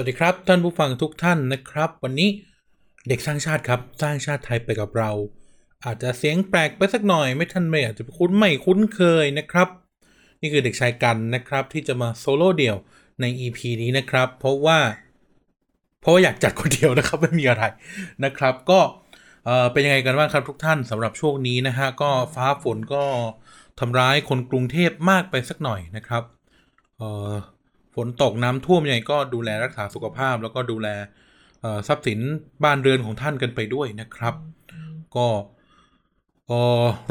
[0.00, 2.30] สวัสดีครับ ท่านผู้ฟังทุกท่านนะครับ วันนี้
[3.08, 5.10] เด็กสร้างชาติครับสร้างชาติไทยไปกับเรา
[5.84, 9.68] อาจจะเสียงแปลกไปสักหน่อยไม่ท่านไม่อาจจะคุ้นไม่คุ้นเคยนะครับ
[10.40, 12.76] นี่คือเด็กชายกันนะครับ ที่จะมาโซโล่เดี่ยว
[13.20, 14.78] ใน EP นี้นะครับ เพราะว่า
[16.00, 17.64] เพราะว่าอยากจัดคนเดียวนะครับไม่มีอะไร
[18.24, 18.80] นะครับ ก็
[19.44, 23.04] เออเป็นยังไงกันบ้างครับทุกท่านสำหรับช่วงนี้นะฮะก็ฟ้าฝนก็
[23.80, 26.22] ทำร้ายคนกรุงเทพมากไปสักหน่อยนะครับ
[26.98, 27.34] เออ
[28.06, 30.88] นตกน้ำท่วมยังไงก็ดูแลรักษาสุขภาพ แล้วก็ดูแล
[31.88, 32.18] ทรัพย์สิน
[32.64, 34.34] บ้านเรือนของท่านกันไปด้วยนะครับ
[35.16, 35.26] ก็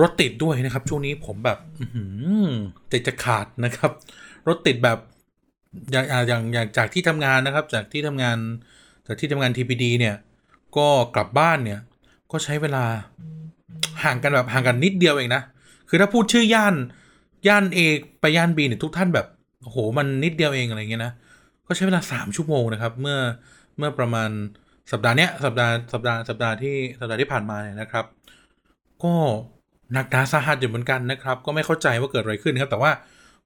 [0.02, 2.04] รถติดด้วยนะครับ ช่วงนี้ผมแบบอื้อหื
[2.48, 2.50] อ
[2.90, 3.92] ใจจะขาดนะครับ
[4.48, 4.98] รถติดแบบ
[5.92, 8.38] อย่างอย่างอย่างจากที่ทำงานนะครับ จากที่ทำงาน
[9.08, 10.16] จากที่ทำงาน TPD เนี่ย
[10.78, 11.80] ก็กลับบ้านเนี่ย
[12.32, 12.86] ก็ใช้เวลา
[14.04, 15.44] ห่างกันแบบห่างกันนิดเดียวเองนะ
[15.90, 16.76] คือถ้าพูดชื่อย่าน
[17.48, 17.80] ย่าน A
[18.20, 19.28] ไปย่าน B เนี่ยทุกท่านแบบ
[19.70, 21.14] โอ้โหมันนิดเดียวเองอะไรเงี้ยนะ
[21.68, 23.18] ก็ใช้เวลาสามชั่วโมงนะครับ เมื่อ
[23.78, 24.30] เมื่อประมาณ
[24.92, 28.06] สัปดาห์เนี้ยสัปดาห์สัปดาห์สัปดาห์ที่สัปดาห์ที่ผ่านมาเนี่ยนะครับ
[29.04, 29.14] ก็
[29.94, 32.92] หนักหนาสาหัสอยู่เหมือนกันนะครับ ก็ไม่เข้าใจว่าเกิดอะไรขึ้นครับ แต่ว่า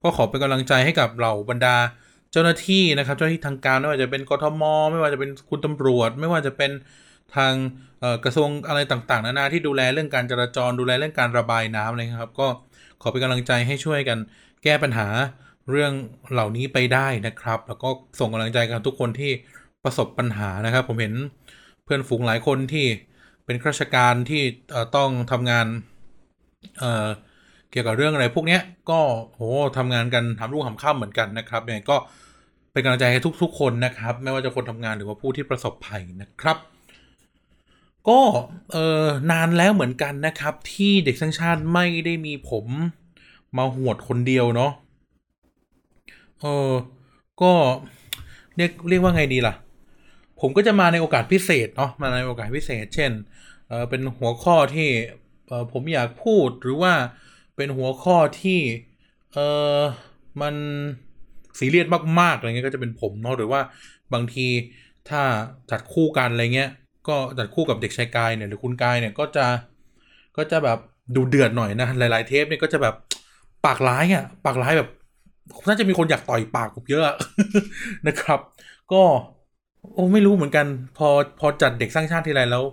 [0.03, 1.75] ก็ขอเป็นกำลังใจให้กับเหล่าบรรดา
[2.31, 6.71] เจ้าหน้าที่นะครับ เจ้าหน้าที่ทางการไม่ว่าจะเป็นกทม ไม่ว่าจะเป็นคุณตำรวจ ไม่ว่าจะเป็น
[7.35, 7.53] ทาง
[8.23, 12.47] กระทรวงอะไรต่างๆ นานาที่ดูแลเรื่องการจราจรดูแลเรื่องการระบายน้ำอะไรครับ ก็
[13.01, 14.17] ขอเป็นกำลังใจให้ช่วยกัน
[14.63, 15.07] แก้ปัญหา
[15.69, 15.93] เรื่อง
[16.31, 19.31] เหล่านี้ไปได้นะครับ แล้วก็ส่งกำลังใจกันทุกคนที่
[19.83, 21.13] ประสบปัญหานะครับ ผมเห็น
[21.83, 22.85] เพื่อนฝูงหลายคนที่
[23.45, 24.43] เป็นข้าราชการที่
[24.95, 25.65] ต้องทำงาน
[26.79, 28.59] เเกี่ยวกับเรื่องอะไรพวกนี้
[28.89, 29.41] ก็โห
[29.77, 31.97] ทำงานกันทำรุ่งทำข้ามเหมือนกันนะครับยังไงก็
[32.71, 36.57] เป็นกำลังใจให้ทุก ๆ คนนะครับ ไม่ว่าจะคนทำงานหรือว่าผู้ที่ประสบภัยนะครับ
[38.09, 38.19] ก็
[38.71, 42.65] เออนานแล้วเหมือนกันนะครับ ที่เด็กสร้งชาติไม่ได้มีผม
[43.57, 44.71] มาหวดคนเดียวเนาะ
[46.41, 46.71] เออ
[47.41, 47.51] ก็
[48.55, 49.53] เรียกเรียกว่าไงดีล่ะ
[50.41, 53.11] ผมก็จะมาในโอกาสพิเศษเนาะมาในโอกาสพิเศษ เช่น
[53.67, 54.89] เออเป็นหัวข้อที่
[55.47, 56.93] เออผมอยากพูดหรือว่า
[57.55, 58.59] เป็นหัวข้อที่
[59.33, 59.37] เอ
[59.77, 59.79] อ
[60.41, 60.55] มัน
[61.59, 61.87] ซีเรียส
[62.19, 63.61] มากๆอะไรเงี้ยก็จะเป็นผมเนาะหรือว่า
[64.13, 64.47] บางที
[65.09, 65.21] ถ้า
[65.71, 66.69] จัดคู่กันอะไรเงี้ย
[67.07, 69.45] ก็จัดคู่กับเด็กชายกายเนี่ยหรือคุณกายเนี่ยก็จะ
[70.37, 70.79] ก็จะแบบ
[71.15, 72.95] ดูเดือดหน่อยนะหลาย ๆ เทปเนี่ยก็จะแบบ
[73.65, 74.89] ปากร้ายอะปากร้ายแบบ
[75.67, 77.03] น่าจะมีคนอยากต่อยปากผมเยอะ
[78.07, 78.39] นะครับ
[78.91, 79.01] ก็
[79.93, 80.65] โอ้ไม่รู้เหมือนกัน
[80.97, 81.07] พอ
[81.39, 82.63] พอจัดเด็กสร้างชาติทีไรแล้ว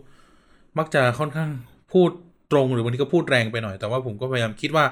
[0.79, 1.51] มักจะค่อนข้าง
[1.93, 2.11] พูด
[2.53, 4.85] ตรงหรือบางทีก็พูดแรงไปหน่อย แต่ว่าผมก็พยายามคิดว่า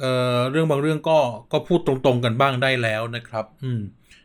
[0.00, 1.18] เอ่อเรื่องบางเรื่องก็
[1.52, 3.80] ก็พูดตรงๆกันบ้างได้แล้วนะครับ อืม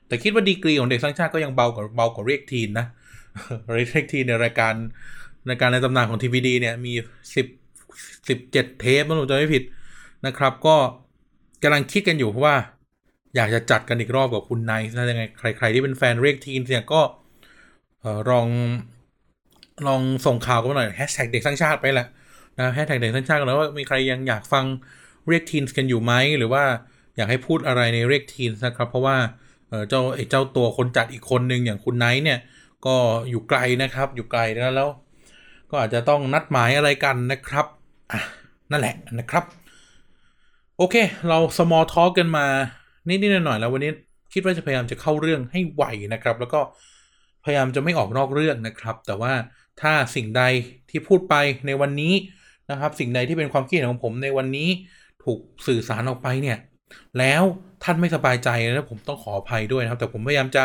[0.08, 2.86] แต่คิดว่าดีกรีของเด็กสร้างชาติก็ยังเบากว่าเบากว่าเรียกทีนนะ
[3.74, 4.74] เรียกทีนในรายการ
[5.50, 6.94] รายการในตำนานของทีวีดีเนี่ยมี
[7.36, 7.48] สิบ
[8.30, 9.64] สิบเจ็ดเทปถ้าผมจำไม่ผิด
[10.26, 10.76] นะครับ ก็
[11.64, 12.56] กำลังคิดกันอยู่เพราะว่า
[13.36, 17.02] อยากจะจัดกันอีกรอบกับคุณไนท์นะยังไงใคร ๆ ที่เป็นแฟนเรียกทีนเนี่ยก็
[18.30, 18.48] ลอง
[19.88, 22.08] ลองส่งข่าวกันมาหน่อยแฮชแท็กเด็กสร้างชาติไปแหละ
[22.60, 24.66] นะแฮชแท็กเด็กสร้างชาติกันแล้วว่ามีใครยังอยากฟัง
[25.28, 26.64] เรียกทีนกันอยู่ไหมหรือว่า
[27.18, 29.18] อยากให้พูดอะไรในเรียกทีนนะครับ เพราะว่า
[29.90, 32.40] เจ้าไอ้เจ้าตัวคนจัดอีกคนหนึ่งอย่างคุณไนท์เนี่ย
[32.86, 32.96] ก็
[33.30, 34.90] อยู่ไกลนะครับ อยู่ไกลนะแล้ว
[35.70, 37.66] ก็อาจจะต้องนัดหมายอะไรกันนะครับ
[38.12, 38.20] อะ
[38.72, 39.44] นั่นแหละนะครับ
[40.78, 40.96] โอเค
[41.30, 42.46] เรา small talk กันมา
[43.08, 43.92] นิดๆหน่อยๆแล้ววันนี้
[44.34, 46.60] คิดว่าจะพยายามจะเข้าเรื่องให้ไวนะครับ แล้วก็
[47.44, 49.34] พยายามจะไม่ออกนอกเรื่องนะครับ แต่ว่า
[49.82, 50.44] ถ้าสิ่งใด
[50.90, 51.36] ที่พูดไป
[51.68, 52.14] ในวันนี้
[52.72, 54.70] นะครับ สิ่งใดที่เป็นความคิดเห็นของผมในวันนี้
[55.24, 56.58] ถูกสื่อสารออกไปเนี่ย
[57.20, 57.44] แล้ว
[57.84, 60.64] ท่านไม่สบายใจแล้วผมต้องขออภัยด้วยนะครับ แต่ผมพยายามจะ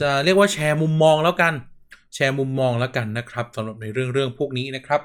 [0.00, 1.54] จะเรียกว่าแชร์มุมมองแล้วกัน
[2.14, 5.00] แชร์มุมมองแล้วกันนะครับสำหรับในเรื่องเรื่องพวกนี้นะครับ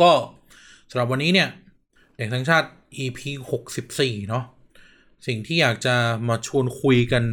[0.00, 0.10] ก็
[0.90, 1.48] สำหรับวันนี้เนี่ย
[2.16, 2.68] เด็กทั้งชาติ
[3.02, 3.20] EP
[3.78, 4.44] 64 เนาะ
[5.26, 5.96] สิ่งที่อยากจะ
[6.28, 7.24] มาชวนคุยกัน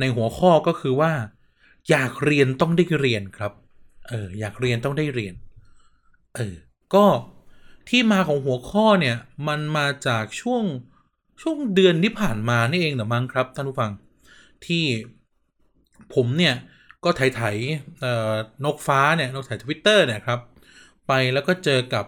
[0.00, 1.12] ในหัวข้อก็คือว่า
[1.90, 3.52] อยากเรียนต้องได้เรียนครับ
[4.08, 5.34] เอออยากเรียนต้องได้เรียน
[6.36, 6.54] เออ
[6.94, 7.06] ก็
[7.88, 9.16] ที่มาของหัวข้อเนี่ย
[9.48, 10.64] มันมาจากช่วง
[11.42, 13.92] ช่วงเดือนที่ผ่านมานี่เองเหรอมั้งครับท่านผู้ฟัง
[14.66, 14.84] ที่
[16.14, 16.54] ผมเนี่ย
[17.04, 17.42] ก็ไถไถ
[18.00, 18.32] เอ่อ
[18.64, 20.40] นกฟ้าเนี่ยนกไถทวิตเตอร์เนี่ยครับ
[21.06, 22.04] ไปแล้วก็เจอกับ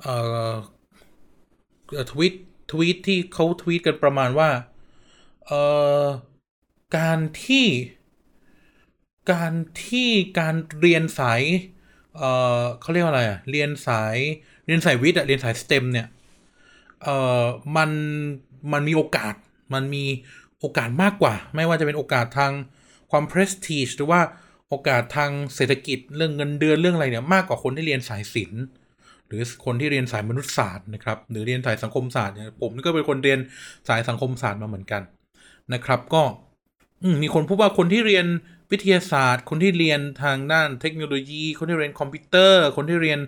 [0.00, 0.16] เอ่
[0.50, 0.52] อ
[2.12, 2.34] ทวิต
[2.70, 4.50] ทวีตที่เขาทวีตกันประมาณว่า
[5.46, 5.60] เอ่
[6.02, 6.04] อ
[6.96, 7.66] การที่
[9.32, 9.52] การ
[9.86, 11.42] ที่การเรียนสาย
[12.16, 12.30] เอ่
[12.60, 14.16] อเขาเรียกว่าอะไรอะเรียนสาย
[14.66, 16.06] เรียนสายวิทย์อะเรียนสายสเต็มเนี่ย
[17.02, 17.44] เอ่อ
[17.76, 17.90] มัน
[18.72, 19.34] มันมีโอกาส
[19.74, 20.04] มันมี
[20.60, 22.52] โอกาสมากกว่า ไม่ว่าจะเป็นโอกาสทาง
[23.10, 24.20] ความ prestige หรือว่า
[24.68, 28.62] โอกาสทางเศรษฐกิจเรื่องเงินเดือนเรื่องอะไรเนี่ยมากกว่าคนที่เรียนสายศิลป์
[29.30, 33.38] หรือคนที่เรียนสายมนุษยศาสตร์นะครับหรือเรียนสายสังคมศาสตร์เนี่ยผมนี่ก็เป็นคนเรียน
[33.88, 35.02] สายสังคมศาสตร์มาเหมือนกัน
[35.74, 36.22] นะครับก็
[37.22, 38.26] มีคนพูดว่าคนที่เรียน
[38.70, 43.20] วิทยาศาสตร์ คนที่เรียนทางด้านเทคโนโลยี คนที่เรียนคอมพิวเตอร์ คนที่เรียน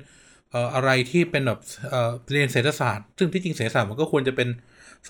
[0.75, 1.60] อะไรที่เป็นแบบ
[1.90, 4.48] เอ่อเรียนเศรษฐศาสตร์ ซึ่งที่จริงเศรษฐศาสตร์มันก็ควรจะเป็น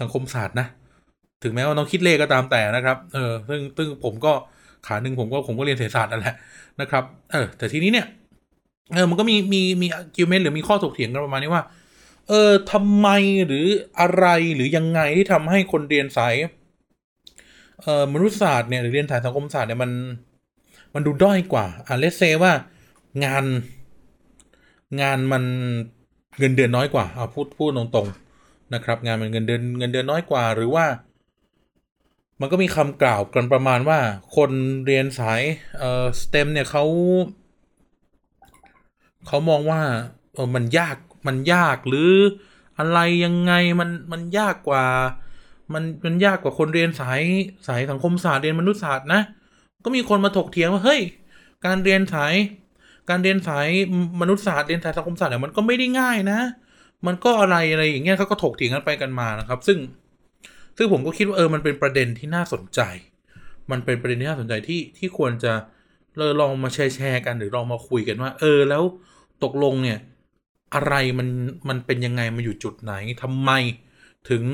[0.01, 0.67] สังคมศาสตร์นะ
[1.43, 4.33] ถึงแม้ว่าน้องคิดเลขก็ตามแต่นะครับ เออซึ่งซึ่งผมก็
[4.87, 6.35] ขาหนึ่งผมก็ผมก็เรียนเศรษฐศาสตร์นั่นแหละ
[6.81, 8.07] นะครับ เออแต่ทีนี้เนี่ย
[8.91, 11.65] เออมันก็มีมีมีกิวเมนหรือมีข้อถกเถียงกันประมาณนี้ว่า
[12.29, 13.09] เออทำไม
[13.47, 13.67] หรือ
[14.01, 16.35] อะไรหรือยังไงที่ทำให้คนเรียนสาย
[17.83, 19.91] เอ่อมนุษยศาสตร์เนี่ยหรือเรียนสายสังคมศาสตร์เนี่ยมัน
[20.95, 22.53] มันดูด้อยกว่าอะเลสเซว่า
[23.25, 23.45] งาน
[25.01, 25.45] งานมัน
[26.39, 30.87] เงินเดือนน้อยกว่าเอาพูดพูดตรงๆนะครับ งานมันเงินเดือนเงินเดือนน้อยกว่า หรือว่า
[32.41, 33.99] มันก็มีคำกล่าวกันประมาณว่า
[34.37, 34.51] คน
[34.87, 35.43] เรียนสาย
[35.79, 36.85] เอ่อสเต็มเนี่ยเขา
[39.27, 39.81] เขามองว่า
[40.35, 40.97] เออมันยาก
[41.27, 42.13] มันยากหรือ
[42.79, 44.85] อะไรยังไงมันมันยากกว่า
[45.73, 47.23] มันมันยากกว่าคนเรียนสาย
[47.69, 49.21] สายสังคมศาสตร์เรียนมนุษยศาสตร์นะ
[49.85, 51.01] ก็มีคนมาถกเถียงว่าเฮ้ย
[51.67, 52.35] การเรียนสาย
[53.11, 53.69] การเรียนสาย
[54.21, 56.41] มนุษยศาสตร์เรียนสายสังคมศาสตร์เนี่ยมันก็ไม่ได้ง่ายนะ
[57.07, 59.79] มันก็อะไรอะไรอย่างเงี้ยเขาก็ถกเถียงกันไปกันมานะครับ ซึ่ง
[60.77, 62.81] ซึ่งผมก็คิดว่าเออมันเป็นประเด็นที่น่าสนใจ
[63.71, 65.53] มันเป็นประเด็นที่น่าสนใจที่ที่ควรจะ
[66.19, 68.83] เลยลองมาแชร์แชร์กันหรือลองมาคุยกันว่า เออแล้ว
[69.45, 69.99] ตกลงเนี่ย
[70.75, 71.29] อะไรมัน
[71.69, 72.93] มันเป็นยังไงมันอยู่จุดไหน
[73.23, 73.51] ทำไม
[74.31, 74.45] ถึง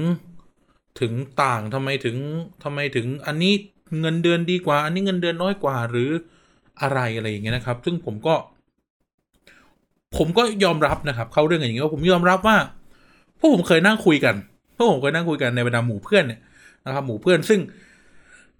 [1.00, 1.12] ถึง
[1.42, 2.16] ต่างทำไมถึง
[2.62, 3.52] ทำไมถึงอันนี้
[4.00, 6.10] เงินเดือนดีกว่า อันนี้เงินเดือนน้อยกว่าหรือ
[6.80, 8.34] อะไรอะไรอย่างเงี้ยนะครับ ซึ่งผมก็
[10.16, 12.56] ผมก็ยอมรับนะครับ เข้าเรื่องอย่างเงี้ยว่าผมยอมรับว่า
[13.38, 14.34] พวกผมเคยนั่งคุยกัน
[14.76, 16.40] พวกผมเคยนั่งคุยกันในบรรดาหมู่เพื่อนเนี่ย
[16.86, 17.60] นะครับ หมู่เพื่อนซึ่ง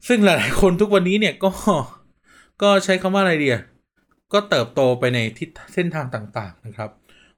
[0.09, 1.51] ซึ่งหลายๆคนทุกวันนี้เนี่ยก็
[2.63, 3.57] ก็ใช้คำว่าอะไรเดีย
[4.33, 6.91] ก็เติบโตไปในทิศเส้นทางต่าง ๆ นะครับ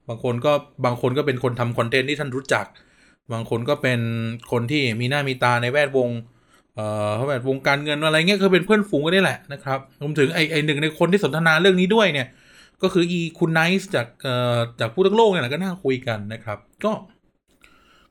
[0.07, 0.53] บางคนก็
[0.85, 2.65] บางคนก็เป็นคนทำคอนเทนต์ที่ท่านรู้จัก
[3.33, 3.99] บางคนก็เป็น
[4.51, 6.09] คนที่มีหน้ามีตาในแวดวง
[6.75, 12.27] เอ่อแวดวงการเงินอะไรเงี้ยคือเป็นเพื่อนฝูงกันนี่แหละนะครับรวมถึงไอไอหนึ่งในคนที่สนทนาเรื่องนี้ด้วยเนี่ย
[12.81, 16.91] ก็คืออีคุณไนซ์จากเอ่อจากผู้ทั้งโลกเนี่ยก็นั่งคุยกันนะครับ ก็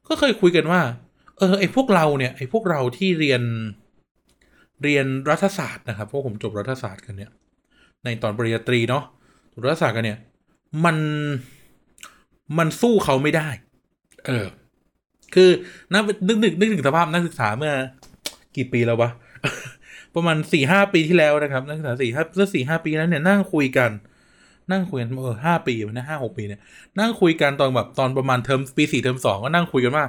[0.08, 0.80] ก็เคยคุยกันว่า
[1.38, 3.42] เออไอพวกเราเนี่ยไอพวกเราที่เรียน
[4.82, 7.30] เรียนรัฐศาสตร์นะครับเพราะผมจบรัฐศาสตร์กันเนี่ย
[8.04, 9.04] ในตอนปริญญาตรีเนาะ
[9.62, 10.18] รัฐศาสตร์กันเนี่ย
[10.84, 10.96] มัน
[12.58, 13.48] มันสู้เขาไม่ได้
[14.26, 14.46] เออ
[15.34, 15.50] คือ
[15.92, 17.72] นึกนึกนึกนึกถึงสภาพนักศึกษาเมื่อ
[18.56, 19.10] กี่ปีแล้ววะ
[20.14, 23.90] ประมาณสี่ห้าปีที่แล้วนะครับ นักศึกษาสี่ห้าเมื่อสี่ห้าปีนั้นเนี่ยนั่งคุยกัน
[24.72, 26.60] นั่งคุยกันเออห้าปีนะห้าหกปีเนี่ย
[27.00, 30.04] นั่งคุยกันตอนแบบตอนประมาณเทอมปีสี่เทอมสองก็นั่งคุยกันว่า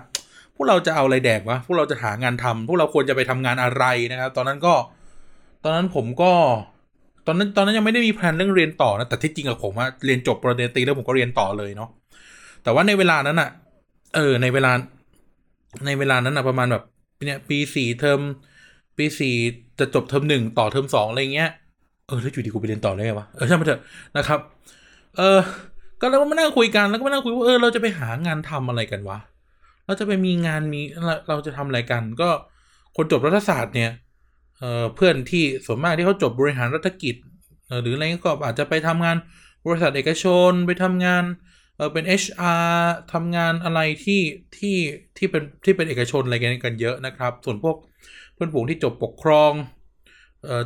[0.55, 4.73] พวกเราจะเอาอะไรแดกวะพวกเราจะหางานทำพวกเราควรจะไปทำงานอะไรนะครับ ตอนนั้นก็
[5.63, 6.33] ตอนนั้นผมก็
[6.70, 6.70] ต
[7.31, 11.89] อนนั้นตอนนั้นยังไม่ได้มีแผนเรื่องเรียนต่อนะแต่ที่จริงกับผมว่าเรียนจบปริญญาตรีแล้วผมก็เรียนต่อเลยเนาะ
[12.63, 13.49] แต่ว่าในเวลานั้นอะ
[14.15, 14.71] เออ ในเวลา
[15.85, 16.83] ในเวลานั้นอะประมาณแบบ
[17.25, 18.19] เนี่ยปีสี่เทอม
[18.97, 19.35] ปีสี่
[19.79, 21.49] จะจบเทอมหนึ่งต่อเทอมสองอะไรเงี้ย
[22.07, 23.81] เออแล้วอยู่ดีกูไปเรียนต่อได้ไงวะเออใช่ไหมเถอะ
[24.17, 24.39] นะครับ
[25.17, 25.39] เออ
[26.01, 29.19] ก็แล้วก็มานั่งคุยกันแล้วก็มานั่งคุยว่าเออเราจะไปหางานทำอะไรกันวะ
[29.85, 32.29] เราจะไปมีงานมีเราเราจะทำอะไรกัน ก็
[32.95, 33.91] คนจบรัฐศาสตร์เนี่ย
[34.95, 37.15] เพื่อนที่ส่วนมากที่เขาจบบริหารรัฐกิจ
[37.81, 39.17] หรืออะไรก็อาจจะไปทำงาน
[39.65, 41.23] บริษัทเอกชนไปทำงาน
[41.77, 42.75] เออเป็น HR
[43.13, 44.21] ทำงานอะไรที่
[44.57, 44.77] ที่
[45.17, 47.75] ที่เป็นที่เป็นเอกชนอะไรกันกันเยอะนะครับ ส่วนพวก
[48.33, 49.53] เพื่อนฝูงที่จบปกครอง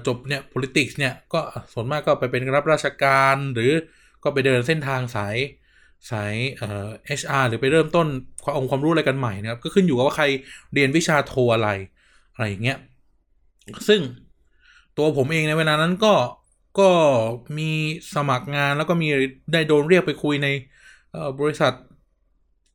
[0.08, 1.40] จบเนี่ย politics เนี่ยก็
[1.74, 3.72] ส่วนมากก็ไปเป็นรับราชการหรือ
[4.24, 5.38] ก็ไปเดินเส้นทางสาย
[6.12, 6.88] สายเอ่อ
[7.20, 8.08] HR หรือไปเริ่มต้น
[8.44, 10.26] ความองความรู้อะไรกันใหม่นะครับ ก็ขึ้นอยู่กับว่าใคร
[10.74, 11.70] เรียนวิชาโทอะไร
[12.34, 12.78] อะไรอย่างเงี้ย
[13.88, 14.02] ซึ่ง
[14.96, 16.08] ตัวผมเองในเวลานั้นก็
[16.76, 16.84] ก็
[17.58, 17.64] มี
[18.14, 19.08] สมัครงานแล้วก็มี
[19.52, 20.48] ได้โดนเรียกไปคุยใน
[21.40, 21.74] บริษัท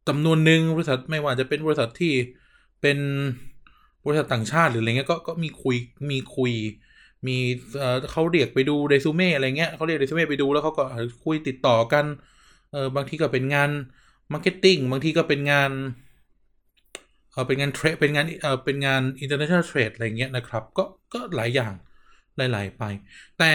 [0.06, 2.12] จำนวนหนึ่งบริษัทไม่ว่าจะเป็นบริษัทที่
[2.80, 2.98] เป็น
[4.04, 5.76] บริษัทต่างชาติหรืออะไรเงี้ยก็ก็มีคุย
[6.10, 6.52] มีคุย
[7.26, 7.32] มี
[7.76, 10.82] เอ่อเขาเรียกไปดูเรซูเม่อะไรเงี้ยเขาเรียกเรซูเม่ไปดูแล้วเขาก็
[11.24, 12.06] คุยติดต่อกัน
[12.70, 13.70] เออบางทีก็เป็นงาน
[14.32, 15.70] marketing บางทีก็เป็นงาน
[17.32, 21.72] เออเป็นงาน trade เป็นงานเออเป็นงาน international trade อะไรเงี้ยนะครับ ก็ก็หลายอย่าง
[22.36, 22.82] หลายๆไป
[23.38, 23.50] แต่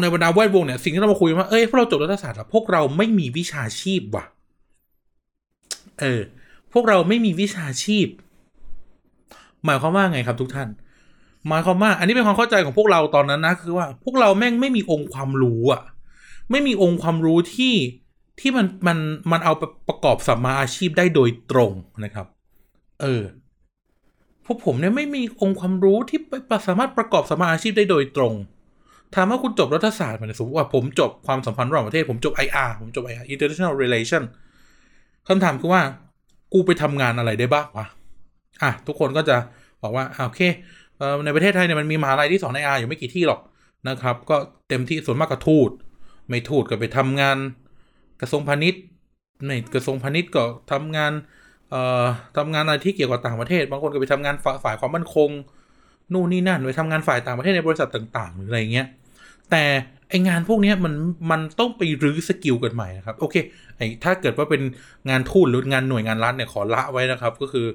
[0.00, 4.24] ในบรรดาแวดวงเนี่ยสิ่งที่เรามาคุยว่าเอ้ยพวกเราจบรัฐศาสตร์อะพวกเราไม่มีวิชาชีพว่ะ
[6.00, 6.20] เออ
[6.72, 8.08] พวกเราไม่มีวิชาชีพ
[9.64, 10.68] หมายความว่าไงครับทุกท่าน
[11.48, 15.82] หมายความว่า อันนี้เป็นความเข้าใจของพวกเราตอนนั้นนะคือว่า พวกเราแม่งไม่มีองค์ความรู้อะ
[16.50, 17.74] ไม่มีองค์ความรู้ที่
[18.40, 18.98] ที่มันมัน
[19.32, 19.52] มันเอา
[19.88, 21.72] ประกอบสัมมาอาชีพได้โดยตรง
[22.04, 22.26] นะครับ
[23.02, 23.22] เออ
[24.46, 28.34] พวกผมเนี่ยไม่มีองค์ความรู้ที่ไปสามารถประกอบสมาอาชีพได้โดยตรง
[29.14, 34.22] ถามว่าคุณจบรัฐศาสตร์มาเนี่ยสมมติว่าผมจบความสัมพันธ์ระหว่างประเทศ ผมจบ IR ผมจบ IR International Relation
[35.28, 35.82] คำถามคือว่า
[36.52, 37.86] กูไปทำงานอะไรได้บ้างวะ
[38.62, 39.36] อะทุกคนก็จะ
[39.82, 40.40] บอกว่าโอเค
[41.24, 43.40] ในประเทศไทยเนี่ยมันมีมหาลัยที่สอน IR อยู่ไม่กี่ที่หรอก
[43.88, 44.36] นะครับ ก็
[44.68, 45.70] เต็มที่ส่วนมากก็ทูต
[46.28, 47.38] ไม่ทูตก็ไปทำงาน
[48.20, 48.82] กระทรวงพาณิชย์
[49.44, 51.12] ไม่กระทรวงพาณิชย์ก็ทำงาน
[51.70, 52.04] เอ่อ
[52.36, 55.30] ทำงานอะไรที่เกี่ยวกับต่างประเทศ บางคนก็ไปทำงานฝ่ายความมั่นคง
[56.12, 58.86] นู่นนี่นั่นไปทำงานฝ่ายต่างประเทศในบริษัทต่างๆ หรืออะไรเงี้ย
[59.50, 59.64] แต่
[60.08, 60.94] ไอ้งานพวกนี้มัน
[61.30, 63.36] มันต้องไปรื้อ skill กันใหม่นะครับ โอเค
[63.76, 64.62] ไอ้ถ้าเกิดว่าเป็น
[65.10, 67.66] งานทูตหรืองานหน่วยงานรัฐเนี่ยขอละไว้นะครับ ก็คือ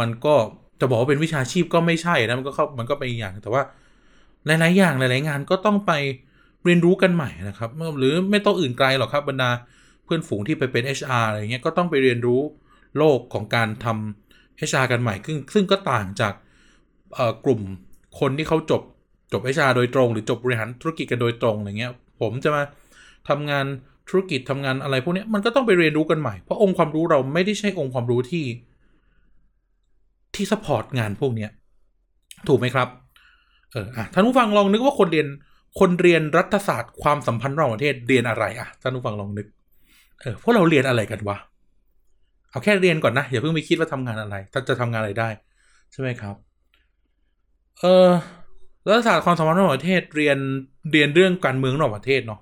[0.00, 0.34] มันก็
[0.80, 3.62] จะบอกว่าเป็นวิชาชีพก็ไม่ใช่นะมันก็เข้ามันก็เป็นอีกอย่างแต่ว่า
[4.46, 5.92] หลายๆอย่างหลาย ๆ งานก็ต้องไป
[6.64, 9.50] เรียนรู้กันใหม่นะครับ หรือไม่ต้องอื่นไกลหรอกครับบรรดา
[10.04, 12.40] เพื่อนฝูงที่ไปเป็น HR อะไรเงี้ยก็ต้องไปเรียนรู้
[12.98, 16.34] โลกของการทำ HR กันใหม่ซึ่งซึ่งก็ต่างจาก
[17.44, 17.60] กลุ่ม
[18.20, 18.82] คนที่เขาจบ
[19.32, 22.62] จบ HR โดยตรง หรือจบบริหารธุรกิจกันโดยตรงอะไรเงี้ย ผมจะมา
[23.28, 23.66] ทำงาน
[24.08, 28.44] ธุรกิจทำงานอะไรพวกนี้มันก็ต้องไปเรียนรู้กันใหม่ เพราะองค์ความรู้เราไม่ได้ใช่องค์ความรู้ที่
[30.34, 31.50] ที่สปอร์ตงานพวกเนี้ย
[32.48, 32.88] ถูกไหมครับ
[33.72, 35.26] เอออะท่านผู้ฟังลองนึกว่าคนเรียน
[35.80, 39.46] คนเรียนรัฐศาสตร์ความสัมพันธ์ระหว่างประเทศเรียนอะไรอะท่านผู้ฟังลองนึก
[40.20, 41.36] เออพวกเราเรียนอะไรกันวะ
[42.50, 45.28] เอาแค่เรียนก่อนนะ อย่าเพิ่งไปคิดว่าทำงานอะไร ถ้าจะทำงานอะไรได้
[45.92, 46.34] ใช่ไหมครับ
[47.80, 48.10] เออ
[48.86, 50.38] รัฐศาสตร์ความสัมพันธ์ระหว่างประเทศเรียน
[50.92, 52.40] เรียนเรื่องการเมืองระหว่างประเทศเนาะ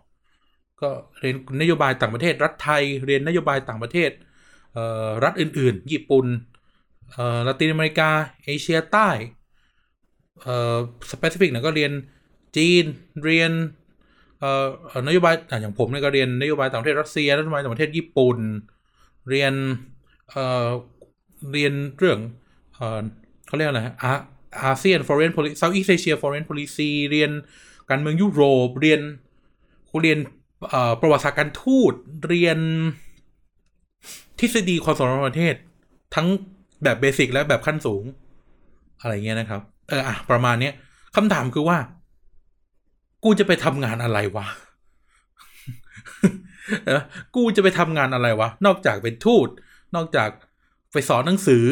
[0.81, 0.89] ก็
[1.21, 4.11] เรียนนโยบายต่างประเทศ รัฐไทย เรียนนโยบายต่างประเทศ
[4.73, 6.27] เอ่อรัฐอื่น ๆ ญี่ปุ่น
[7.13, 8.11] เออละตินอเมริกา
[8.45, 9.09] เอเชียใต้
[10.43, 10.79] เอ่อ
[11.11, 11.93] แปซิฟิกเนี่ยก็เรียน
[12.57, 12.85] จีน
[13.25, 13.51] เรียน
[14.41, 14.51] เอ่
[14.97, 18.39] อนโยบายอะอย่างผมเนี่ยก็เรียนนโยบายต่างประเทศรัสเซียนโยบายต่างประเทศญี่ปุ่น
[19.29, 19.53] เรียน
[20.31, 20.67] เอ่อ
[21.53, 22.19] เรียนเรื่อง
[22.75, 23.03] เอ่อ
[23.47, 24.13] เขาเรียกอะไรฮะอา
[24.63, 27.31] อาเซียน foreign policy Southeast Asia foreign policy เรียน
[27.91, 29.01] การเมืองยุโรป เรียน
[30.03, 30.19] เรียน
[30.71, 31.93] เอ่อประวัติศาสตร์การทูต
[32.29, 32.59] เรียน
[34.41, 35.55] ทฤษฎีความสัมพันธ์ประเทศ
[36.15, 36.27] ทั้ง
[36.83, 38.05] แบบเบสิกและแบบขั้นสูง
[39.01, 40.75] อะไรเงี้ยนะครับ เอออะประมาณเนี้ย
[41.17, 41.79] คำถามคือว่า
[43.25, 44.47] กูจะไปทำงานอะไรวะ
[47.37, 49.49] กูจะไปทำงานอะไรวะ นอกจากเป็นทูต
[49.97, 50.31] นอกจาก
[50.93, 51.67] ไปสอนหนังสือ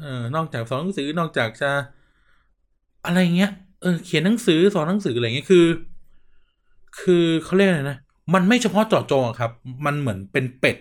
[0.00, 1.70] เออนอกจากสอนหนังสือนอกจากจะ
[3.06, 3.50] อะไรเงี้ย
[3.82, 5.66] เออ เขียนหนังสือสอนหนังสืออะไรเงี้ยคือ
[7.00, 7.98] คือเขาเรียกอะไรนะ
[8.34, 9.50] มันไม่เฉพาะเจาะจงครับ
[9.86, 10.76] มันเหมือนเป็นเป็ด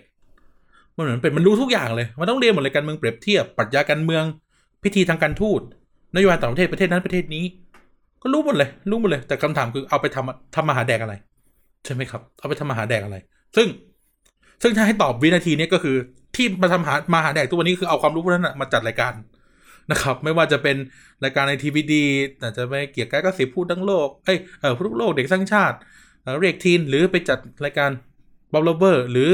[0.95, 4.23] มันเหมือนเป็ดมันรู้ทุกอย่างเลย มันต้องเรียนหมดเลยการเมืองเปรียบเทียบปรัชญาการเมือง
[4.83, 5.61] พิธีทางการทูต
[6.15, 7.43] นโยบายต่างประเทศประเทศนั้นประเทศนี้
[8.21, 11.15] ก็รู้หมดเลย รู้หมดเลย แต่คำถามคือเอาไปทำทำมาหาแดกอะไร
[11.85, 13.17] ใช่ไหมครับ เอาไปทำมาหาแดกอะไร
[13.55, 13.67] ซึ่ง
[14.61, 15.97] ซึ่งถ้าให้ตอบวินาทีนี้ก็คือ
[16.39, 19.13] ที่มาทำหามาหาแดกทุกวันนี้คือเอาความรู้พวกนั้นนะมาจัดรายการ
[19.91, 20.77] นะครับ ไม่ว่าจะเป็น
[21.23, 22.03] รายการในทีวีดี
[22.41, 25.77] อาจจะไปเกี่ยวกับกสิพูดทั้งโลกเอ้ยเออพูดทั้งโลกเด็กสร้างชาติ
[26.41, 27.91] เรียกทีนหรือไปจัดรายการ
[28.53, 29.29] บ๊อบลเบอร์หรือ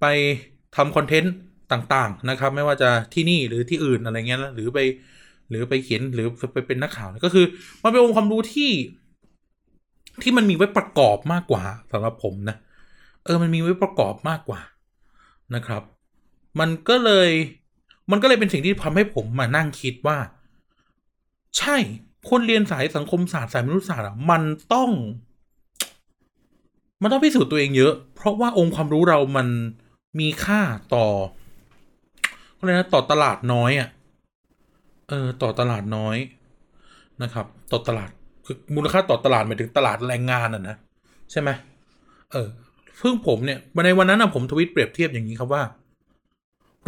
[0.00, 0.06] ไป
[0.76, 1.34] ทำคอนเทนต์
[1.72, 4.78] ต่างๆนะครับ ไม่ว่าจะที่นี่หรือที่อื่นอะไรเงี้ยหรือไป
[5.50, 7.44] หรือไปเขียนหรือไปเป็นนักข่าวก็คือ
[7.82, 8.70] มันเป็นองค์ความรู้ที่
[10.22, 12.56] ที่มันมีไว้ประกอบมากกว่าสำหรับผมนะ
[13.24, 14.60] เออมันมีไว้ประกอบมากกว่า
[15.54, 15.82] นะครับ
[16.58, 17.30] มันก็เลย
[18.10, 20.18] มันก็เลยเป็นสิ่งที่ทำให้ผมมานั่งคิดว่า
[21.58, 21.76] ใช่
[22.30, 24.42] คนเรียนสายสังคมศาสตร์สายมนุษยศาสตร์อะมัน
[24.72, 24.90] ต้อง
[27.02, 29.48] มันต้องพิสูจน์ตัวเองเยอะ เพราะว่าองค์ความรู้เรามัน
[30.20, 30.60] มีค่า
[30.94, 31.06] ต่อ
[32.56, 33.88] อะไรนะต่อตลาดน้อยอะ่ะ
[35.08, 36.16] เออต่อตลาดน้อย
[37.22, 38.10] นะครับ ต่อตลาด
[38.46, 40.76] คือมูลค่าต่อตลาดหมายถึงตลาดแรงงานอะนะ
[41.30, 41.50] ใช่ไหม
[42.32, 42.48] เออ
[42.98, 45.62] เพิ่งผมเนี่ยในวันนั้นนะผมทวิตเปรียบเทียบอย่างนี้ครับว่า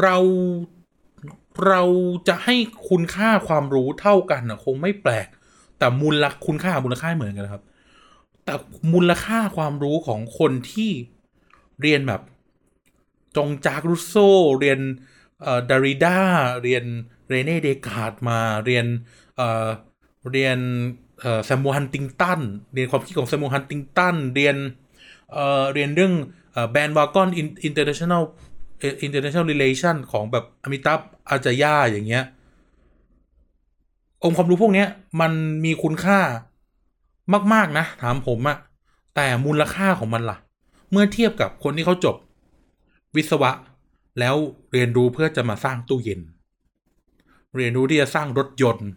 [0.02, 0.16] เรา
[1.68, 1.82] เรา
[2.28, 2.56] จะให้
[2.88, 5.28] คุณค่าความรู้เท่ากันนะคงไม่แปลก
[5.78, 7.64] แต่มูลคุณค่ามูลค่าเหมือนกันนะครับ
[8.44, 8.54] แต่
[8.92, 10.90] มูลค่าความรู้ของคนที่
[11.82, 12.22] เรียนแบบ
[13.36, 14.14] จงจากรุโซ
[14.60, 14.80] เรียน
[15.70, 16.18] ดาริดา
[16.62, 16.84] เรียน
[17.28, 18.86] เรเน่เดกาดมาเรียน
[20.30, 20.58] เรียน
[21.44, 22.40] Samuel Huntington
[22.74, 24.56] เรียนความคิดของ Samuel Huntington เรียน
[25.32, 26.14] เอ่อเรียนเรื่อง
[26.70, 31.00] bandwagon international international relation ของแบบ Amitav
[31.30, 32.24] Acharya อย่างเงี้ย
[34.24, 34.88] องค์ความรู้พวกเนี้ย
[35.20, 35.32] มัน
[35.64, 36.20] มีคุณค่า
[37.52, 38.56] มาก ๆ นะ ถามผมอะ
[39.16, 40.36] แต่มูลค่าของมันล่ะ
[40.90, 42.16] เมื่อเทียบกับคนที่เขาจบ
[43.16, 43.50] วิศวะ
[44.18, 44.36] แล้ว
[44.72, 46.20] เรียนรู้เพื่อจะมาสร้างตู้เย็น
[47.56, 48.88] เรียนรู้ที่จะสร้างรถยนต์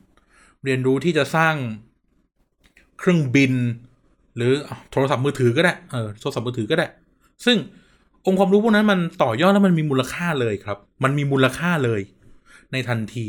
[0.64, 1.56] เรียนรู้ที่จะสร้าง
[3.00, 3.54] เครื่องบิน
[4.36, 4.52] หรือ
[4.92, 6.88] โทรศัพท์มือถือก็ได้เออโทรศัพท์มือถือก็ได้
[7.46, 7.58] ซึ่ง
[8.26, 12.02] องค์ความรู้พวกนั้นมันต่อยอดแล้วมันมีมูลค่าเลยครับ มันมีมูลค่าเลย
[12.72, 13.28] ในทันที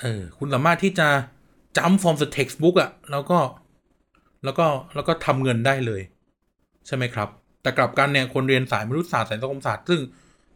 [0.00, 1.08] เออ คุณสามารถที่จะ
[1.78, 3.38] จำ from the textbook อะแล้วก็
[4.44, 6.02] แล้วก็แล้วก็ทำเงินได้เลย
[6.86, 7.28] ใช่ไหมครับ
[7.62, 10.00] แต่กลับกันเนี่ยคนเรียนสายมนุษยศาสตร์สายสังคมศาสตร์ซึ่ง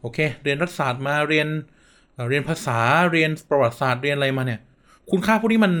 [0.01, 1.47] โอเค เรียนรัฐศาสตร์มาเรียน
[2.29, 2.79] เรียนภาษา
[3.11, 4.59] เรียนประวัติศาสตร์เรียนอะไรมาเนี่ย
[5.11, 5.73] คุณค่าพวกนี้มัน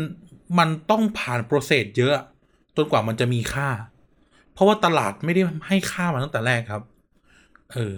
[0.59, 2.13] มันต้องผ่าน process เยอะ
[2.77, 3.69] จนกว่ามันจะมีค่า
[4.53, 6.83] เพราะว่าตลาดไม่ได้ให้ค่ามาตั้งแต่แรกครับ
[7.73, 7.95] เออ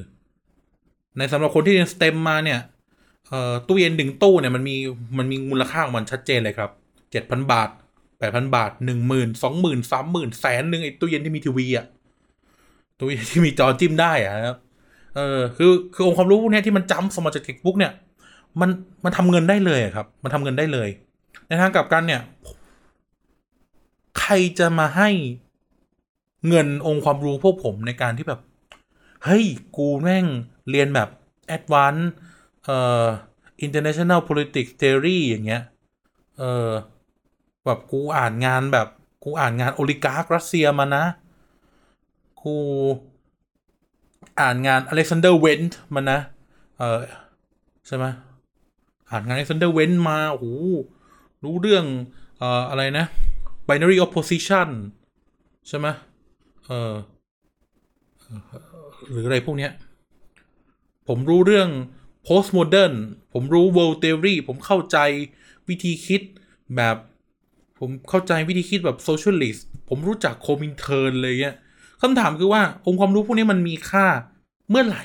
[1.17, 2.59] ในสำหรับคนที่เรียน STEM มาเนี่ย
[3.27, 4.75] เอ่อตู้เย็นหนึ่งตู้เนี่ยมันมี
[5.17, 6.71] มันมีมูลค่าของมันชัดเจนเลยครับ
[7.11, 7.69] เจ็ดพันบาท
[8.19, 11.85] แปดพันบาทหนึ่งหมื่นสองหมื่นสามหมื่นแสนหนึ่งไอ้ตู้เย็นที่มีทีวีอะ
[12.99, 14.57] ตู้เย็นที่มีจอจิ้มได้อะครับ
[15.15, 17.93] เออคือคือองค์ความรู้พวกเนี้ยที่มันจำสมาจากเทคบุ๊กเนี่ย
[18.61, 18.69] มัน
[19.03, 20.89] มันทำเงินได้เลยครับ มันทำเงินได้เลย
[21.47, 22.21] ในทางกลับกันเนี่ย
[24.19, 25.09] ใครจะมาให้
[26.49, 28.39] เงินองค์ความรู้พวกผมในการที่แบบ
[29.23, 29.45] เฮ้ย
[29.77, 30.25] กูแม่ง
[30.69, 31.09] เรียนแบบ
[31.55, 32.07] advanced
[32.65, 33.05] เอ่อ
[33.65, 35.63] international politics theory อย่างเงี้ย
[36.37, 36.69] เออ
[37.65, 38.87] แบบกูอ่านงานแบบ
[39.23, 41.05] กูอ่านงาน oligarch รัสเซียมานะ
[42.41, 42.55] กู
[44.39, 46.19] อ่านงาน Alexander Wendt มานะ
[46.77, 47.01] เออ
[47.87, 48.05] ใช่ไหม
[49.11, 50.45] อ่านงาน Alexander Wendt มา โอ้โห
[51.43, 51.85] รู้เรื่อง
[52.37, 53.05] เอ่อ อะไรนะ
[53.67, 54.69] binary opposition
[55.67, 55.87] ใช่ไหม
[56.65, 56.93] เออ
[59.09, 59.71] หรืออะไรพวกเนี้ย
[61.07, 61.69] ผมรู้เรื่อง
[62.27, 62.93] postmodern
[63.33, 64.97] ผมรู้ world theory ผมเข้าใจ
[65.69, 66.21] วิธีคิด
[66.75, 66.97] แบบ
[67.79, 71.55] ผมเข้าใจวิธีคิดแบบ socialist ผมรู้จักโคมินเทิร์นเลยเงี้ย
[72.01, 74.05] คำถามคือว่า องค์ความรู้พวกนี้มันมีค่า
[74.69, 75.03] เมื่อไหร่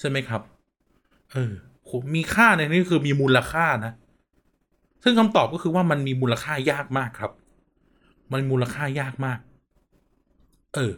[0.00, 0.40] ใช่ไหมครับ
[1.32, 1.52] เออ
[2.14, 3.92] มีค่าในนี้คือมีมูลค่านะ
[5.02, 7.32] ซึ่งคำตอบก็คือว่ามันมีมูลค่ายากมากครับ
[8.32, 9.38] มันมูลค่ายากมาก
[10.74, 10.92] เออ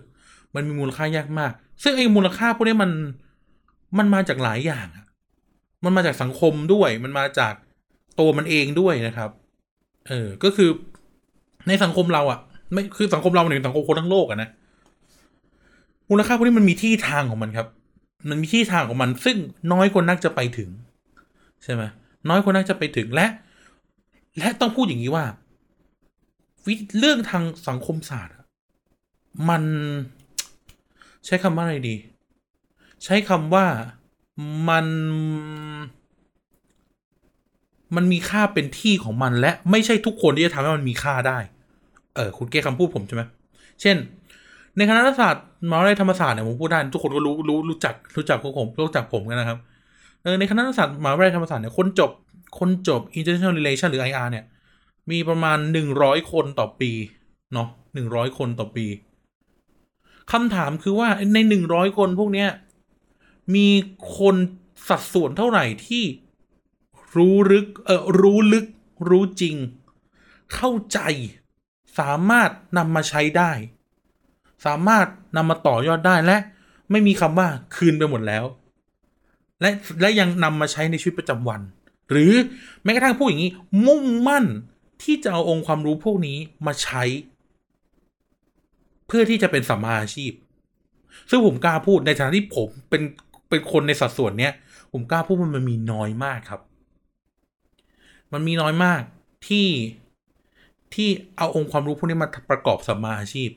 [0.54, 2.90] มันมีมูลค่ายากมาก ซึ่งไอ้มูลค่าพวกนี้มัน
[3.98, 5.06] มันมาจากหลายอย่างอะ
[5.84, 7.54] มันมาจากสังคมด้วย มันมาจาก
[8.18, 9.30] ตัวมันเองด้วยนะครับ
[10.08, 10.70] เออ ก็คือ
[11.68, 12.38] ในสังคมเราอะ
[12.72, 14.48] ไม่คือสังคมเราเนี่ยสังคมคนทั้งโลกอะนะ
[16.10, 17.66] มูลค่าพวกนี้มันมีที่ทางของมันครับ
[18.30, 19.36] มันมีที่ทางของมัน ซึ่ง
[19.72, 20.70] น้อยคนนักจะไปถึง
[21.64, 21.82] ใช่ไหม
[22.28, 23.26] น้อยคนนักจะไปถึงและ
[24.38, 25.24] และต้องพูดอย่างนี้ว่า
[26.66, 28.34] วิเรื่องทางสังคมศาสตร์
[29.48, 29.62] มัน
[31.28, 31.96] ใช้คำว่าอะไรดี
[33.04, 33.66] ใช้คำว่า
[34.68, 34.86] มัน
[37.96, 41.38] มันมีค่าเป็นที่ของมันและไม่ใช่ทุกคนที่จะทำให้มันมีค่าได้
[42.14, 43.22] เออคุณเก้คำพูดผมใช่ไหม
[43.80, 43.96] เช่น
[44.76, 49.58] ในคณะศาสตร์มหาวิทยาลัยธรรมศาสตร์เนี่ยผมพูดได้ทุกคนก็รู้รู้รู้จักรู้จักพวกผมรู้จักผมกันนะครับ
[50.22, 52.10] เออในคณะศาสตร์มหาวิทยาลัยธรรมศาสตร์เนี่ยคนจบ
[52.58, 54.44] คนจบ international relation หรือ IR เนี่ย
[55.10, 56.90] มีประมาณหนึ่งร้อยคนต่อปี
[57.54, 58.86] เนาะหนึ่งร้อยคนต่อปี
[60.32, 62.50] คำถามคือว่าในหนึ่งร้อยคนพวกเนี้ย
[63.54, 63.68] มี
[64.18, 64.36] คน
[64.88, 66.04] สัดส่วนเท่าไหร่ที่
[67.16, 68.66] รู้ลึกเออรู้ลึก
[69.08, 69.56] รู้จริง
[70.54, 70.98] เข้าใจ
[71.98, 73.52] สามารถนำมาใช้ได้
[74.66, 76.36] สามารถนำมาต่อยอดได้และ
[76.90, 78.44] ไม่มีคำว่าคืนไปหมดแล้ว
[79.60, 81.60] และและยังนำมาใช้ในชีวิตประจำวัน
[82.10, 82.32] หรือ
[82.82, 83.52] แม้กระทั่งพูดอย่างนี้
[83.86, 84.44] มุ่งมั่น
[85.02, 87.02] ที่จะเอาองค์ความรู้พวกนี้มาใช้
[89.08, 90.32] เพื่อที่จะเป็นสัมมาอาชีพ
[91.30, 93.02] ซึ่งผมกล้าพูดในฐานะที่ผมเป็น
[93.48, 94.52] เป็นคนในสัดส่วนเนี้ย
[94.92, 96.60] ผมกล้าพูดว่ามันมีน้อยมากครับ
[98.32, 99.02] มันมีน้อยมาก
[99.48, 99.68] ที่
[100.94, 103.50] ที่เอาองค์ความรู้พวกนี้มาประกอบสัมมาอาชีพ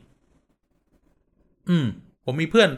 [1.69, 1.85] อืม
[2.25, 2.69] ผมมีเพื่อน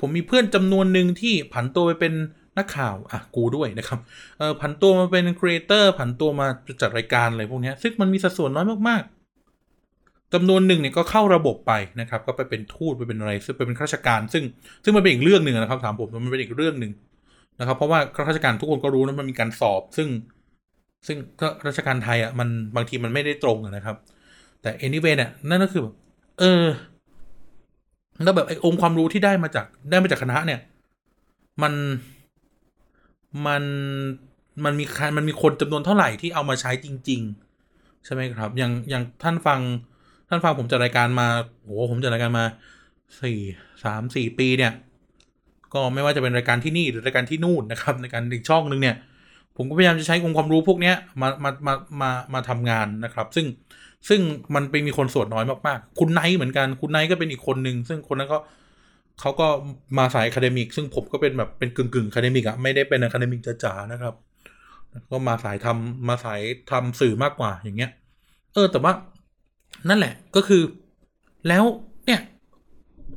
[0.00, 2.14] ผมมีเพื่อนจำนวนหนึ่งที่ผันตัวไปเป็น
[2.58, 4.00] นักข่าว อะ กูด้วยนะครับ
[4.38, 6.46] เออผันตัวมาเป็นครีเอเตอร์ผันตัวมา
[6.80, 9.17] จัดรายการอะไรพวกนี้ซึ่งมันมีสัดส่วนน้อยมากๆ
[10.34, 14.44] จำนวนหนึ่งเนี่ยก็เข้าระบบไปนะครับก็ไปเป็นทูตไปเป็นอะไรซึ่งไปเป็นข้าราชการ ซึ่ง
[14.84, 16.92] ซึ่งมันเป็นอีกเรื่องหนึ่งนะครับถามผมมันเป็นอีกเรื่องหนึ่ง
[17.60, 20.08] นะครับ เพราะว่าข้าราชการทุกคนก็รู้นะมันมีการสอบ ซึ่ง
[21.06, 23.96] ซึ่งก็ราชการไทยอะมันบางทีมันไม่ได้ตรงนะครับ
[24.62, 25.94] แต่ anyway เนี่ยนั่นก็คือแบบ
[26.38, 26.66] เออ
[28.24, 30.60] แล้วแบบไอ้องค์ความรู้ที่ได้มาจากได้มาจากคณะเนี่ย
[31.62, 31.72] มัน
[33.46, 33.62] มัน
[34.64, 34.84] มันมี
[35.16, 37.20] มันมีคนจำนวนเท่าไหร่ที่เอามาใช้จริง
[37.62, 39.60] ๆ ใช่ไหมครับ อย่างอย่างท่านฟัง
[40.28, 41.28] ท่านฟังผมจัดรายการมา
[41.64, 42.44] โอ้ผมจัดรายการมา
[43.22, 43.38] สี่
[43.84, 44.72] สามสี่ปีเนี่ย
[45.74, 48.96] ก็ไม่ว่าจะเป็นรายการที่นี่หรือรายการที่นู่นนะครับในการอีกช่องหนึ่งเนี่ย
[49.56, 53.46] ผมก็พยายามจะใช้องค์ความรู้พวกเนี้ยมามามามามาทำงานนะครับ ซึ่ง
[54.08, 54.20] ซึ่ง
[54.54, 58.38] มันไปมีคนส่วนน้อยมากๆ คุณไนท์เหมือนกันคุณไนท์ก็เป็นอีกคนหนึ่งซึ่งคนนั้นก็
[59.20, 59.46] เขาก็
[59.98, 64.14] มาสาย academic ซึ่งผมก็เป็นแบบเป็นกึ่งกึ่ง academic อะไม่ได้เป็น academic จ๋าๆนะครับ
[65.10, 67.90] ก็มาสายทำมาสายทำสื่อมากกว่าอย่างเงี้ย
[68.54, 68.92] เออ แต่ว่า
[69.88, 70.62] นั่นแหละก็คือ
[71.48, 71.64] แล้ว
[72.06, 72.20] เนี่ย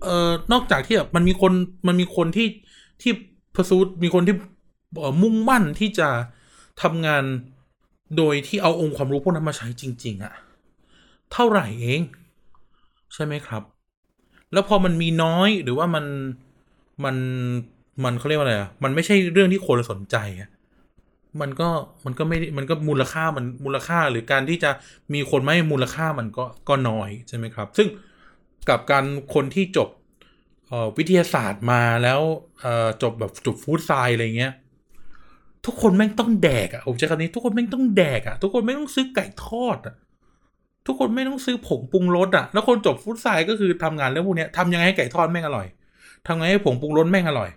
[0.03, 1.53] เอ่อนอกจากที่แบบมันมีคน
[1.87, 2.47] มันมีคนที่
[3.01, 3.11] ที่
[3.55, 4.35] พิสูจน์มีคนที่
[5.21, 6.09] มุ่งมั่นที่จะ
[6.81, 7.23] ทำงาน
[8.17, 10.33] โดยที่เอาองค์ความรู้พวกนั้นมาใช้จริง ๆอะ
[11.31, 12.01] เท่าไหร่เอง
[13.13, 13.63] ใช่ไหมครับ
[14.53, 16.05] แล้วพอมันมีน้อยหรือว่ามัน
[17.03, 17.15] มัน
[18.03, 20.49] มันเขาเรียกว่าอะไรอะมันไม่ใช่เรื่องที่คนสนใจอะ
[21.41, 21.69] มันก็
[22.05, 24.71] มันก็ไม่มันก็มูลค่ามันมูลค่าหรือการที่จะ
[25.13, 27.87] มีคนไม่มูลค่ามันก็ก็น้อยใช่ไหมครับ ซึ่ง
[28.69, 29.89] กับการคนที่จบ
[30.97, 32.21] วิทยาศาสตร์มาแล้ว
[33.01, 34.53] จบแบบจบ food science อะไรเงี้ย
[35.65, 39.95] ทุกคนแม่งต้องแดกอะ่ะผมใช้คำนี้ทุกคนแม่งต้องแดกอะ่ะ ทุกคนแม่งต้องซื้อไก่ทอดอะ่ะ
[40.87, 45.67] ทุกคนแม่งต้องซื้อผงปรุงรสอะแล้วคนจบ food science ก็คือทำงานเรื่องพวกนี้ทำยังไงให้ไก่ทอดแม่งอร่อย
[46.27, 47.49] ทำไงให้ผงปรุงรสแม่งอร่อย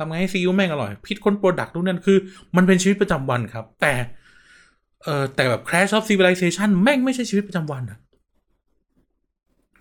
[0.00, 2.18] ทำไงให้ซีอิ๊วแม่งอร่อยคิดค้น product นู่นนั่นคือ
[2.56, 3.92] มันเป็นชีวิตประจำวันครับ แต่
[5.02, 7.98] เออแต่แบบ Clash of Civilization แม่งไม่ใช่ชีวิตประจำวันอะ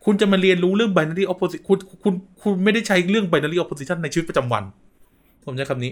[0.05, 4.63] คุณจะมาเรียนรู้เรื่อง binary opposition คุณคุณคุณไม่ได้ใช้เรื่อง binary opposition ในชีวิตประจำวัน
[5.45, 5.91] ผมใช้คำนี้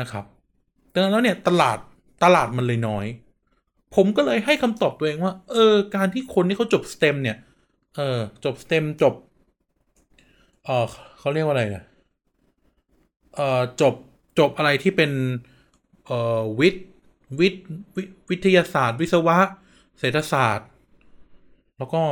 [0.00, 0.24] นะครับ
[0.92, 1.78] ดังนั้นแล้วเนี่ยตลาด
[2.24, 3.06] ตลาดมันเลยน้อย
[3.94, 7.36] ผมก็เลยให้คำตอบตัวเองว่า เออ การที่คนที่เขาจบ STEM เนี่ย
[7.96, 9.14] เออจบ STEM จบ
[10.64, 10.86] เออ
[11.18, 11.84] เขาเรียกว่าอะไรนะ
[13.34, 13.94] เอ่อจบ
[14.38, 15.10] จบอะไรที่เป็น
[16.06, 16.84] เอ่อวิทย์
[17.40, 17.64] วิทย์
[18.30, 19.38] วิทยาศาสตร์ วิศวะ
[19.98, 20.68] เศรษฐศาสตร์
[21.78, 22.02] แล้วก็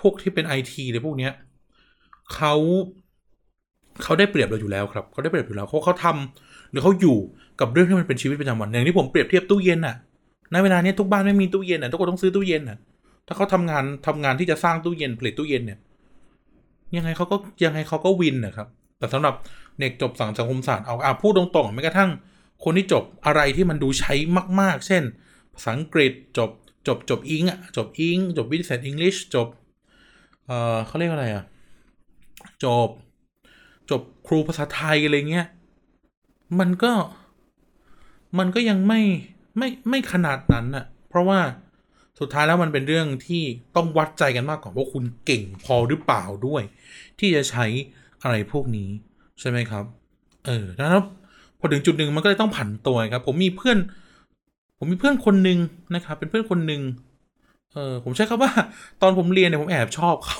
[0.00, 1.32] พวกที่เป็นไอทีหรือพวกเนี้ย
[2.34, 2.54] เขา
[4.02, 7.16] เขาได้เปรียบเราอยู่แล้วครับเขาได้เปรียบอยู่แล้วเขาเขาทำหรือเขาอยู่
[7.60, 9.96] กับเรื่องที่มันเป็นชีวิตประจำวันอย่างที่ผมเปรียบเทียบตู้เย็นน่ะ
[10.52, 12.78] ในเวลาเนี้ยทุกบ้านไม่มีตู้เย็นน่ะทุกคนต้องซื้อตู้เย็นน่ะ
[13.26, 15.78] ถ้าเขาทำงานทำงานที่จะสร้างตู้เย็นผลิตตู้เย็นเนี่ย
[16.96, 19.34] ยังไงเขาก็ยังไงเขาก็วินนะครับ แต่สำหรับ
[19.80, 22.10] เด็กจบสังคมศาสตร์เอาอะพูดตรงๆแม้กระทั่ง
[22.64, 24.14] คนที่จบอะไรที่มันดูใช้
[24.60, 25.02] มาก ๆ เช่น
[25.54, 26.50] ภาษาอังกฤษจบ
[26.86, 29.48] จบจบอิงอะจบอิงจบวิทยาศาสตร์อังกฤษจบ
[30.46, 31.44] เออเขาเรียกอะไรอะ
[32.64, 32.88] จบ
[33.90, 35.46] จบครูภาษาไทยอะไรเงี้ย
[36.58, 36.92] มันก็
[38.38, 39.00] มันก็ยังไม่
[39.58, 41.40] ไม่ไม่ขนาดนั้นอะ เพราะว่า
[42.20, 43.42] สุดท้ายแล้วมันเป็นเรื่องที่
[43.76, 46.62] ต้องวัดใจกันมากกว่าว่าคุณเก่งพอหรือเปล่าด้วย
[47.18, 47.66] ที่จะใช้
[48.22, 48.90] อะไรพวกนี้
[49.40, 49.84] ใช่ไหมครับ
[50.46, 51.02] เออแล้ว
[51.58, 53.78] พอถึงจุดหนึ่งมันก็เลยต้องผันตัวครับ ผมมีเพื่อน
[54.78, 55.58] ผมมีเพื่อนคนหนึ่ง
[55.94, 56.82] นะครับ เป็นเพื่อนคนหนึ่ง
[57.74, 58.52] เออผมใช้คำว่า
[59.02, 60.38] ตอนผมเรียนเนี่ยผมแอบชอบเขา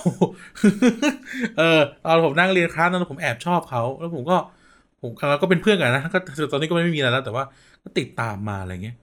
[1.59, 4.37] เออตอนผมนั่งเรียนคลาสนั้นผมแอบชอบเขาแล้วผมก็
[5.01, 6.19] ผมเราก็เป็นเพื่อนกันนะก็
[6.53, 7.45] ตอนนี้ก็ไม่มีอะไรแล้ว แต่ว่า
[7.83, 8.97] ก็ติดตามมาอะไรเงี้ย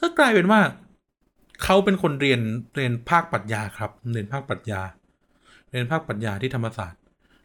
[0.00, 0.60] ก็กลายเป็นว่า
[1.64, 2.40] เขาเป็นคนเรียน
[2.76, 4.82] เรียนภาคปรัชญาครับ เรียนภาคปรัชญา
[5.70, 7.00] เรียนภาคปรัชญาที่ธรรมศาสตร์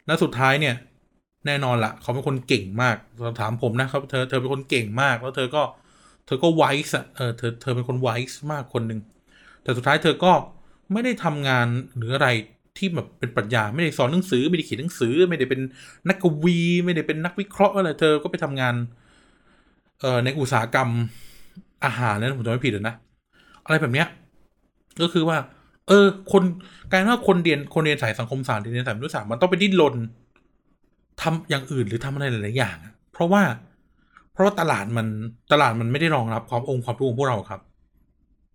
[0.06, 0.74] แล้วสุดท้ายเนี่ย
[1.46, 5.62] แน่นอนละเขาเป็นคนเก่งมากเราถามผมนะครับเธอเธอเป็นคนเก่งมาก แล้วเธอก็
[6.26, 9.00] เธอก็ไวส์อะเออเธอเธอเป็นคนไวส์มากคนหนึ่ง
[9.62, 10.32] แต่สุดท้ายเธอก็
[10.92, 12.28] ไม่ได้ทำงานหรืออะไร
[12.78, 15.60] ที่แบบเป็นปรัชญาไม่ได้สอนหนังสือ ไม่ได้เขียนหนังสือ ไม่ได้เป็น
[16.08, 18.74] นักกวี ไม่ได้เป็นนักวิเคราะห์อะไรเธอก็ไปทำงาน
[20.00, 20.88] เอ่อในอุตสาหกรรม
[21.84, 22.94] อาหารนะผมจำไม่ผิดนะ
[23.64, 24.06] อะไรแบบเนี้ย
[25.02, 25.38] ก็คือว่า
[25.88, 26.42] เออ คน
[26.90, 29.94] การว่าคนเรียนคนเรียนสายสังคมศาสตร์เรียนสายมนุษยศาสตร์มันต้องไปดิ้นรน
[31.22, 32.76] ทำอย่างอื่นหรือทำอะไรหลาย ๆ อย่าง
[33.12, 33.42] เพราะว่า
[34.32, 35.06] เพราะว่าตลาดมัน
[35.52, 37.60] ตลาดมันไม่ได้รองรับความองค์ความรู้ของพวกเราครับ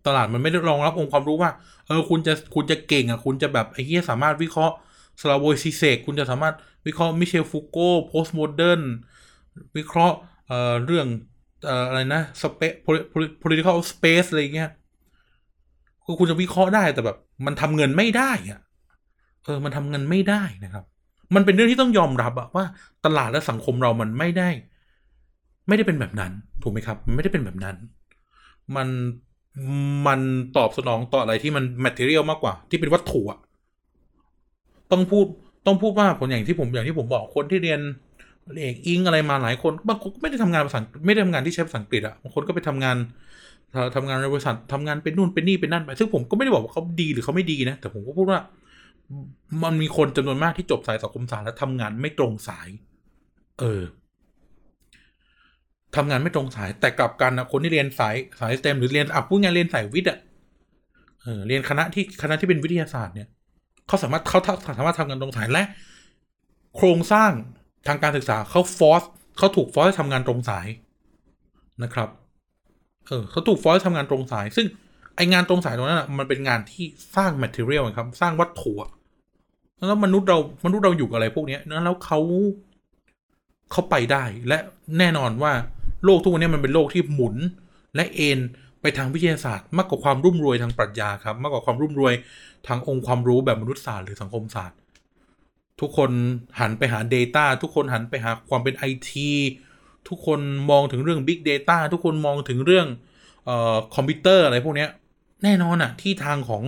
[0.06, 1.50] ตลาดมันไม่ได้รองรับองค์ความรู้ว่า
[1.86, 4.74] เออ คุณจะคุณจะเก่งอะ คุณจะแบบไอ้เหี้ยสามารถวิเคราะห์
[5.20, 6.54] สลาวอย ชิเชกคุณจะสามารถ
[6.86, 8.82] วิเคราะห์มิเชลฟูโก้ postmodern
[9.76, 11.06] วิเคราะห์เอ่อเรื่อง
[11.66, 12.72] เอ่ออะไรนะสเปซ
[13.42, 14.70] political space อะไรเงี้ย
[16.04, 18.60] คือคุณจะวิเคราะห์ได้แต่แบบ มันทำเงินไม่ได้อะ
[19.44, 20.84] เออ มันทำเงินไม่ได้นะครับ
[21.34, 22.64] มันเป็นเรื่องที่ต้องยอมรับอะว่า
[23.04, 24.48] ตลาดและสังคมเรามันไม่ได้
[25.68, 26.32] ไม่ได้เป็นแบบนั้น
[26.62, 27.76] ถูกไหมครับ มันไม่ได้เป็นแบบนั้น
[28.76, 28.88] มัน
[30.06, 30.20] มัน
[30.56, 33.38] ตอบสนองต่ออะไรที่มัน material มากกว่า ที่เป็นวัตถุอะ
[34.92, 35.26] ต้องพูด
[35.66, 37.80] ต้องพูดว่าคนอย่างที่ผมอย่างที่ผมบอกคนที่เรียน
[38.60, 42.96] เอกอิงอะไรมาหลายคนบางคนไม่ได้ทำงานภาษาไม่ได้ทำงานที่ใช้ภาษาอังกฤษอะบางคนก็ไปทำงาน
[43.96, 48.40] ทำงานในบริษัททำงานเป็นนู่นเป็นนี่เป็นนั่นไปซึ่งผมก็ไม่ได้บอกว่าเขาดีหรือเขาไม่ดีนะ แต่ผมก็พูดว่า
[49.64, 52.68] มันมีคนจำนวนมากที่จบสายสังคมศาสตร์แล้วทำงานไม่ตรงสาย
[53.60, 53.82] เออ
[55.96, 60.18] ทำงานไม่ตรงสาย แต่กลับกันนะคนที่เรียนสายสายสเต็มหรือเรียนอะพูดงานเรียนสายวิทย์อะ
[61.22, 63.28] เออเรียนคณะที่คณะที่เป็นวิทยาศาสตร์เนี่ย
[63.86, 64.38] เขาสามารถเขา
[64.78, 65.64] สามารถทำงานตรงสายและ
[66.76, 67.30] โครงสร้าง
[67.86, 69.02] ทางการศึกษาเขาฟอร์ส
[69.38, 70.66] เขาถูกฟอร์สให้ทำงานตรงสาย
[71.82, 72.08] นะครับ
[73.08, 74.66] เออเขาถูกฟอร์สทำงานตรงสาย ซึ่ง
[75.16, 76.84] ไองานตรงสายตรงนั้นอะมันเป็นงานที่
[77.16, 78.72] สร้าง material ครับ สร้างวัตถุ
[79.76, 82.18] แล้วมนุษย์เรามนุษย์เราอยู่กับอะไรพวกนี้แล้วเขา
[83.72, 84.58] เขาไปได้ และ
[84.98, 85.52] แน่นอนว่า
[86.04, 87.36] โลกทุกวันนี้มันเป็นโลกที่หมุน
[87.94, 88.40] และเอ็น
[88.80, 92.14] ไปทางวิทยาศาสตร์ มากกว่าความรุ่มรวยทางปรัชญาครับมากกว่าความรุ่มรวย
[92.66, 94.78] ทางองค์ความรู้แบบมนุษยศาสตร์หรือสังคมศาสตร์
[95.80, 96.10] ทุกคน
[96.60, 99.30] หันไปหา Data ทุกคนหันไปหาความเป็นไอที
[100.08, 102.86] ทุกคนมองถึงเรื่อง Big Data ทุกคนมองถึงเรื่อง
[103.48, 104.86] ออคอมพิวเตอร์อะไรพวกนี้
[105.44, 106.64] แน่นอนอะที่ทางของ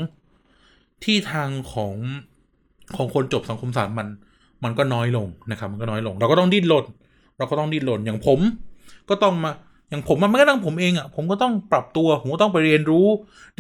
[1.05, 1.95] ที่ทางของ
[2.97, 4.09] ของคนจบสังคมศาสตร์มัน
[4.65, 6.85] มันก็น้อยลงนะครับ มันก็น้อยลง เราก็ต้องดิ้นรน
[7.39, 8.41] เราก็ต้องดิ้นรนอย่างผม
[9.09, 9.53] ก็ต้องมา
[9.91, 13.07] อย่างผมมันไม่กระทั่งผมเองอะ่ะผมก็ต้องปรับตัวผมก็ต้องไปเรียนรู้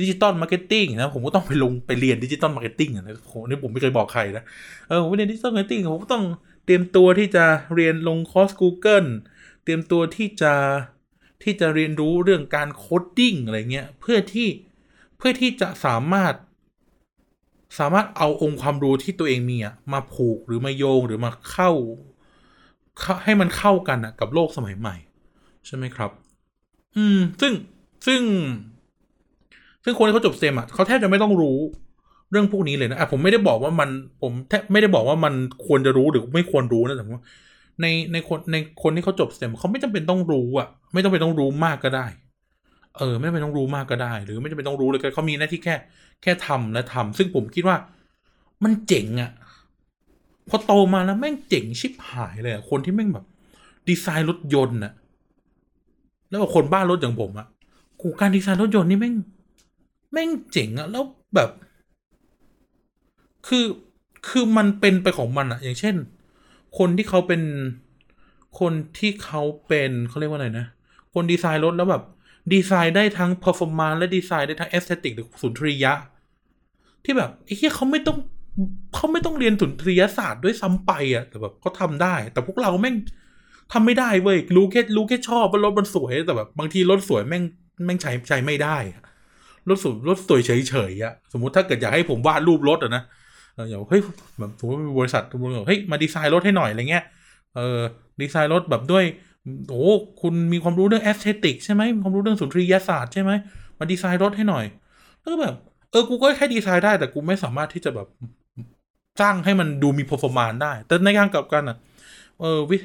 [0.01, 4.45] digital marketing นะผมก็ต้องไปลงไปเรียน digital marketing นะโหนี่ผมไม่เคยบอกใครนะ
[4.89, 6.25] เออผมเรียน digital marketing ผมก็ต้อง
[6.65, 9.09] เตรียมตัวที่จะเรียนลงคอร์ส Google
[9.65, 10.55] เตรียมตัวที่จะ
[11.43, 14.49] ที่จะเรียนรู้เรื่องการ coding อะไรเงี้ยเพื่อที่
[15.17, 16.35] เพื่อที่จะสามารถ
[17.79, 21.71] สามารถเอาองค์ความรู้ที่ตัวเองมีอะมาผูกหรือมาโยงหรือมาเข้า
[23.25, 24.97] ให้มันเข้ากันอะกับโลกสมัยใหม่
[25.67, 26.11] ใช่ไหมครับ
[26.97, 27.53] อืม ซึ่ง
[28.07, 28.23] ซึ่ง
[29.85, 31.59] ซึ่งคนที่เขาจบเซมอะเขาแทบจะไม่ต้องรู้
[32.31, 33.89] เรื่องพวกนี้เลยนะอะผมไม่ได้บอกว่ามัน
[34.23, 35.35] ผมแทบไม่ได้บอกว่ามัน
[35.67, 37.23] ควรจะรู้หรือไม่ควรรู้นะแต่ว่า
[37.81, 42.07] ในในคนในคนที่เขาจบเซมเขาไม่จำเป็นต้องรู้อะไม่จำเป็นต้องรู้มากก็ได้
[42.99, 45.75] เออไม่จำเป็นต้องรู้มากก็ได้ หรือไม่จำเป็นต้องรู้เลยก็เขามีหน้าที่แค่
[46.23, 47.77] แค่ทำและทำซึ่งผมคิดว่า
[48.65, 49.31] มันเจ๋งอะ
[50.49, 53.27] พอโตมาแล้วแม่งเจ๋งชิบหายเลยอะคนที่แม่งแบบ
[53.89, 54.93] ดีไซน์รถยนต์น่ะ
[56.29, 57.47] แล้วคนบ้านรถอย่างผมอะ
[58.01, 59.15] กูการดีไซน์รถยนต์นี่แม่ง
[60.13, 61.05] แม่งเจ๋งอะแล้ว
[61.35, 61.51] แบบ
[63.47, 63.65] คือ
[64.29, 65.97] คือมันเป็นไปของมันอะอย่างเช่น
[66.79, 67.43] คนที่เขาเป็น
[68.61, 70.67] คนที่เขาเป็นเขาเรียกว่าอะไรนะ
[71.15, 72.03] คนดีไซน์รถแล้วแบบ
[72.53, 75.93] ดีไซน์ได้ทั้ง performance และดีไซน์ได้ทั้ง aesthetic หรือสุนทรียะ
[77.05, 78.17] ที่แบบไอ้เหี้ยเขาไม่ต้อง
[78.95, 82.97] เขาไม่ต้องเรียนสุนทรียศาสตร์ด้วยซ้ำไปอะแต่แบบเขาทำได้ แต่พวกเราแม่ง
[83.73, 87.43] ทำไม่ได้เว้ยรู้แค่รู้แค่ชอบว่ารถมันสวยแต่แบบบางทีรถสวยแม่ง
[87.85, 88.77] แม่งใช้ใช้ไม่ได้
[89.69, 93.03] รถสวยรถสวยเฉยๆอะสมมติถ้าเกิดอยากให้ผมวาดรูปรถอะนะ
[93.55, 94.01] เอออย่างเฮ้ย
[94.39, 97.05] แบบสมมติมีบริษัทบริษัทเฮ้ยมาดีไซน์รถให้หน่อยอะไรเงี้ย
[97.57, 97.81] เออ
[98.21, 99.05] ดีไซน์รถแบบด้วย
[99.69, 99.85] โอ้
[100.21, 103.31] คุณมีความรู้เรื่อง aesthetic ใช่ไหมมีความรู้เรื่องสุนทรียศาสตร์ใช่ไหม
[103.79, 104.65] มาดีไซน์รถให้หน่อย
[105.21, 105.55] แล้วก็แบบ
[105.91, 108.09] เออ กูก็แค่ดีไซน์ได้ แต่กูไม่สามารถที่จะแบบ
[109.21, 111.77] สร้างให้มันดูมี performance ได้ แต่ในทางกลับกันอะ
[112.41, 112.77] เออวิ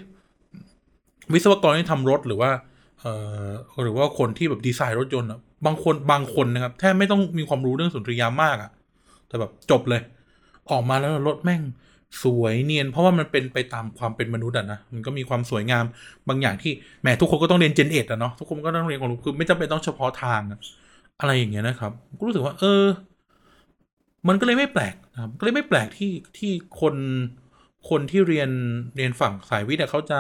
[1.33, 2.51] วิศวกรที่ทำรถหรือว่า
[2.99, 3.05] เอ
[3.45, 3.47] อ
[3.83, 8.71] หรือว่าคนที่แบบดีไซน์รถยนต์อะ บางคนบางคนนะครับแทบไม่ต้องมีความรู้เรื่องสุนทรียามากอะ
[9.27, 10.01] แต่แบบจบเลย
[10.71, 11.61] ออกมาแล้วรถแม่ง
[12.23, 15.85] สวยเนียน เพราะว่ามันเป็นไปตามความเป็นมนุษย์อะนะมันก็มีความสวยงาม
[16.27, 16.71] บางอย่างที่
[17.01, 20.41] แหมทุกคนก็ต้องเรียนเจนเอ็ดอะเนาะทุกคนก็ต้องเรียนความรู้คือไม่จำเป็นต้องเฉพาะทาง
[21.19, 22.83] อะไรอย่างเงี้ยนะครับก็รู้สึกว่า เออ
[24.27, 26.95] มันก็เลยไม่แปลกนะครับก็เลยไม่แปลกที่ที่คน
[27.89, 28.49] คนที่เรียน
[28.95, 30.19] เรียนฝั่งสายวิทย์เขาจะ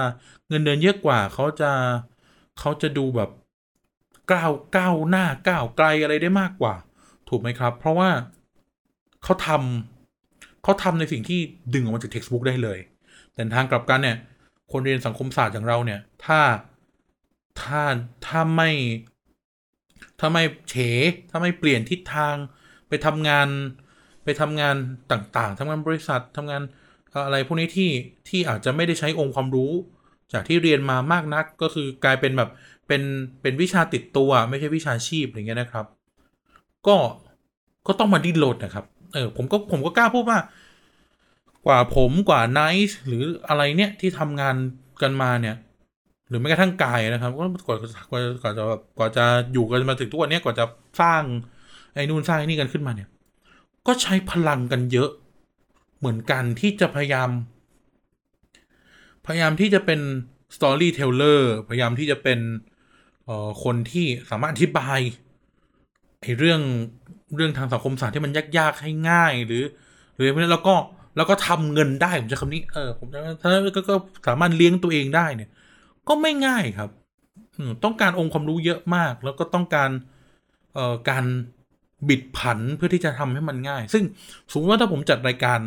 [0.49, 1.71] เงินเดือนเยอะกว่าเขาจะ
[2.59, 3.29] เขาจะดูแบบ
[4.31, 6.75] ก้าวก้าวหน้าก้าวไกลอะไรได้มากกว่า
[7.29, 8.09] ถูกไหมครับ เพราะว่า
[9.23, 10.00] เขาทำ
[10.63, 11.39] เขาทำในสิ่งที่
[11.73, 12.79] ดึงออกมาจากเท็กซ์บุ๊กได้เลย
[13.33, 14.17] แต่ทางกลับกันเนี่ย
[14.71, 16.39] คนเรียนสังคมศาสตร์อย่างเราเนี่ย ถ้า
[17.61, 17.81] ถ้า
[18.27, 18.71] ถ้าไม่
[20.19, 20.75] ถ้าไม่เฉ
[21.29, 22.35] ถ้าไม่เปลี่ยนทิศทาง
[22.89, 23.47] ไปทำงาน
[24.23, 24.75] ไปทำงาน
[25.11, 26.61] ต่างๆทำงานบริษัททำงาน
[27.25, 27.89] อะไรพวกนี้ที่
[28.29, 29.71] ที่อาจจะไม่ได้ใช้องค์ความรู้
[30.33, 32.49] จากที่เรียนมามากนักก็คือกลายเป็นแบบ
[32.87, 33.01] เป็น
[33.41, 35.85] เป็นวิชาติดตัว ไม่ใช่วิชาชีพอย่างเงี้ยนะครับ
[36.87, 36.95] ก็
[37.87, 40.39] ก็ต้องมาดิ้นรนนะครับ เออผมก็ผมก็กล้าพูดว่า
[41.65, 44.55] กว่าผมกว่าไนท์หรืออะไรเนี่ยที่ทำงาน
[45.01, 45.55] กันมาเนี่ย
[46.27, 47.77] หรือแม้กระทั่งกายนะครับก็กว่า
[48.11, 50.65] กว่ากว่าจะแบบกว่าจะอยู่กันมาถึงทุกวันนี้กว่าจะ
[51.01, 51.23] สร้าง
[51.93, 53.09] ไอ้นู่นสร้างไอ้นี่กันขึ้นมาเนี่ย
[53.87, 55.09] ก็ใช้พลังกันเยอะ
[55.99, 57.29] เหมือนกันที่จะพยายาม
[59.25, 59.99] พยายามที่จะเป็น
[60.55, 62.39] storyteller พยายามที่จะเป็น
[63.25, 64.99] เอ่อคนที่สามารถอธิบาย
[66.21, 66.61] ไอ้เรื่อง
[67.35, 69.63] เรื่องทางสังคมศาสตร์ที่มันยากๆให้ง่ายหรือ
[70.15, 70.75] หรือพวกนี้แล้วก็
[71.17, 73.95] แล้วก็ทำเงินได้ผมจะคำนี้เออผมจะถ้าก็ก็
[74.27, 75.49] สามารถเลี้ยงตัวเองได้เนี่ย
[76.07, 76.89] ก็ไม่ง่ายครับ
[77.83, 79.89] ต้องการองค์ความรู้เยอะมาก แล้วก็ต้องการ
[80.73, 81.25] เอ่อการ
[82.09, 84.03] บิดผันเพื่อที่จะทำให้มันง่าย ซึ่ง
[84.51, 85.59] สมมติว่าถ้าผมจัดรายการ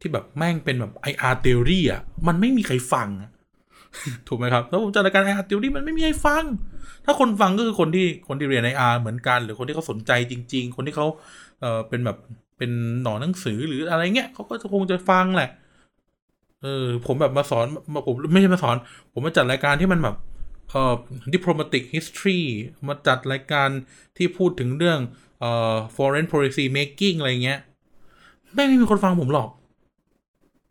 [0.00, 3.08] ที่แบบแม่งเป็นแบบ IR theory อะ มันไม่มีใครฟัง
[4.28, 6.44] ถูกไหมครับถ้าผมจัดรายการ IR theory มันไม่มีใครฟัง
[7.04, 11.06] ถ้าคนฟังก็คือคนที่คนที่เรียน IR เหมือนกัน หรือคนที่เขาสนใจจริง ๆ คนที่เขา
[11.60, 12.18] เอ่อเป็นแบบ
[12.58, 12.70] เป็น
[13.02, 15.50] หนอนหนังสือหรืออะไรเงี้ยเขาก็จะคงจะฟังแหละ
[16.62, 18.76] เออ ผมแบบมาสอนมาผมไม่ใช่มาสอน
[19.12, 20.16] ผมมาจัดรายการที่มันแบบ
[20.70, 20.94] เอ่อ
[21.34, 22.40] diplomatic history
[22.88, 23.68] มาจัดรายการ
[24.16, 24.98] ที่พูดถึงเรื่อง
[25.40, 27.58] เอ่อ foreign policy making อะไรเงี้ย
[28.54, 29.48] แม่ไม่มีคนฟังผมหรอก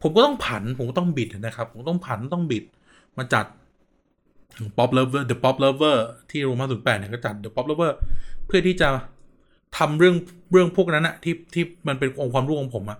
[0.02, 2.64] ผมก็ต้องผัน ผมก็ต้องบิดนะครับ ผมต้องผันต้องบิด
[3.18, 3.46] มาจัด
[4.78, 5.98] pop lover the pop lover
[6.30, 7.92] ที่โรมาศูนย์แปดเนี่ยก็จัด the pop lover
[8.46, 8.90] เพื่อที่จะ
[9.78, 10.16] ทำเรื่อง
[10.52, 13.00] เรื่องพวกนั้นอะที่ที่มันเป็นองค์ความรู้ของผมอะ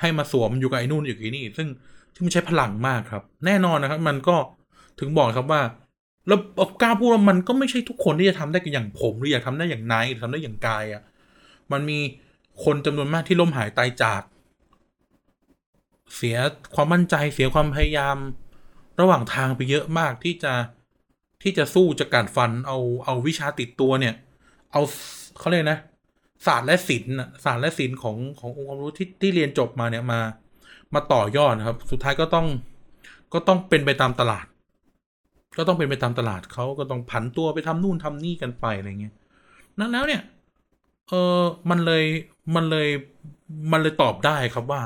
[0.00, 1.68] ให้มาสวมอยู่กับไอ้นู่นอยู่กับไอ้นี่ ซึ่ง
[2.14, 4.36] ซึ่งมันใช้พลังมากครับ แน่นอนนะครับ มันก็
[5.00, 5.62] ถึงบอกครับว่า
[6.28, 6.38] แล้ว
[6.82, 11.02] กล้าพูดว่ามันก็ไม่ใช่ทุกคนที่จะทำได้อย่างผมหรืออยากทำได้อย่างไนท์หรือทำได้อย่างกายอะ
[11.72, 11.98] มันมี
[12.64, 14.22] คนจำนวนมากที่ล้มหายตายจาก
[16.16, 16.36] เสีย
[16.74, 18.16] ความมั่นใจเสียความพยายาม
[19.00, 20.52] ระหว่างทางไปเยอะมากที่จะ
[21.42, 24.14] ที่จะสู้จะการฟันเอาเอาวิชาติดตัวเนี่ย
[24.72, 24.82] เอา
[25.38, 25.80] เขาเรียกนะ
[26.46, 30.20] ศาสตร์และศิลป์ศาสตร์และศิลป์ของขององค์ความรู้ที่ที่เรียนจบมาเนี่ยมา
[30.94, 32.46] มาต่อยอดนะครับ สุดท้ายก็ต้อง
[33.32, 34.46] ก็ต้องเป็นไปตามตลาด
[35.56, 39.14] ก็ต้องเป็นไปตามตลาดเขาก็ต้องผันตัวไปทำนู่นทำนี่กันไปอะไรเงี้ย
[39.78, 40.22] นั้นแล้วเนี่ย
[41.08, 42.04] เออมันเลย
[42.54, 42.88] มันเลย
[43.72, 44.82] มันเลยตอบได้ครับว่า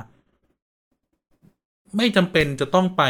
[1.96, 3.02] ไม่จำเป็นจะต้องไป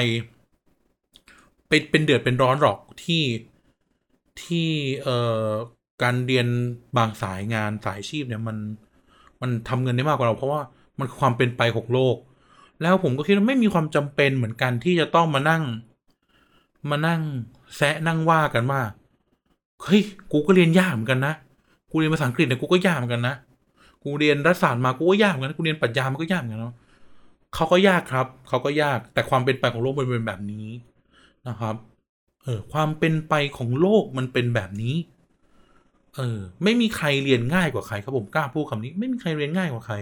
[1.68, 3.22] เป็นเป็นเดือดเป็นร้อนหรอกที่
[4.42, 4.68] ที่
[5.04, 5.46] เอ่อ
[6.02, 6.46] การเรียน
[6.96, 8.56] บางสายงานสายชีพเนี่ยมัน
[9.40, 10.60] มันทำเงินได้มากกว่าเรา เพราะว่า
[10.98, 12.16] มันความเป็นไปของโลก
[12.82, 15.62] แล้วผมก็คิดว่าไม่มีความจำเป็นเหมือนกันที่จะต้องมานั่ง
[16.90, 17.20] มานั่ง
[17.76, 18.80] แซะนั่งว่ากันว่า
[19.82, 20.02] เฮ้ย
[20.32, 21.34] กูก็เรียนยากเหมือนกันนะ
[21.90, 23.34] กูเรียนภาษาอังกฤษเนี่ยกูก็ยากเหมือนกันนะ
[24.02, 26.74] กูเรียนรัฐศาสตร์มากูก็ยากเหมือนกันกูเรียนปรัชญามันก็ยากเหมือนกันเนาะ
[27.54, 30.66] เขาก็ยากครับ เขาก็ยากแต่ความเป็นไปของโลกมันเป็นแบบนี้
[31.48, 31.74] นะครับ
[32.42, 34.94] เออความเป็นไปของโลกมันเป็นแบบนี้
[36.16, 39.94] เออ ไม่มีใครเรียนง่ายกว่าใครครับผมกล้าพูดคำนี้ ไม่มีใครเรียนง่ายกว่าใคร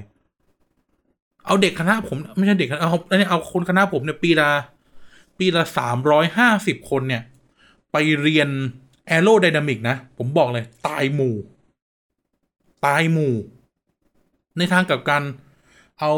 [1.46, 2.98] เอาเด็กคณะผมไม่ใช่เด็กคณะเอา
[3.30, 4.50] เอาคนคณะผมเนี่ยปีละ
[5.38, 7.22] ปีละสามร้อยห้าสิบคนเนี่ย
[7.92, 8.48] ไปเรียน
[9.07, 11.35] แอโรไดนามิกนะ ผมบอกเลย ตายหมู่
[12.87, 13.35] ตายหมู่
[14.59, 15.22] ในทางกับการ
[16.00, 16.12] เอา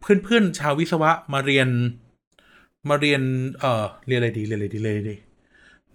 [0.00, 1.68] เพื่อนๆชาววิศวะมาเรียน
[2.88, 3.22] มาเรียน
[3.60, 5.16] เอ่อ เรียนอะไรดี เรียนอะไรดี เรียนอะไรดี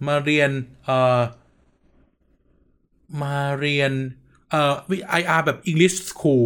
[0.06, 0.50] มาเรียน
[0.84, 1.20] เอ่อ
[3.22, 3.92] มาเรียน
[4.50, 4.74] เอ่อ
[5.20, 6.44] IR แบบ English School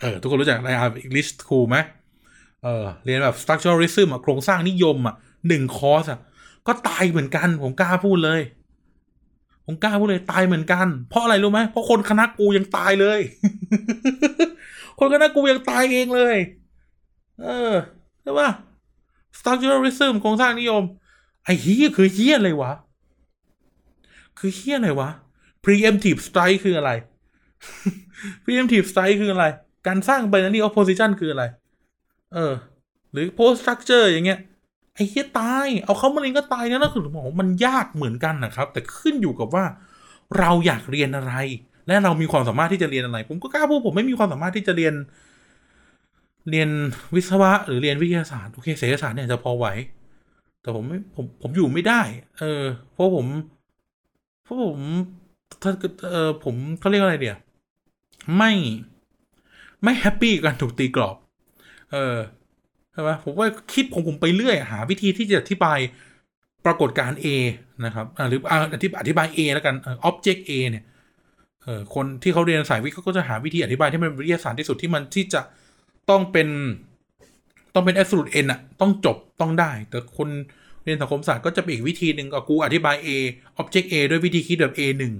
[0.00, 1.76] เออ ทุกคนรู้จัก IR แบบ English School ไหม
[2.64, 5.14] เออ เรียนแบบ structuralism อะโครงสร้างนิยมอะ
[5.48, 6.20] หนึ่งคอร์สอะ
[6.66, 8.40] ก็ตายเหมือนกัน ผมกล้าพูดเลย
[9.66, 13.20] ผมกล้าพูดเลยตายเหมือนกัน เพราะอะไรรู้ไหมเพราะคนคณะกูยังตายเลย
[14.98, 16.36] คนคณะกูยังตายเองเลย
[17.42, 17.72] เออ
[18.22, 18.50] ใช่ปะ
[19.38, 20.82] structuralism โครงสร้างนิยม
[21.44, 22.72] ไอ้เฮียคือเฮียอะไรวะ
[24.38, 25.08] คือเฮียอะไรวะ
[25.64, 26.90] preemptive strike คืออะไร
[28.44, 29.44] preemptive strike คืออะไร
[29.86, 31.44] การสร้าง binary opposition คืออะไร
[32.34, 32.54] เออ
[33.12, 34.38] หรือ post structure อย่างเงี้ย
[34.94, 39.64] ไอ้เฮียตาย เอาเข้ามาเรียนก็ตายนะแล้วคือบอมันยากเหมือนกันนะครับ แต่ขึ้นอยู่กับว่า
[40.38, 41.34] เราอยากเรียนอะไร
[41.86, 44.94] และเรามีความสามารถที่จะเรียนอะไร ผมก็กล้าพูดผมไม่มีความสามารถที่จะเรียน
[46.50, 46.68] เรียน
[47.14, 49.66] วิศวะหรือเรียนวิทยาศาสตร์โอเคเศรษฐศาสตร์เนี่ยจะพอไหว
[50.60, 52.00] แต่ผมไม่ผมผมอยู่ไม่ได้
[52.38, 53.26] เออ เพราะผม
[54.42, 54.78] เพราะผม
[55.62, 55.70] ถ้า
[56.12, 57.38] เออผมเขาเรียกว่าอะไรเดียว
[58.36, 58.52] ไม่
[59.82, 61.16] ไม่ happy กับการถูกตีกรอบ
[61.92, 62.16] เออ
[62.92, 65.78] ใช่ไหมผมว่าคิดผมผมไปเรื่อย หาวิธีที่จะอธิบาย
[66.64, 67.26] ปรากฏการ A
[67.84, 70.84] นะครับอ่าหรืออ่าอธิบายอธิบาย A แล้วกันเออ object A เนี่ย
[71.62, 75.40] เออคนที่เขาเรียนสายวิทย์เขาก็จะหาวิธีอธิบายที่มันวิทยาศาสตร์ที่สุดที่มันที่จะ
[76.10, 76.48] ต้องเป็น
[77.74, 80.28] ต้องเป็น absolute n อะต้องจบต้องได้ แต่คน
[80.84, 83.08] เรียนสังคมศาสตร์ก็จะเป็นอีกวิธีหนึ่งก็กูอธิบาย A
[83.60, 85.14] object A ด้วยวิธีคิดแบบ A หนึ่ง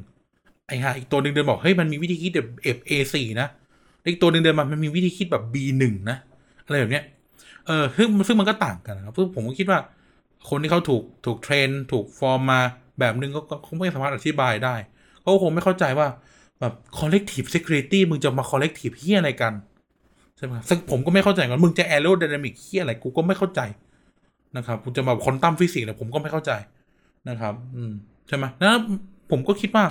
[0.66, 3.48] ไอ้ห่าอีกตัวหนึ่งเดินบอกเฮ้ยมันมีวิธีคิดแบบ F A สี่นะ
[4.10, 6.16] อีกตัวหนึ่งเดินมามันมีวิธีคิดแบบ B หนึ่งนะ
[6.64, 7.04] อะไรแบบเนี้ย
[7.66, 9.78] เออซึ่งซึ่งมันก็ต่างกันนะครับซึ่งผมก็คิดว่า
[10.48, 12.60] คนที่เขาถูกถูกเทรนถูกฟอร์มมา
[12.98, 14.74] แบบนึงก็คงไม่สามารถอธิบายได้
[15.20, 16.06] เขาคงไม่เข้าใจว่า
[16.60, 23.60] แบบ collective security มึงจะมา collective เฮียอะไรกันใช่ไหมซึ่งผมก็ไม่เข้าใจกันมึงจะ aerodynamic เฮียอะไรกูก็ไม่เข้าใจ
[24.56, 26.52] นะครับกูจะมาคอนตัมฟิสิกส์เนี่ยผมก็ไม่เข้าใจ
[27.28, 27.92] นะครับ อืม
[28.28, 28.76] ใช่ไหมแล้ว
[29.30, 29.84] ผมก็คิดว่า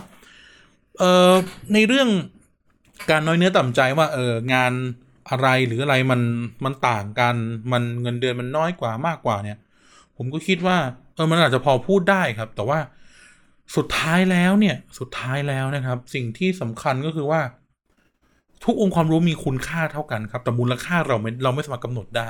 [0.98, 1.34] เอ่อ
[1.74, 2.10] ในเรื่อง
[3.10, 4.74] การน้อยเนื้อต่ำใจว่า เอองาน
[5.30, 6.22] อะไรหรืออะไรมัน
[6.66, 7.36] มันต่างกัน
[7.72, 9.58] มันเงินเดือนมันน้อยกว่ามากกว่าเนี่ย
[10.18, 10.78] ผมก็คิดว่า
[11.16, 12.80] เออมันอาจจะพอพูดได้ครับ แต่ว่า
[13.76, 17.42] สุดท้ายแล้วเนี่ย สุดท้ายแล้วนะครับ สิ่งที่สำคัญก็คือว่า
[18.64, 22.30] ทุกองค์ความรู้มีคุณค่าเท่ากันครับ แต่มูลค่าเราไม่เราไม่สามารถกำหนดได้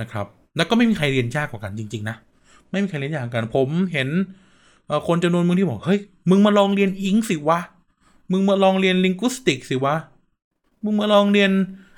[0.00, 0.26] นะครับ
[0.56, 2.16] แล้วก็ไม่มีใครเรียนยากกว่ากันจริง ๆ นะ
[2.70, 4.08] ไม่มีใครเรียนยากกัน ผมเห็น
[5.06, 7.60] คนจำนวนมึงที่บอกเฮ้ยมึงมาลองเรียนอิงสิวะ
[8.32, 9.94] มึงมาลองเรียนลิงกุสติกสิวะ
[10.84, 11.50] มึงมาลองเรียน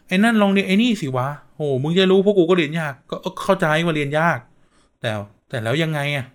[0.06, 4.38] ไอ้นั่นลองเรียนไอ้นี่สิวะโอ้มึงจะรู้พวกกูก็เรียนยาก ก็เข้าใจว่าเรียนยาก
[5.00, 5.10] แต่
[5.48, 6.26] แต่แล้วยังไงอะ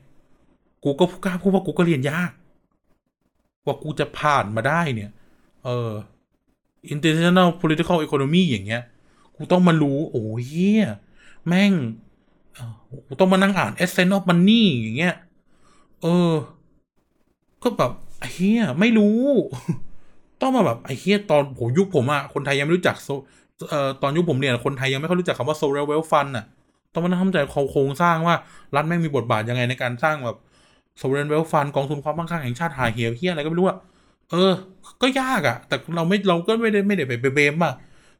[0.83, 2.31] กูก็กล้าพูดว่ากูก็เรียนยาก
[3.65, 5.11] ว่ากูจะผ่านมาได้เนี่ย
[5.65, 5.91] เออ
[6.91, 8.83] international political economy อย่างเงี้ย
[9.35, 10.85] กูต้องมารู้ โอ้ยเฮีย
[11.47, 11.71] แม่ง
[13.07, 15.15] กูต้องมานั่งอ่าน essence of money อย่างเงี้ย
[16.01, 16.31] เออ
[17.63, 17.91] ก็แบบ
[18.31, 19.19] เฮียไม่รู้
[20.41, 22.95] ต้องมาแบบไอ้เฮียตอนผมยุคผมอะคนไทยยังไม่รู้จัก
[23.69, 26.45] เอ่อตอนยุคผมเรียคนไทยยังไม่ค่อยรู้จักคำว่า sovereign wealth fund อะ
[26.93, 27.37] ต้องมานั่งทำใจ
[27.71, 28.35] โครงสร้างว่า
[28.75, 30.37] รัฐแม่งมีบทบาทยังไงในการสร้างแบบ
[31.01, 33.77] sovereign wealth fund กองทุนความมั่งคั่งแห่งชาติหาเหี่ยเฮียอะไรก็ไม่รู้อะ
[34.33, 34.53] เออ
[35.01, 37.73] ก็ยากอะแต่เราไม่เราก็ไม่ได้ไม่ได้ไปเบมอะ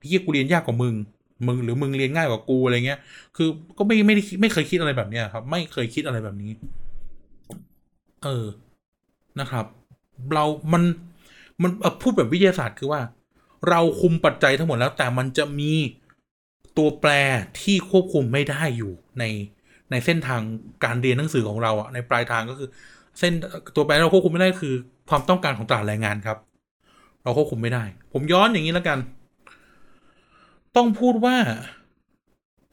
[0.05, 0.95] เฮียกูเรียนยากกว่ามึง
[1.47, 2.99] มึงหรือมึงเรียนง่ายกว่ากูอะไรเงี้ย
[3.35, 3.47] คือ
[3.77, 6.51] ก็ไม่ไม่ได้ไม่เคยคิดอะไรแบบเนี้ยครับ ไม่เคยคิดอะไรแบบนี้
[8.23, 8.45] เออ
[9.39, 9.65] นะครับ
[10.33, 10.83] เรามัน
[11.61, 13.01] มันพูดแบบวิทยาศาสตร์คือว่า
[13.69, 15.73] เราคุมปัจจัยทั้งหมดแล้ว แต่มันจะมี
[16.77, 17.11] ตัวแปร
[17.61, 19.23] ที่ควบคุมไม่ได้อยู่ใน
[19.91, 20.41] ในเส้นทาง
[20.83, 22.69] การเรียนหนังสือของเราอะในปลายทางก็คือ
[23.19, 23.33] เส้น
[23.75, 24.75] ตัวแปรเราควบคุมไม่ได้คือ
[25.09, 26.37] ความต้องการของตลาดแรงงานครับ
[27.23, 27.83] เราควบคุมไม่ได้
[28.13, 28.99] ผมย้อนอย่างนี้แล้วกัน
[30.75, 31.35] ต้องพูดว่า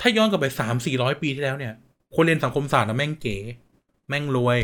[0.00, 1.74] ถ้าย้อนกลับไปสามสี่ร้อยปีที่แล้วเนี่ย
[2.14, 3.36] คนเรียนสังคมศาสตร์นะแม่งเก๋
[4.08, 4.58] แม่งรวย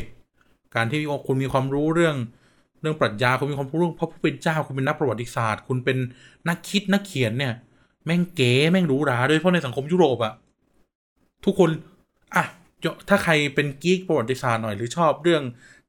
[0.75, 2.17] การที่คุณมีความรู้เรื่อง
[2.81, 5.99] เรื่องปรัชญาคุณมีความรู้เรื่องพระผู้เป็นเจ้าคุณเป็นนักประวัติศาสตร์ คุณเป็น
[6.49, 7.55] นักคิดนักเขียนเนี่ย
[8.05, 10.33] แม่งเก๋แม่งหรูหราโดยเฉพาะในสังคมยุโรปอะ
[11.45, 11.71] ทุกคน
[12.35, 12.45] อะ
[13.09, 15.43] ถ้าใครเป็น geek ประวัติศาสตร์หน่อยหรือชอบเรื่อง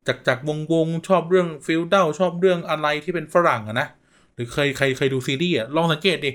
[0.07, 3.87] จักรจักรวงศ์วงศ์ชอบเรื่อง feudal ชอบเรื่องอะไรที่เป็นฝรั่งอะนะ
[4.33, 6.31] หรือเคยใครเคยดูซีรีส์อะลองสังเกตดิ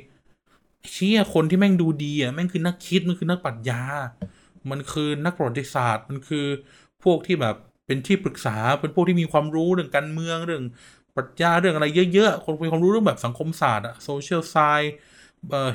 [0.91, 3.83] เชี่ยคนที่แม่งดูดีอะแม่งคือนักคิดมันคือนักปรัชญา
[4.71, 6.47] มันคือนักประวัติศาสตร์ มันคือ
[7.05, 7.57] พวกที่แบบ
[7.87, 10.65] เป็นที่ปรึกษาเป็นพวกที่มีความรู้เรื่องการเมืองเรื่อง
[11.17, 14.93] ปรัชญาเรื่องอะไรเยอะๆ คนมีความรู้เรื่องแบบสังคมศาสตร์อะโซเชียลไซน์
[15.51, 15.71] เอ่อ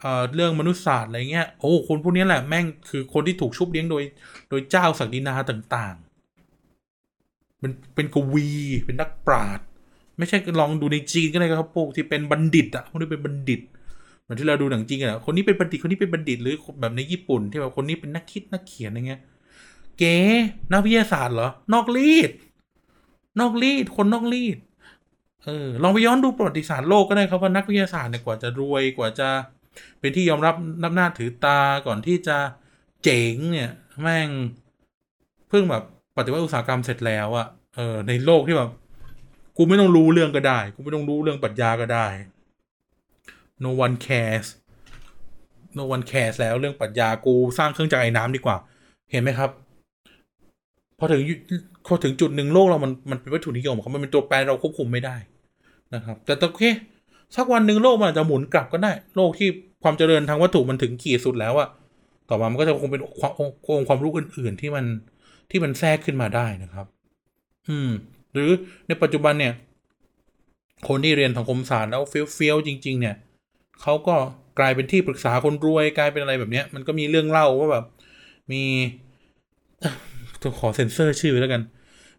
[0.00, 4.02] เอ่อเรื่องมนุษยศาสตร์อะไรเงี้ย โอ้ คนพวกนี้แหละแม่งคือคนที่ถูกชุบเลี้ยงโดย
[4.48, 5.96] โดยเจ้าศักดินาต่าง
[7.60, 8.48] เป็นเป็นกวี
[8.84, 9.66] เป็นนักปราชญ์
[10.18, 13.60] ไม่ใช่ลองดูในจีนก็ได้ครับพวกที่เป็นบัณฑิตอะพวกนี้เป็นบัณฑิต
[14.22, 19.20] เหมือนที่เราดูหนังจีนอะคนนี้เป็นบัณฑิตคนนี้เป็นบัณฑิตหรือแบบในญี่ปุ่นที่แบบคนนี้เป็นนักคิดนักเขียนอะไรเงี้ย
[19.98, 20.16] เก๋
[20.72, 22.30] นักวิทยาศาสตร์เหรอนอกรีด
[23.40, 24.58] นอกรีดคนนอกรีด
[25.44, 29.28] เออลองไปย้อนดูประวัติศาสตร์โลกก็ได้ครับว่านักวิทยาศาสตร์เนี่ยกว่าจะรวยกว่าจะ
[30.00, 32.38] เป็นที่ยอมรับนับหน้าถือตาก่อนที่จะ
[33.04, 34.28] เจ๋งเนี่ยแม่ง
[35.48, 35.84] เพิ่งแบบ
[36.16, 37.46] ปฏิวัติอุตสาหกรรมเสร็จแล้วอะ
[37.76, 38.70] เออในโลกที่แบบ
[39.56, 42.06] กูไม่ต้องรู้เรื่องก็ได้ กูไม่ต้องรู้เรื่องปรัชญาก็ได้
[43.64, 44.46] no one cares
[45.78, 48.56] no one cares แล้วเรื่องปรัชญากูสร้างเครื่องจักรไอ้น้ำดีกว่า
[49.10, 49.50] เห็นไหมครับ
[50.98, 51.20] พอถึง
[51.86, 55.16] พอถึงจุดหนึ่งโลกเรามันมันเป็นวัตถุนิยมครับมันเป็นตัวแปรเราควบคุมไม่ได้
[55.94, 56.64] นะครับ แต่โอเค
[57.36, 59.48] สักวันหนึ่งโลกมันอาจจะหมุนกลับก็ได้ โลกที่
[59.82, 61.68] ความเจริญทางวัตถุมันถึงขีดสุดแล้วอะ
[62.28, 63.48] ต่อมามันก็จะคงเป็นความอง
[63.80, 64.84] ค์ความรู้อื่น ๆ ที่มัน
[65.50, 66.86] ที่มันแทรกขึ้นมาได้นะครับ
[67.68, 67.90] อืม
[68.32, 68.50] หรือ
[68.88, 69.54] ในปัจจุบันเนี่ย
[70.88, 73.16] คนที่เรียนสังคมศาสตร์แล้วเฟี้ยวๆจริง ๆ เนี่ย
[73.82, 74.16] เขาก็
[74.58, 77.84] กลายเป็นที่ปรึกษาคนรวยกลายเป็นอะไรแบบเนี้ย มันก็มีเรื่องเล่าว่าแบบ
[78.52, 78.62] มี
[80.42, 81.62] ต้องขอเซ็นเซอร์ชื่อแล้วกัน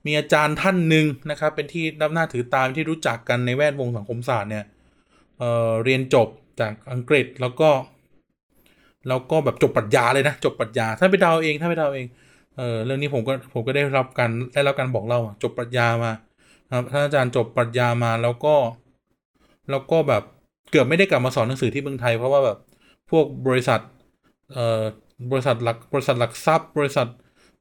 [0.05, 4.65] มีอาจารย์ท่านหนึ่งนะครับ เป็นที่นับหน้าถือตามที่รู้จักกันในแวดวงสังคมศาสตร์เนี่ย
[5.37, 6.27] เอ่อเรียนจบ
[6.59, 7.69] จากอังกฤษแล้วก็
[9.07, 12.05] แล้วก็แบบจบปรัชญาเลยนะ จบปรัชญาถ้าไปเดาเอง ถ้าไปเดาเอง
[12.57, 16.11] เออเรื่องนี้ผมก็ผมก็ได้รับการได้รับการบอกเล่าจบปรัชญามา
[16.75, 18.55] ครับท่านอาจารย์จบปรัชญามาแล้วก็
[19.69, 20.23] แล้วก็แบบ
[20.71, 22.57] เกือบไม่ได้กลับมาสอนหนังสือที่เมืองไทย เพราะว่าแบบ
[23.11, 23.79] พวกบริษัท
[24.53, 24.81] เอ่อ
[25.31, 27.07] บริษัทหลักบริษัทหลักทรัพย์ บริษัท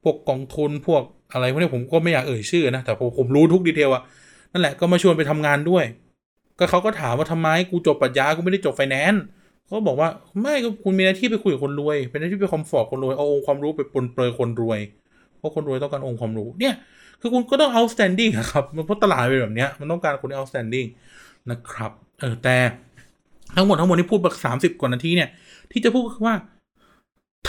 [0.03, 4.03] พวกกองทุนพวกอะไรพวกนี้ผมก็ไม่อยากเอ่ยชื่อนะแต่ผมผมรู้ทุกดีเทลอะ
[4.51, 5.83] นั่นแหละก็มาชวนไปทำงานด้วย
[6.59, 9.23] ก็เขาก็ถามว่าทำไมกูจบปรัชญากูไม่ได้จบไฟแนนซ์
[9.67, 10.09] เขาบอกว่า
[10.41, 10.53] ไม่
[10.83, 14.79] คุณมีหน้าที่ไปคุยกับคนรวย เป็นหน้าที่ไปคอมฟอร์ตคนรวยเอาองค์ความรู้ไปปนเปื้อคนรวย
[15.37, 16.75] เพราะคนรวยต้องการองค์ความรู้เนี่ย
[17.21, 20.87] คือคุณก็ต้อง outstanding ครับมันเพราะตลาดเป็นแบบเนี้ยมันต้องการคนที่ outstanding
[21.51, 22.57] นะครับเออแต่
[23.55, 25.29] ทั้งหมดทั้งหมดที่พูดไปสามสิบกว่านาทีเนี่ย
[25.71, 26.35] ที่จะพูดคือว่า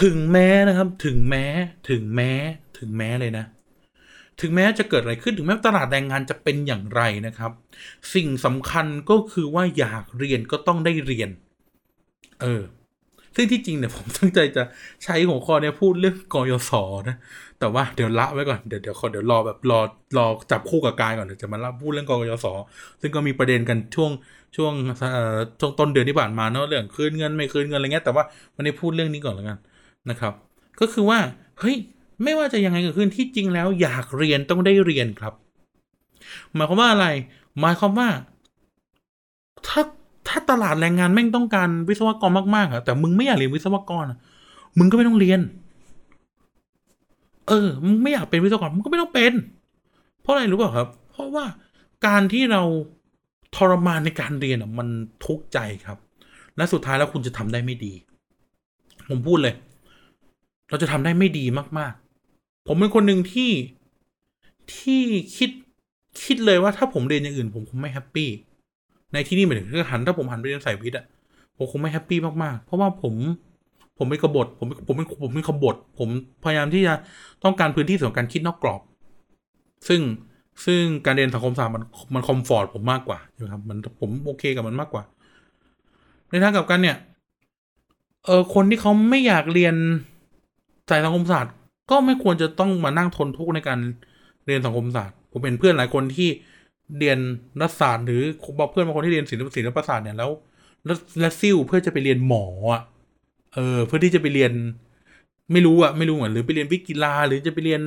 [0.03, 1.45] ถึงแม้นะครับ ถึงแม้
[1.91, 2.31] ถึงแม้
[2.79, 3.45] ถึงแม้เลยนะ
[4.41, 7.53] ถึงแม้จะเกิดอะไรขึ้นถึงแม้ตลาดแรงงานจะเป็นอย่างไรนะครับ
[8.15, 11.31] สิ่งสำคัญก็คือว่าอยากเรียนก็ต้องได้เรียน
[12.43, 12.63] เออ
[13.37, 14.63] ซึ่งที่จริงเนี่ยผมตั้งใจจะ
[15.05, 16.71] ใช้หัวข้อเนี่ยพูดเรื่องกยศ
[17.09, 17.17] นะ
[17.61, 19.81] แต่ว่าเดี๋ยวละไว้ก่อนเดี๋ยวเดี๋ยวขอเดี๋ยวรอแบบรอ
[20.17, 22.47] รอจับคู่กับกายก่อนเดี๋ยวจะมาล่าพูดเรื่องกยศ
[23.01, 24.11] ซึ่งก็มีประเด็นกันช่วง
[24.57, 24.73] ช่วง
[25.61, 28.25] ช่วงต้นเดือนที่ผ่านมาเนาะเรื่องคืนเงินไม่คืนเงินอะไรเงี้ยแต่ว่า
[28.55, 29.59] วันนี้พูดเรื่องนี้ก่อนแล้วกัน
[30.11, 30.33] นะครับ
[30.81, 31.19] ก็คือว่า
[31.61, 31.77] เฮ้ย
[32.23, 35.35] ไม่ว่าจะยังไงกิดขึ้นที่จริงแล้วอยากเรียนต้องได้เรียนครับ
[36.55, 37.07] หมายความว่าอะไร
[37.61, 44.05] หมายความว่าาตลาดแรงงานแม่งต้องการวิศวกรมากๆอะแต่มึงไม่อยากเรียนวิศวกร
[44.79, 45.41] มึงก็ไม่ต้องเรียน
[47.49, 49.33] เออ มึงไม่อยากเป็นวิศวกรมึงก็ไม่ต้องเป็น
[50.21, 51.45] เพราะอะไรรู้เปล่าครับ เพราะว่า
[52.07, 52.63] การที่เรา
[53.57, 54.89] ทรมานในการเรียนอะมัน
[55.25, 55.99] ทุกข์ใจครับ
[56.57, 57.93] และสุดท้ายแล้วคุณจะทำได้ไม่ดี
[59.09, 59.55] ผมพูดเลย
[60.69, 61.45] เราจะทำได้ไม่ดี
[61.79, 61.93] มาก
[62.31, 63.51] ๆ ผมเป็นคนหนึ่งที่
[64.77, 65.03] ที่
[65.37, 65.51] คิด
[66.25, 68.31] คิดเลยว่าถ้าผมเรียนอย่างอื่น ผมคงไม่ happy
[69.13, 71.07] ในที่นี้หมายถึงถ้าหันถ้าผมหันไปเรียนสายวิทย์อะ
[71.57, 73.15] ผมคงไม่ happy มากๆ เพราะว่าผม
[73.99, 76.09] ผมไม่กบฏผมผมเป็นผมเป็นกบฏผม
[76.45, 76.95] พยายามที่จะ
[77.45, 78.81] ต้องการพื้นที่สำหรับการคิดนอกกรอบ
[79.89, 80.01] ซึ่ง
[80.65, 81.83] ซึ่งการเรียนสังคมศาสตร์มัน
[82.15, 85.03] มัน comfort ผมมากกว่าใช่ครับมันผมโอเคกับมันมากกว่า
[86.31, 86.97] ในทางกลับกันเนี่ย
[88.25, 89.75] เออคนที่เขาไม่อยากเรียน
[90.91, 91.53] สายสังคมศาสตร์
[91.91, 93.79] ก็ไม่ควรจะต้องมานั่งทนทุกข์ในการ
[94.47, 96.29] เรียนสังคมศาสตร์ ผมเป็นเพื่อนหลายคนที่
[96.99, 97.19] เรียน
[97.61, 98.23] รัฐศาสตร์หรือ
[98.59, 100.31] บอกเพื่อนบางคนที่เรียนศิลปศิลปศาสตร์เนี่ยแล้ว
[101.21, 102.83] แล้วซิ่วเพื่อจะไปเรียนหมออะ
[103.55, 104.53] เออ เพื่อที่จะไปเรียน
[105.53, 107.81] ไม่รู้อะไม่รู้เหมือนหรือไปเรียนวิกีฬาหรือจะไปเรียน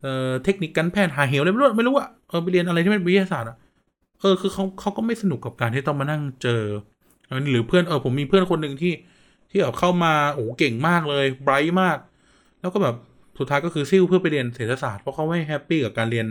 [0.00, 3.56] เอ่อเทคนิคการแพทย์หาเหวอะไรไม่รู้ไม่รู้อะเออไปเรียนอะไรที่เป็นวิทยาศาสตร์อะ
[4.20, 6.62] เออคือเขาเขาก็ไม่สนุกกับการที่ต้องมานั่งเจอ
[7.50, 8.92] หรือเพื่อนเออผมมีเพื่อนคนหนึ่งที่
[9.50, 11.98] ที่แบบเข้ามาโอ้เก่งมากเลยไบรท์มาก
[12.60, 12.94] แล้วก็แบบ
[13.38, 16.26] สุดท้ายก็คือซิ่วเพื่อไปเรียนเศรษฐศาสตร์เพราะเขาไม่แฮปปี้กับการเรียน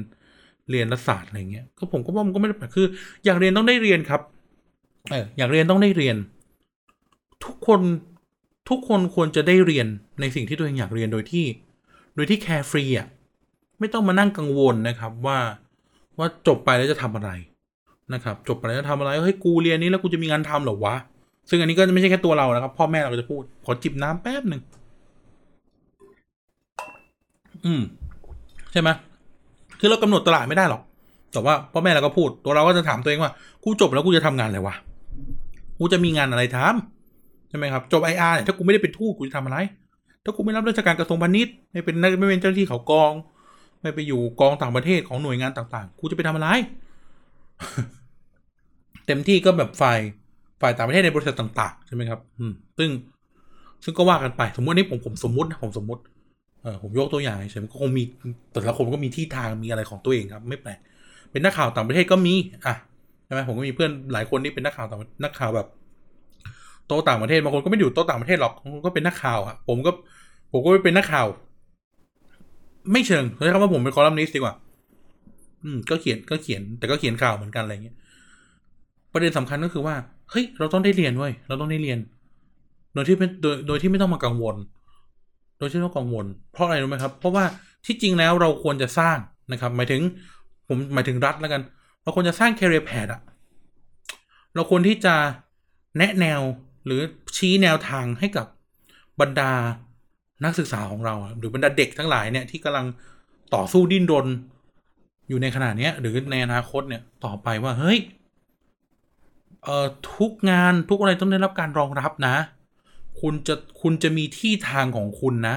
[0.70, 2.88] เรียนรัฐศาสตร์อะไรเงี้ยก็ผมก็ว่ามันก็ไม่ได้แปลกคือ
[3.26, 4.22] อยากเรียนต้องได้เรียนครับ
[5.12, 6.16] เอออยากเรียนต้องได้เรียน
[7.46, 7.82] ทุกคน
[8.70, 9.88] ทุกคนควรจะได้เรียน
[10.22, 11.46] ในสิ่งที่ตัวเองอยากเรียนโดยที่
[12.16, 13.08] โดยที่แคร์ฟรีอะ
[13.80, 15.40] ไม่ต้องมานั่งกังวลนะครับว่า
[16.18, 17.30] ว่าจบไปแล้วจะทำอะไร
[18.14, 20.96] นะครับ จบไปแล้วจะทำอะไรเฮ้ยกูเรียนนี้แล้วกูจะมีงานทำเหรอวะ
[21.50, 24.62] ซึ่งอันนี้ก็ไม่ใช่แค่ตัวเรานะครับ พ่อแม่เราก็จะพูด ขอจิบน้ำแป๊บหนึ่ง
[27.66, 27.82] อืม
[28.72, 28.90] ใช่ไหม
[29.84, 30.82] คือเรากำหนดตลาดไม่ได้หรอก
[31.34, 33.32] แต่ว่าพ่อแม่เราก็พูด ตัวเราก็จะถามตัวเองว่า
[33.64, 34.76] กูจบแล้วกูจะทำงานอะไรวะ
[35.80, 39.58] กูจะมีงานอะไรทำใช่ไหมครับ จบไออาร์เนี่ยถ้ากูไม่ได้เป็นทูตกูจะทำอะไร
[40.24, 43.12] ถ้ากูไม่รับราชการกระทรวงพาณิชย์ไม่เป็นไม่เป็นเจ้าหน้าที่เขากอง
[43.82, 46.48] ไม่ไปอยู่กองต่างประเทศของหน่วยงานต่างๆ กูจะไปทำอะไร
[49.06, 50.00] เต็มที่ก็แบบฝ่าย
[50.62, 52.90] ฝ่ายต่างประเทศในบริษัทต่าง ๆ ใช่ไหมครับ อืม ซึ่ง
[53.84, 56.02] ซึ่งก็ว่ากันไป สมมตินี่ผมผมสมมตินะผมสมมติ
[56.64, 58.04] เออผมยกตัวอย่างเฉยๆก็คงมี
[58.52, 60.80] แต่ละคนก็มีที่ทางมีอะไรของตัวเองครับ ไม่แปลก
[61.32, 62.34] เป็นนักข่าวต่างประเทศก็มี
[62.66, 62.74] อะ
[63.26, 65.68] ใช่ไหมผมก็มีเพื่อนหลายคนที่เป็นนักข่าวต่างนักข่าวแบบ
[66.88, 68.54] โตต่างประเทศบางคนก็ไม่อยู่โตต่างประเทศหรอก
[68.86, 69.92] ก็เป็นนักข่าวอะผมก็
[70.52, 71.28] ผมก็เป็นนักข่าว
[72.92, 74.56] ไม่เชิงใช้คำว่าผมเป็นคอลัมนิสต์ดีกว่า
[75.64, 77.96] อืม ก็เขียนก็เขียน แต่ก็เขียนข่าวเหมือนกันอะไรเงี้ย
[79.14, 79.96] ประเด็นสำคัญก็คือว่า
[80.32, 82.00] เฮ้ยเราต้องได้เรียนเว้ยเราต้องได้เรียน
[82.94, 84.56] โดยที่ไม่โดยโดยที่ไม่ต้องมากังวล
[85.64, 87.44] โดยที่ไม่ต้องกังวล เพราะอะไรรู้ไหมครับ เพราะว่า
[87.86, 89.18] ที่จริงแล้วเราควรจะสร้าง
[89.52, 90.02] นะครับ หมายถึง
[90.68, 91.62] ผมหมายถึงรัฐแล้วกัน
[92.04, 93.22] เราควรจะสร้าง career path อะ
[94.56, 95.16] เราควรที่จะ
[95.98, 96.42] แนะแนว
[96.86, 97.02] หรือ
[97.38, 98.48] ชี้แนวทางให้กับ
[99.22, 99.52] บรรดา
[100.44, 102.86] นักศึกษาของเรา หรือบรรดาเด็กทั้งหลายเนี่ยที่กำลัง
[103.56, 104.28] ต่อสู้ดิ้นรน
[105.30, 108.00] อยู่ในขณะนี้หรือในอนาคตเนี่ยต่อไปว่าเฮ้ย
[109.64, 112.36] เอ่อทุกงานทุกอะไรต้องได้รับการรองรับนะ
[113.22, 115.56] คุณจะคุณจะมีที่ทางของคุณนะ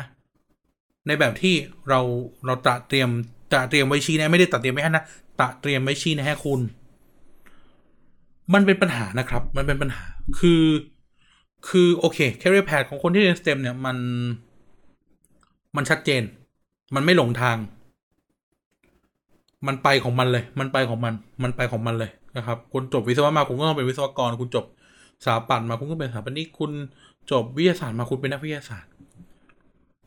[1.06, 1.54] ในแบบที่
[1.88, 2.00] เรา
[2.46, 3.10] เราตระเตรียม
[3.52, 5.04] ตระเตรียมไว้ชี้แนะไม่ได้ตระเตรียมไว้ให้นะ
[5.40, 6.60] ตระเตรียมไว้ชี้แนะให้คุณ
[8.54, 10.04] มันเป็นปัญหานะครับ มันเป็นปัญหา
[10.40, 10.62] คือ
[11.68, 13.96] คือโอเค career path ของคนที่เรียน STEM เนี่ยมัน
[15.76, 16.22] มันชัดเจน
[16.94, 17.56] มันไม่หลงทาง
[19.66, 24.64] มันไปของมันเลย มันไปของมัน มันไปของมันเลยนะครับ คุณจบวิศวะมาคุณก็ต้องเป็นวิศวกร คุณจบ
[25.24, 26.72] สถาปัตย์มาคุณก็เป็นสถาปนิก คุณ
[27.30, 28.90] จบวิทยาศาสตร์มาคุณเป็นนักวิทยาศาสตร์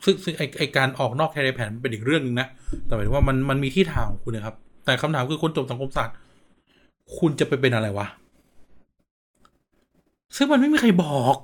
[0.03, 2.47] ซึ่งซึ่งไอไอการออกนอกแคริเอร์แผนเป็นอีกเรื่องหนึ่งนะ
[2.85, 4.55] แต่หมายถึงว่ามันมันมีที่ทางของคุณนะครับ
[4.85, 6.15] แต่คำถามคือคนจบสังคมศาสตร์
[7.17, 8.07] คุณจะไปเป็นอะไรวะ
[10.35, 11.35] ซึ่งมันไม่มีใครบอก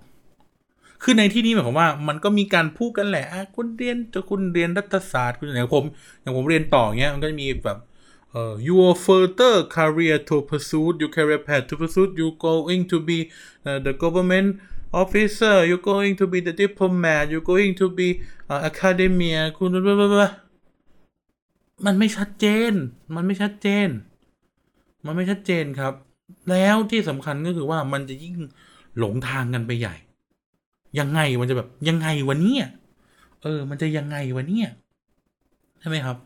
[1.03, 5.83] คือในที่นี้หมายความว่า มันก็มีการพูดกันแหละอะคุณเรียนจะคุณเรียนรัฐศาสตร์คุณอย่างผม
[6.21, 7.77] อย่างผมเรียนต่อเงี้ยมันก็จะมีแบบ
[8.31, 13.17] เอ่อ your further career to pursue your career path to pursue you going to be
[13.67, 14.49] uh, the government
[15.01, 18.07] officer you going to be the diplomat you going to be
[18.51, 19.69] uh, academia คุณ
[21.85, 22.73] มันไม่ชัดเจน
[23.15, 23.89] มันไม่ชัดเจน
[25.05, 25.93] มันไม่ชัดเจนครับ
[26.49, 28.35] แล้วที่สำคัญก็คือว่ามันจะยิ่ง
[28.99, 29.95] หลงทางกันไปใหญ่
[30.99, 32.65] ยังไงมันจะแบบยังไงวะเนี่ย
[33.43, 34.69] เออ มันจะยังไงวะเนี่ย
[35.79, 36.17] ใช่ไหมครับ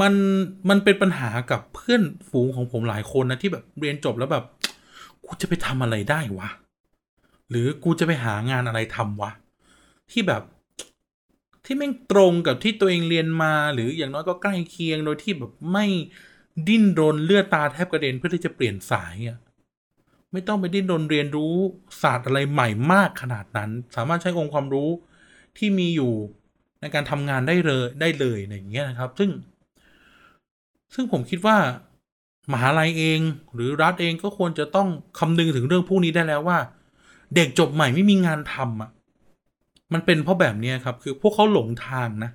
[0.00, 0.14] มัน
[0.68, 4.44] มันเป็นปัญหากับเพื่อนฝูงของผมหลายคนนะที่แบบเรียนจบแล้วแบบ
[5.24, 6.48] กูจะไปทำอะไรได้วะ
[7.50, 9.30] หรือกูจะไปหางานอะไรทำวะ
[10.10, 10.42] ที่แบบ
[11.64, 15.86] ที่แม่งตรงกับที่ตัวเองเรียนมา หรืออย่างน้อยก็ใกล้เคียงโดยที่แบบไม่
[16.68, 19.38] ดิ้นรนเลือดตาแทบกระเด็นเพื่อที่จะเปลี่ยนสายอะ
[20.32, 21.54] ไม่ต้องไปดิ้นรนเรียนรู้
[22.02, 24.90] ศาสตร์อะไรใหม่มากขนาดนั้น สามารถใช้องค์ความรู้
[25.58, 26.12] ที่มีอยู่
[26.80, 29.30] ในการทำงานได้เลยได้เลยอย่างเงี้ยนะครับ ซึ่ง
[30.94, 31.56] ซึ่งผมคิดว่า
[32.52, 33.20] มหาลัยเอง
[33.54, 34.88] หรือรัฐเองก็ควรจะต้อง
[35.18, 36.58] คำนึงถึงเรื่องพวกนี้ได้แล้วว่า
[37.34, 38.90] เด็กจบใหม่ไม่มีงานทำอะ
[39.92, 42.30] มันเป็นเพราะแบบนี้ครับ คือพวกเขาหลงทางนะ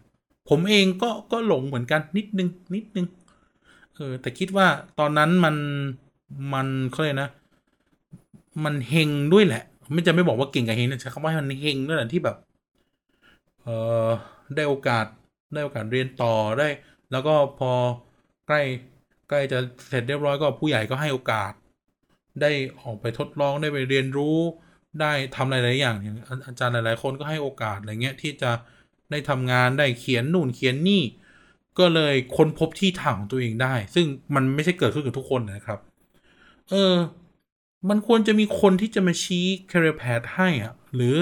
[0.50, 3.08] ผมเองก็ก็หลงเหมือนกันนิดนึง นิดนึง
[3.96, 4.68] เออ แต่คิดว่า
[5.00, 5.56] ตอนนั้นมัน
[6.54, 7.30] มันเขาเลยกนะ
[8.64, 9.64] มันเฮงด้วยแหละ
[9.94, 12.36] ไม่จะไม่บอกว่าเก่งกับเฮงนะใช้คำว่ามันเฮงด้วยแหละที่แบบ
[13.64, 13.68] เอ
[14.08, 14.10] อ
[14.56, 15.06] ได้โอกาส
[15.54, 16.68] ได้โอกาสเรียนต่อได้
[17.12, 17.72] แล้วก็พอ
[18.48, 18.62] ใกล้
[19.30, 21.52] ใกล้จะเสร็จเรียบร้อยก็ผู้ใหญ่ก็ให้โอกาส
[22.41, 24.39] ได้ออกไปทดลองได้ไปเรียนรู้
[25.02, 26.18] ได้ทำหลาย ๆ อย่างอย่าง
[26.48, 28.52] อาจารย์หลาย ๆ คนก็ให้โอกาสอะไรเงี้ยที่จะ
[29.12, 31.04] ได้ทำงานได้เขียนนู่นเขียนนี่
[31.80, 35.80] ก็เลยค้นพบที่ทางของตัวเองได้ ซึ่งมันไม่ใช่เกิดขึ้นกับทุกคนนะครับ
[36.70, 36.96] เออ
[37.89, 41.16] มันควรจะมีคนที่จะมาชี้ career path ให้อะหรือ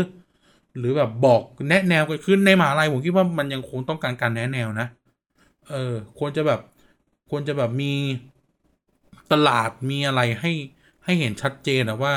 [0.78, 4.88] หรือแบบบอกแนะแนวกันขึ้นในมหาลัยผมคิดว่ามันยังคงต้องการการแนะแนวนะ
[5.70, 6.60] เออ ควรจะแบบ
[7.30, 7.94] ควรจะแบบมี
[9.32, 10.52] ตลาดมีอะไรให้
[11.04, 12.14] ให้เห็นชัดเจนนะว่า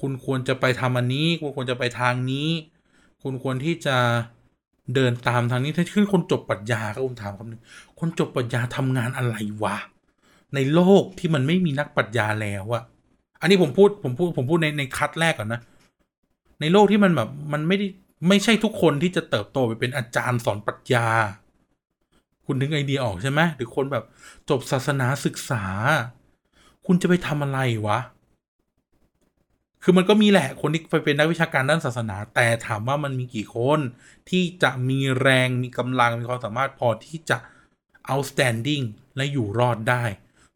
[0.00, 2.48] คุณควรจะไปทำอันนี้ คุณควรจะไปทางนี้
[3.22, 3.96] คุณควรที่จะ
[4.94, 7.62] เดินตามทางนี้ถ้าขึ้นคนจบปรัชญาก็ผมถามคำหนึ่ง
[7.98, 9.76] คนจบปรัชญาทำงานอะไรวะ
[10.54, 12.82] ในโลกที่มันไม่มีนักปรัชญาแล้วอะ
[13.40, 15.60] อันนี้ผมพูดผมพูดผมพูดในในคัดแรกก่อนนะ
[16.60, 17.86] ในโลกที่มันแบบมันไม่ได้
[18.28, 21.06] ไม่ใช่ทุกคนที่จะเติบโตไปเป็นอาจารย์สอนปรัชญา
[22.46, 24.04] คุณถึงไอเดียออกใช่ไหมหรือคนแบบ
[24.50, 25.64] จบศาสนาศึกษา
[26.86, 27.98] คุณจะไปทำอะไรวะ
[29.82, 33.80] คือมันก็มีแหละคนที่ไปเป็นนักวิชาการด้านศาสนา แต่ถามว่ามันมีกี่คน
[34.30, 37.38] ที่จะมีแรงมีกำลังมีความสามารถพอที่จะ
[38.10, 38.84] outstanding
[39.16, 40.02] และอยู่รอดได้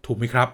[0.07, 0.51] ถูกไหมครับ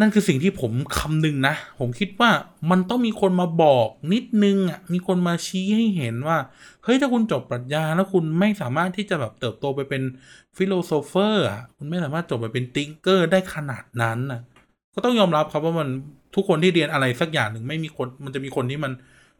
[0.00, 2.30] นั่นคือสิ่งที่ผมคำนึงนะ ผมคิดว่า
[2.70, 6.38] มันต้องมีคนมาบอกนิดนึงอะมีคนมาชี้ให้เห็นว่า
[6.84, 10.02] เฮ้ย ถ้าคุณจบปรัชญาแล้วคุณไม่สามารถที่จะแบบเติบโตไปเป็น
[10.56, 14.40] philosopher อะคุณไม่สามารถจบไปเป็น thinker ได้ขนาดนั้นน่ะ
[14.94, 15.88] ก็ต้องยอมรับครับว่ามัน
[16.34, 18.92] ทุกคนที่เรียนอะไรสักอย่างหนึ่งไม่มีคนมันจะมีคนที่มัน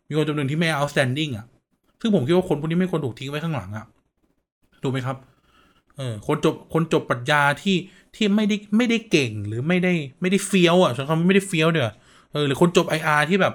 [0.08, 1.46] มีคนจำนวนที่ไม่ outstanding อะ
[2.00, 3.86] ซึ่งผมคิดว่าคนพวกนี้ไม่ควรถูกทิ้งไว้ข้างหลังอะ
[4.82, 5.16] ถูกไหมครับ
[5.96, 7.76] เออ คนจบ คนจบปรัชญาที่
[8.14, 11.84] ที่ไม่ได้ไม่ได้เก่งหรือไม่ได้ไม่ได้เฟี้ยวอะใช้คำว่าไม่ได้เฟี้ยวเดี๋ย
[12.32, 13.54] เออหรือคนจบ IR ที่แบบ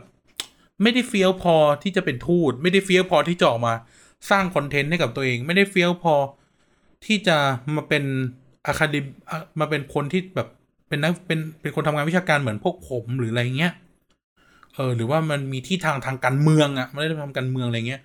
[0.82, 3.74] ไม่ได้เฟี้ยวพอที่จะเป็นทูต ไม่ได้เฟี้ยวพอที่จะออกมา
[4.30, 6.16] สร้างคอนเทนต์ให้กับตัวเอง ไม่ได้เฟี้ยวพอ
[7.06, 7.38] ที่จะ
[7.76, 8.04] มาเป็น
[8.68, 9.06] อะคาเดม
[9.60, 10.48] มาเป็นคนที่แบบ
[10.88, 13.74] เป็นนักเป็นเป็นคนทำงานวิชาการเหมือนพวกผมหรืออะไรเงี้ย
[14.76, 18.02] เออหรือว่ามันมีที่ทางทางการเมืองอะ่ะไม่ได้ทำการเมืองอะไรเงี้ย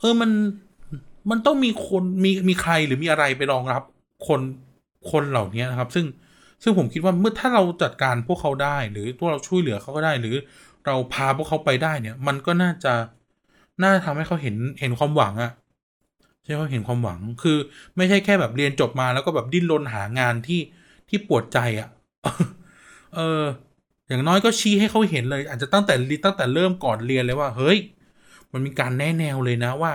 [0.00, 0.30] เออมัน
[1.30, 3.82] มันต้องมีคนมีมีใครหรือมีอะไรไปรองรับ
[4.28, 4.40] คน
[5.10, 6.06] คนเหล่านี้นะครับ ซึ่ง
[6.62, 10.36] ซึ่งผมคิดว่าเมื่อถ้าเราจัดการพวกเขาได้ หรือพวเราช่วยเหลือเขาก็ได้ หรือ
[10.86, 12.94] เราพาพวกเขาไปได้เนี่ย มันก็น่าจะ
[13.82, 15.52] น่าทำให้เขาเห็นเห็นความหวังอะ
[16.44, 17.58] ใช่เขาเห็นความหวังคือ
[17.96, 20.60] ไม่ใช่แค่แบบเรียนจบมาแล้วก็แบบดิ้นรนหางานที่
[21.08, 21.88] ที่ปวดใจอะ่ะ
[23.14, 23.44] เออ
[24.08, 25.94] อย่างน้อยก็ชี้ให้เขาเห็นเลย อาจจะตั้งแต่
[26.24, 27.78] ตั้งแต่เริ่มก่อนเรียนเลยว่า เฮ้ย
[28.52, 29.92] มันมีการแนแนวเลยนะว่า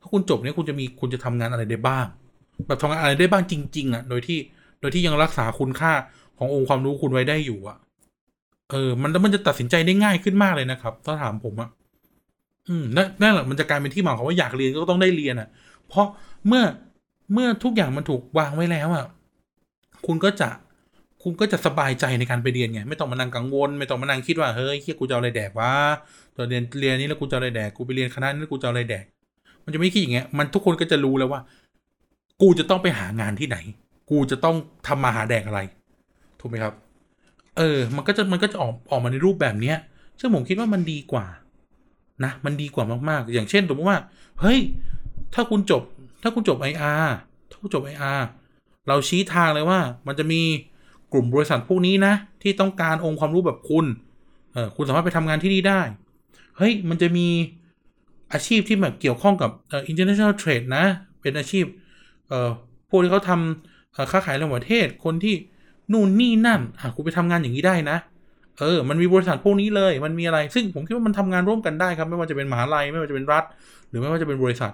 [0.00, 2.06] ถ้าคุณจบเนี่ยคุณจะมีคุณจะทำงานอะไรได้บ้าง
[2.66, 4.38] แบบทำงานอะไรได้บ้างจริง ๆอะ่ะ โดยที่
[4.80, 5.92] โดยที่ยังรักษาคุณค่า
[6.38, 7.76] ขององค์ความรู้คุณไว้ได้อยู่อะ่ะ
[8.70, 11.70] เออ มันมันจะตัดสินใจได้ง่ายขึ้นมากเลยนะครับ ถ้าถามผมอะ่ะ
[12.68, 12.84] อืม
[13.22, 15.48] นั่นแหละมันจะกลายเป็นที่มาของว่าอยากเรียนก็ต้องได้เรียนอะ่ะ
[15.88, 16.06] เพราะ
[16.46, 16.62] เมื่อ
[17.32, 19.04] เมื่อทุกอย่างมันถูกวางไว้แล้วอะ่ะ
[20.06, 20.48] คุณก็จะ
[21.22, 25.72] คุณก็จะสบายใจในการไปเรียนไง ไม่ต้องมานั่งกังวล ไม่ต้องมานั่งคิดว่าเฮ้ยเฮียกูจะอะไรแดกวะ
[26.36, 29.04] ตอนเรียนเรียนนี้แล้วกูจะอะไรแดกกูไปเรียนคณะนี้กูจะอะไรแดก
[29.64, 31.40] มันจะไม่คิดอย่างเงี้ยมันทุกคนก็จะรู้แล้วว่า
[32.42, 33.58] กูจะต้องไปหางานที่ไหน
[34.10, 35.60] กูจะต้องทำมาหาแดกอะไร
[36.40, 36.74] ถูกไหมครับ
[37.58, 39.76] เออ มันก็จะมันก็จะออกออกมาในรูปแบบเนี้ย
[40.20, 41.26] ซึ่งผมคิดว่ามันดีกว่า
[42.24, 44.00] นะ มันดีกว่ามากๆ อย่างเช่นสมมติว่า
[44.40, 44.58] เฮ้ย
[45.34, 45.82] ถ้าคุณจบ
[46.22, 47.14] ถ้าคุณจบไออาร์
[47.50, 48.26] ถ้าคุณจบไออาร์
[48.88, 50.42] เราชี้ทางเลยว่า มันจะมี
[51.12, 53.86] กลุ่มบริษัทพวกนี้นะ ที่ต้องการองค์ความรู้แบบคุณ
[54.52, 55.80] เออคุณสามารถไปทำงานที่นี่ได้
[56.56, 57.28] เฮ้ย มันจะมี
[58.32, 60.84] อาชีพที่แบบเกี่ยวข้องกับเอ่อ international trade นะ
[61.20, 61.64] เป็นอาชีพ
[62.28, 62.50] เอ่อ
[62.90, 65.34] พวกที่เขาทำค้าขายระหว่างประเทศ คนที่
[65.92, 67.98] นู่นนี่นั่น อะคุณไปทำงานอย่างนี้ได้นะ
[68.60, 73.44] เออ มันมีบริษัทพวกนี้เลย มันมีอะไร ซึ่งผมคิดว่ามันทำงานร่วมกันได้ครับ ไม่ว่าจะเป็นมหาลัย ไม่ว่าจะเป็นรัฐ
[73.88, 74.72] หรือไม่ว่าจะเป็นบริษัท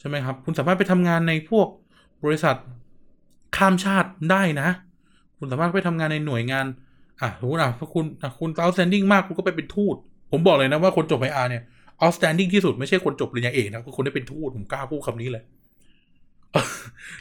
[0.00, 1.68] ใช่ไหมครับ คุณสามารถไปทำงานในพวก
[2.24, 2.56] บริษัท
[3.56, 4.68] ข้ามชาติได้นะ
[5.38, 6.66] คุณสามารถไปทำงานในหน่วยงาน
[7.20, 8.04] อะสมมติอะถ้าคุณ
[8.40, 9.96] คุณ outstanding มากคุณก็ไปเป็นทูต
[10.30, 11.62] ผมบอกเลยนะว่าคนจบไออาร์เนี่ย
[12.02, 15.44] outstanding ที่สุดไม่ใช่คนจบปริญญาเอกนะคือคนได้เป็นทูตผมกล้าพูดคำนี้เลย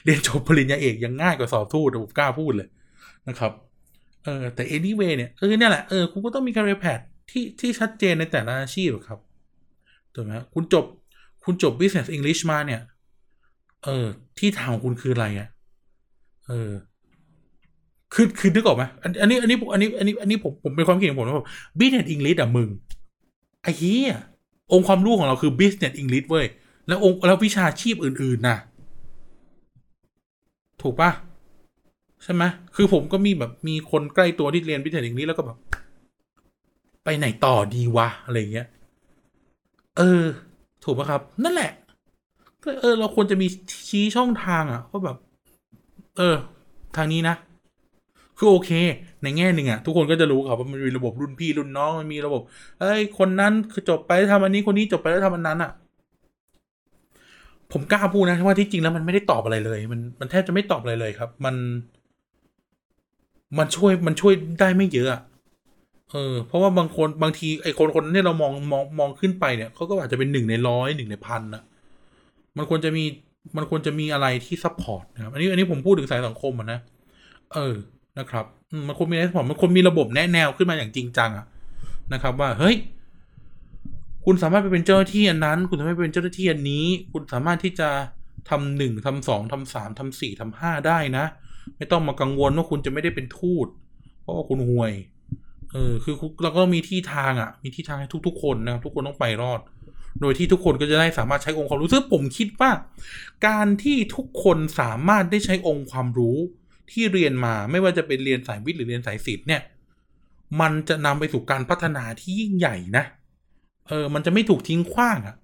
[0.04, 2.68] เรียนจบปริญญาเอกยังง่ายกว่าสอบทูตผมกล้าพูดเลย
[3.30, 3.52] นะครับ
[4.24, 9.20] เออแต่ anyway เนี่ยคือเนี่ยแหละเออคุณก็ต้องมี career path ที่ที่ชัดเจนในแต่ละอาชีพครับ
[10.14, 10.86] ถูกไหมคุณจบ
[11.44, 12.82] คุณจบ business English มาเนี่ย
[13.86, 14.06] เออ
[14.40, 15.48] ที่ทางของคุณคืออะไรอะ่ะ
[16.48, 16.72] เออ
[18.14, 21.48] คือคือนึกออกไหมอันอันนี้ อันนี้อันนี้อันนี้อันนี้ผมผมเป็นความคิดของผมว่า
[21.80, 22.70] business English อะมึง
[23.64, 24.16] ไอ้เหี้ย
[24.74, 26.46] องค์ความรู้ของเราคือ business English เว้ย
[26.88, 28.58] แล้วองค์แล้ววิชาชีพอื่นๆน่ะ
[30.82, 31.12] ถูกปะ
[32.24, 32.44] ใช่ไหม
[32.76, 35.58] คือผมก็มีแบบมีคนใกล้ตัวที่เรียน business English แล้วก็แบบ
[37.04, 38.68] ไปไหนต่อดีวะอะไรเงี้ย
[39.98, 40.24] เออ
[40.84, 41.72] ถูกปะครับ นั่นแหละ
[42.82, 43.48] เออ เราควรจะมี
[43.90, 45.18] ชี้ช่องทางอะว่าแบบ
[46.18, 46.36] เออ
[46.96, 47.36] ทางนี้นะ
[48.38, 48.72] คือโอเค
[49.24, 52.42] ในแง่หนึ่งอะทุกคนก็จะรู้ครับว่ามันมีระบบรุ่นพี่รุ่นน้องมันมีระบบ
[52.80, 55.72] เอ้ย คนนั้นคือจบไปแล้วทำอันนี้คนนี้จบไปแล้วทำอันนั้นอะ
[57.72, 61.56] ผมกล้าพูดนะว่าที่จริงแล้วมันไม่ได้ตอบอะไรเลย มันมันแทบจะไม่ตอบอะไรเลยครับ มัน
[63.58, 65.22] มันช่วยมันช่วยได้ไม่เยอะอะ
[66.12, 71.64] เออเพราะว่าบางคนบางทีไอ้คนคนนั้นที่เรามองมองมองขึ้นไปเนี่ยเขาก็อาจจะเป็นหนึ่งในร้อยหนึ่งในพันนะ
[72.58, 73.04] มันควรจะมี
[73.58, 76.80] มันควรจะมีอะไรที่ support นะครับ อันนี้อันนี้ผมพูดถึงสายสังคมอะนะ
[77.54, 77.76] เออ
[78.20, 78.46] นะครับ
[78.88, 81.46] มันควรมีอะไร support มันควรมีระบบแนะแนวขึ้นมาอย่างจริงจังอะ
[82.14, 82.76] นะครับ ว่าเฮ้ย
[84.26, 87.90] คุณสามารถไปเป็นเจ้าหน้าที่อันนั้น คุณสามารถเป็นเจ้าหน้าที่อันนี้ คุณสามารถที่จะ
[88.50, 91.26] ทำหนึ่งทำสองทำสามทำสี่ทำห้าได้นะ
[91.78, 93.68] ไม่ต้องมากังวลว่าคุณจะไม่ได้เป็นทูต
[94.22, 94.94] เพราะว่าคุณห่วย
[95.72, 99.60] เออ คือเราก็มีที่ทางอะ มีที่ทางให้ทุก ๆ คนนะครับทุกคนต้องไปรอด
[100.22, 102.72] โดยที่ทุกคนก็จะได้สามารถใช้องค์ความรู้ซึ่งผมคิดว่า
[103.48, 106.38] การที่ทุกคนสามารถได้ใช้องค์ความรู้
[106.92, 109.62] ที่เรียนมาไม่ว่าจะเป็นเรียนสายวิทย์หรือเรียนสายศิลป์เนี่ย
[110.62, 113.04] มันจะนำไปสู่การพัฒนาที่ยิ่งใหญ่นะ
[113.88, 115.36] เออ มันจะไม่ถูกทิ้งขว้างอะ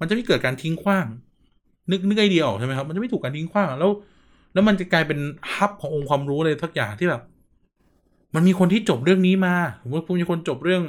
[0.00, 1.06] มันจะไม่เกิดการทิ้งขว้าง
[1.90, 3.90] นึกนึกไอเดียออกใช่ไหมครับ มันจะไม่ถูกการทิ้งขว้าง แล้ว
[4.52, 5.18] แล้วมันจะกลายเป็น
[5.54, 7.22] ฮับขององค์ความรู้เลยทักอย่างที่แบบ
[8.34, 10.82] มันมีคนที่จบเรื่องนี้มาสมมติมีคนจบเรื่อง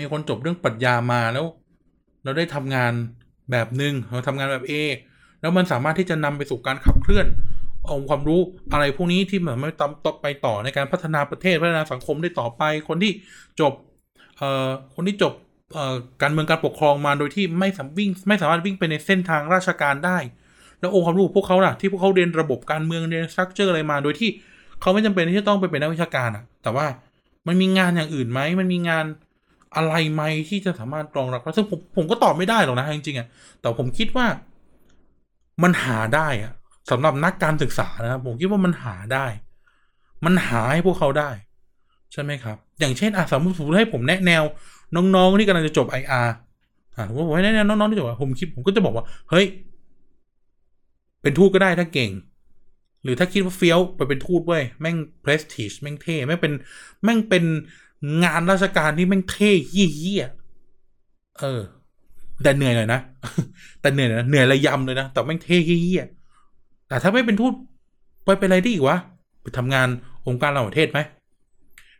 [0.00, 1.46] มีคนจบเรื่องปรัชญามาแล้ว
[2.24, 2.92] เราได้ทำงาน
[3.50, 4.72] แบบหนึ่งเราทำงานแบบ A
[5.40, 7.26] แล้วมันสามารถที่จะนำไปสู่การขับเคลื่อน
[7.90, 8.40] องค์ความรู้
[8.72, 13.12] อะไรพวกนี้ที่มันไม่ตต่อไปต่อในการพัฒนาประเทศพัฒนาสังคมได้ต่อไป คนที่
[13.60, 13.72] จบ
[14.38, 15.32] เอ่อคนที่จบ
[15.74, 20.18] เอ่อการเมืองการปกครองมาโดยที่ไม่สามวิ่งไม่สามารถวิ่งไปในเส้นทางราชการได้
[20.80, 24.30] แล้วองค์ความรู้พวกเขาล่ะที่พวกเขาเรียนระบบการเมืองเรียนสตรัคเจอร์อะไรมาโดยที่
[24.80, 26.86] เขาไม่จำเป็นที่จะต้องไปเป็นนักวิชาการอะแต่ว่า
[27.46, 29.04] มันมีงานอย่างอื่นไหมมันมีงาน
[29.76, 33.26] อะไรไหมที่จะสามารถรองรับซึ่งผมผมก็ตอบไม่ได้หรอกนะจริงๆอะ
[33.60, 34.26] แต่ผมคิดว่า
[35.62, 36.52] มันหาได้อะ
[36.90, 39.26] สำหรับนักการศึกษานะครับผมคิดว่ามันหาได้
[40.24, 41.30] มันหาให้พวกเขาได้
[42.12, 44.42] ใช่ไหมครับ อย่างเช่นอะสมมติให้ผมแนะแนว
[44.96, 46.28] น้องๆที่กำลังจะจบ IR
[46.96, 49.46] อ่าผมให้แนะแนวน้องๆที่จบผมคิดผมก็จะบอกว่า เฮ้ย
[51.22, 52.10] เป็นทูตก็ได้ถ้าเก่ง
[53.02, 56.52] หรือถ้าคิดว่าเฟี้ยวไปเป็นทูตเว้ยแม่งเพรสติชแม่งเท่แม่งเป็น
[57.04, 57.44] แม่งเป็น
[58.22, 60.24] งานราชการที่แม่งเท่เยี่ย
[61.40, 61.62] เออ
[62.42, 63.00] แต่เหนื่อยหน่อยนะ
[63.80, 66.04] แต่เหนื่อยนะเหนื่อยระยำเลยนะ แต่แม่งเท่เยี่ย
[66.88, 67.52] แต่ถ้าไม่เป็นทูต
[68.24, 68.98] ไปเป็นอะไรได้อีกวะ
[69.42, 69.88] ไปทำงาน
[70.28, 71.00] องค์การระหว่างประเทศไหม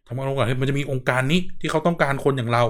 [0.08, 2.62] ทำงานองค์การเทศมันจะมีองค์การนี้ที่เขาต้องการคนอย่างเรา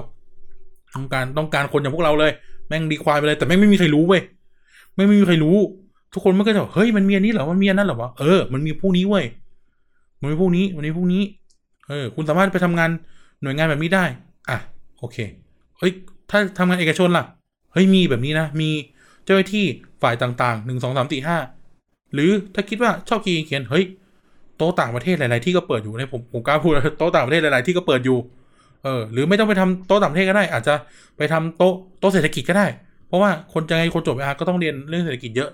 [0.95, 2.31] ต้องการต้องการคนอย่างพวกเราเลย
[2.67, 4.21] แม่งดีควายไปเลย แต่แม่งไม่มีใครรู้เว้ย
[4.95, 5.57] ไม่มีใครรู้
[6.13, 9.25] ทุกคนมันก็จะบอกเฮ้ยมันมีอันนี้เหรอมันมีอันนั้นเหรอวะเออมันมีผู้นี้เว้ย
[10.21, 11.23] มันมีผู้นี้มันมีผู้นี้
[11.89, 12.89] เออ คุณสามารถไปทำงาน
[13.45, 14.05] หน่วยงานแบบนี้ได้
[14.49, 14.57] อะ
[14.99, 15.17] โอเค
[15.79, 15.91] เฮ้ย
[16.29, 17.25] ถ้าทำงานเอกชนล่ะ
[17.73, 18.69] เฮ้ย มีแบบนี้นะ มี
[19.25, 19.65] เจ้าหน้าที่
[20.01, 21.37] ฝ่ายต่างๆหนึ่งสองสามสี่ห้า
[22.13, 23.85] หรือถ้าคิดว่าชอบเขียน เฮ้ย
[24.57, 28.17] โต๊ะต่างประเทศหลาย ๆ ที่ก็เปิดอยู่เนี่ยผมผมกล้าพูดโต๊ะต่างประเทศหลาย ๆ ที่ก็เปิดอยู่
[28.83, 30.73] เออ หรือไม่ต้องไปทำโต๊ะต่างประเทศก็ได้ อาจจะ
[31.17, 32.67] ไปทำโต๊ะโต๊ะเศรษฐกิจก็ได้
[33.07, 35.49] เพราะว่าคนจะไงคนจบอาก็ต้องเรียนเรื่องเศรษฐกิจเยอะ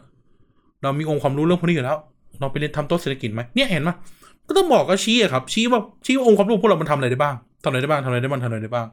[0.82, 1.98] เรามีองค์ความรู้เรื่องพวกนี้อยู่แล้ว
[2.40, 3.90] เราไปเรียนทำโต๊ะเศรษฐกิจไหมเนี่ยเห็นไหม
[4.48, 8.88] ก็ต้องบอกก็ชี้อะครับ ชี้ว่าชี้ว่าองค์ความรู้พวกเรามันทำอะไรได้บ้างทำอะไรได้บ้างทำอะไรได้บ้างทำอะไรได้บ้าง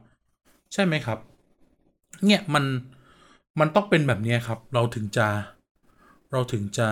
[0.73, 1.19] ใช่ไหมครับ
[2.27, 2.65] เนี่ยมัน
[3.61, 5.27] มันต้องเป็นแบบนี้ครับ เราถึงจะ
[6.33, 6.89] เราถึงจะ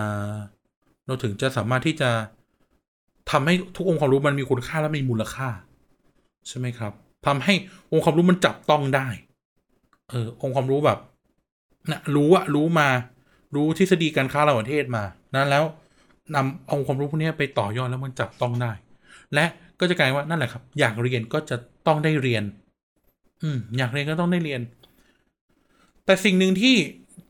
[1.07, 2.09] เราถึงจะสามารถที่จะ
[3.31, 5.49] ทำให้ทุกองค์ความรู้มันมีคุณค่าและมีมูลค่า
[6.47, 6.93] ใช่ไหมครับ
[7.27, 7.53] ทำให้
[7.91, 9.07] องค์ความรู้มันจับต้องได้
[10.09, 10.99] เออองค์ความรู้แบบ
[11.91, 12.89] นะรู้อะรู้มา
[13.55, 15.03] รู้ทฤษฎีการค้าระหว่างประเทศมา
[15.35, 15.63] นั้นแล้ว
[16.35, 18.71] นำองค์ความรู้พวกนี้ไปต่อยอดแล้วมันจับต้องได้
[19.33, 19.45] และ
[19.79, 21.57] ก็จะกลายว่านั่นแหละครับ อยากเรียนก็จะ
[21.87, 22.43] ต้องได้เรียน
[23.43, 24.61] อืม อยากเรียนก็ต้องได้เรียน
[26.05, 26.75] แต่สิ่งหนึ่งที่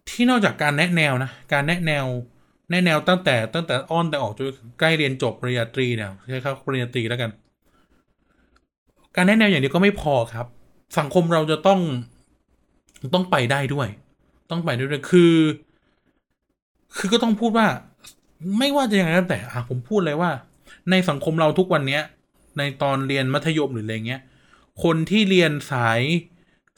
[0.10, 2.06] ที่นอกจากการแนะแนวนะ การแนะแนว
[2.70, 4.48] แนะแนวตั้งแต่ตั้งแต่อ้อนแต่ออกจน
[4.80, 7.32] ใกล้เรียนจบปริญญาตรีเนี่ยใช้คำปริญญาตรีแล้วกัน
[9.16, 10.48] การแนะแนวอย่างเดียวก็ไม่พอครับ
[11.00, 11.80] สังคมเราจะต้อง
[13.14, 13.88] ต้องไปได้ด้วย
[14.52, 15.36] ต้องไปด้วยคือ
[16.98, 17.68] คือก็ต้องพูดว่า
[18.57, 20.31] ไม่ว่าจะยังไงก็แต่อะผมพูดเลยว่า
[20.91, 22.01] ในสังคมเราทุกวันเนี้ย
[22.57, 24.21] ในตอนเรียนมัธยมหรืออะไรเงี้ย
[24.83, 26.01] คนที่เรียนสาย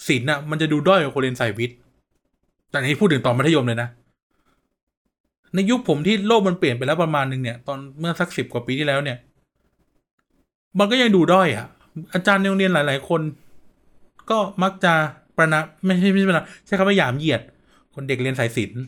[0.07, 1.77] ศิลป์อะ มันจะดูด้อยกว่าคนเรียนสายวิทย์
[2.69, 3.89] แต่นี้พูดถึงตอนมัธยมเลยนะ
[5.53, 9.17] ในยุคผมที่โลกมันเปลี่ยนไปแล้วประมาณหนึ่งเนี่ย ตอนเมื่อสักสิบกว่าปีที่แล้วเนี่ย
[10.79, 11.67] มันก็ยังดูด้อยอะ
[12.13, 13.21] อาจารย์ในโรงเรียนหลาย ๆ คน
[14.29, 14.93] ก็มักจะ
[15.37, 17.41] ประนะไม่ใช่ไม่ใช่ประนะใช้คำว่าหยามเหยียด
[17.93, 18.81] คนเด็กเรียนสายศิลป์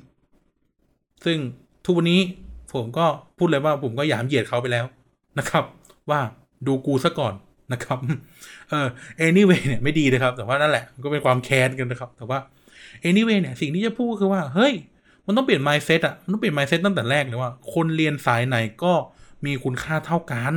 [1.25, 1.37] ซึ่ง
[1.85, 2.21] ทุกวันนี้
[2.73, 3.05] ผมก็
[3.37, 4.85] พูดเลยว่าผมก็หยามเหยียดเขาไปแล้ว
[5.39, 5.63] นะครับ
[6.09, 6.19] ว่า
[6.67, 7.33] ดูกูซะก่อน
[7.73, 7.97] นะครับ
[8.69, 8.87] เออ
[9.27, 12.39] anyway เนี่ยไม่ดีนะครับ แต่ว่านั่นแหละก็เป็นความแค้นกันนะครับ แต่ว่า
[13.09, 14.73] anyway เนี่ยสิ่งที่จะพูดคือว่าเฮ้ย
[15.25, 18.93] มันต้องเปลี่ยน mindset อะมันต้องเปลี่ยน mindset ตั้งแต่แรกเลยว่า คนเรียนสายไหนก็
[19.45, 20.53] มีคุณค่าเท่ากัน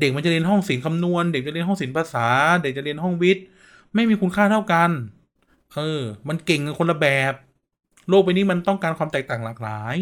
[0.00, 2.26] เด็กมันจะเรียนห้องศิลป์คำนวณ เด็กจะเรียนห้องศิลป์ภาษา
[2.62, 3.44] เด็กจะเรียนห้องวิทย์
[3.94, 4.90] ไม่มีคุณค่าเท่ากัน
[5.74, 7.32] เออ มันเก่งกันคนละแบบ
[8.08, 9.96] โลกใบนี้มันต้องการความแตกต่างหลากหลาย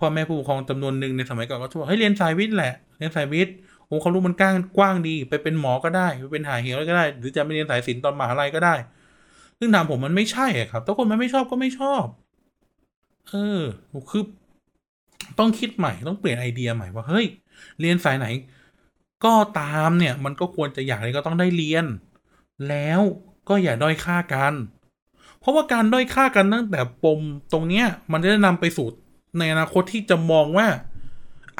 [0.00, 3.54] พ่อแม่ผู้ปกครองจำนวนหนึ่งในสมัยก่อนก็ชอบเฮ้ยเรียนสายวิทย์แหละเรียนสายวิทย์
[3.90, 8.74] องค์ความรู้มันกว้างกว้างดี ไปเป็นหมอก็ได้ไปเป็นหาเหวก็ได้ หรือจะไปเรียนสายศิลป์ตอนมหาลัยก็ได้
[9.58, 12.04] ซึ่งถามผมมันไม่ใช่ครับถ้าคนมันไม่ชอบก็ไม่ชอบ
[13.28, 13.60] เออ
[14.10, 14.24] คือ
[15.38, 17.26] ต้องคิดใหม่ต้องเปลี่ยนไอเดียใหม่ว่าเฮ้ย
[17.80, 18.26] เรียนสายไหน
[19.24, 21.84] ก็ตามเนี่ย มันก็ควรจะอยากเรียนก็ต้องได้เรียน
[22.68, 23.00] แล้ว
[23.48, 24.54] ก็อย่าด้อยค่ากัน
[25.40, 27.20] เพราะว่าการด้อยค่ากันตั้งแต่ปม
[27.52, 28.86] ตรงเนี้ย มันจะนำไปสู่
[29.38, 30.68] ในอนาคตที่จะมองว่า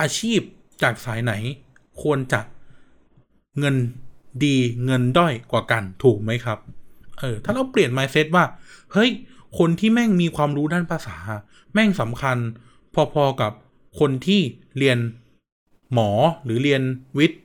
[0.00, 0.40] อาชีพ
[0.82, 1.32] จากสายไหน
[2.02, 2.40] ควรจะ
[3.58, 3.76] เงิน
[4.44, 6.58] ดีเงินด้อยกว่ากันถูกไหมครับ
[7.18, 8.44] เออ ถ้าเราเปลี่ยน mindset ว่า
[8.92, 9.10] เฮ้ย
[9.58, 11.16] คนที่แม่งมีความรู้ด้านภาษา
[11.72, 12.38] แม่งสำคัญ
[12.94, 13.52] พอๆกับ
[13.98, 14.40] คนที่
[14.78, 14.98] เรียน
[15.92, 16.10] หมอ
[16.44, 16.82] หรือเรียน
[17.18, 17.42] วิทย์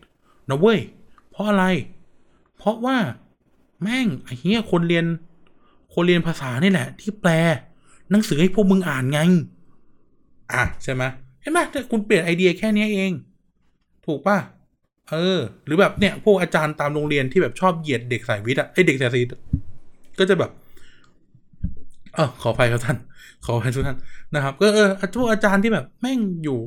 [0.49, 0.79] นะเว้ย
[1.29, 1.65] เพราะอะไร
[2.57, 2.97] เพราะว่า
[3.81, 5.05] แม่งไอ้เหี้ยคนเรียน
[5.93, 7.31] คนเรียนภาษานี่แหละ ที่แปล
[8.11, 9.19] หนังสือให้พวกมึงอ่านไง
[10.53, 11.03] อะใช่ไหม
[11.41, 13.11] เห็นไหมถ้าคุณเปลี่ยนไอเดียแค่นี้เอง
[14.05, 14.37] ถูกป่ะ
[15.11, 19.31] เออ หรือแบบเนี่ยพวกอาจารย์ตามโรงเรียนที่แบบชอบเหยียดเด็กสายวิทย์อะไอเด็กสายศิลป์
[20.19, 20.51] ก็จะแบบ
[22.15, 22.97] เออขออภัยครับท่าน
[23.45, 23.97] ขออภัยทุกท่าน
[24.35, 26.59] นะครับ ก็เออพวกอาจารย์ที่แบบแม่งอยู่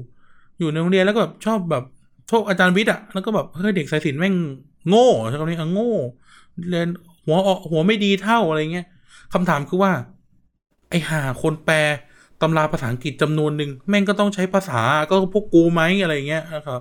[0.58, 1.84] อยู่ในโรงเรียนแล้วก็แบบชอบแบบ
[2.30, 4.34] พวกอาจารย์วิทย์อะแล้วก็แบบเฮ้ยเด็กสายศิลป์แม่ง
[4.88, 5.92] โง่ใช่คำนี้อะโง่
[6.70, 6.88] เรียน
[7.24, 8.86] หัวออกหัวไม่ดีเท่าอะไรเงี้ย
[9.32, 9.92] คำถามคือว่า
[10.90, 11.76] ไอหาคนแปล
[12.42, 14.80] ตำราภาษาอังกฤษจำนวนหนึ่งแม่งก็ต้องใช้ภาษา
[15.10, 16.80] ก็พวกกูไหมอะไรเงี้ยนะครับ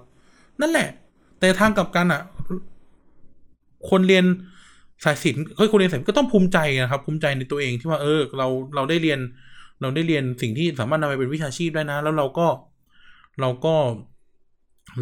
[0.62, 0.90] นั่นแหละ
[1.40, 2.22] แต่ทางกลับกันอะ
[3.90, 4.26] คนเรียน
[5.04, 9.20] สายศิลป์เฮ้ยคนเรียนสายก็ต้องภูมิใจนะครับ ภูมิใจในตัวเองที่ว่าเออ เราเราได้เรียน
[9.82, 12.48] เราได้เรียนสิ่งที่สามารถนำไปเป็นวิชาชีพได้นะ แล้วเราก็
[13.42, 13.76] เราก็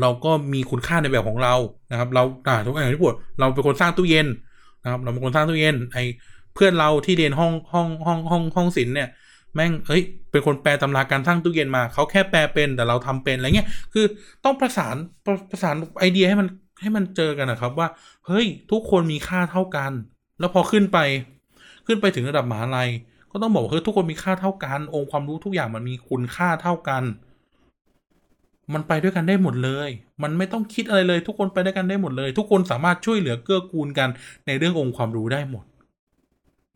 [0.02, 1.56] เราก็มีคุณค่าในแบบของเรา
[1.92, 4.28] นะครับ เราอ่าทุกอย่างที่พูดเราเป็นคนสร้างตู้เย็น
[4.84, 5.98] นะครับ เราเป็นคนสร้างตู้เย็นไอ
[6.54, 9.10] เพื่อนเราที่เรียนห้องห้องห้องห้องห้องศิลป์เนี่ย
[9.56, 14.06] แม่งเอ้ย เป็นคนแปลตำราการสร้างตู้เย็นมา เขาแค่แปลเป็นแต่เราทำเป็นอะไรเงี้ย คือ
[14.46, 14.96] ต้องประสาน
[15.26, 16.48] ประประสานไอเดียให้มัน
[16.82, 17.88] ให้มันเจอกันนะครับว่า
[18.28, 19.92] เฮ้ย ทุกคนมีค่าเท่ากัน
[20.40, 20.98] แล้วพอขึ้นไป
[21.88, 22.90] ขึ้นไปถึงระดับมหาลัย
[23.32, 27.04] ก็ต้องบอกว่าเฮ้ยทุกคนมีค่าเท่ากัน องค์ความรู้ทุกอย่างมันมีคุณค่าเท่ากัน
[28.74, 29.90] มันไปด้วยกันได้หมดเลย
[30.24, 34.10] มันไม่ต้องคิดอะไรเลย ทุกคนไปด้วยกันได้หมดเลย ทุกคนสามารถช่วยเหลือเกื้อกูลกัน
[34.48, 35.66] ในเรื่ององค์ความรู้ได้หมด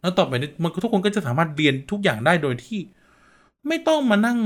[0.02, 2.80] แล้วต่อไปนี้มันทุกคนก็จะสามารถเรียนทุกอย่างได้โดยที่
[3.68, 4.39] ไม่ต้องมานั่ง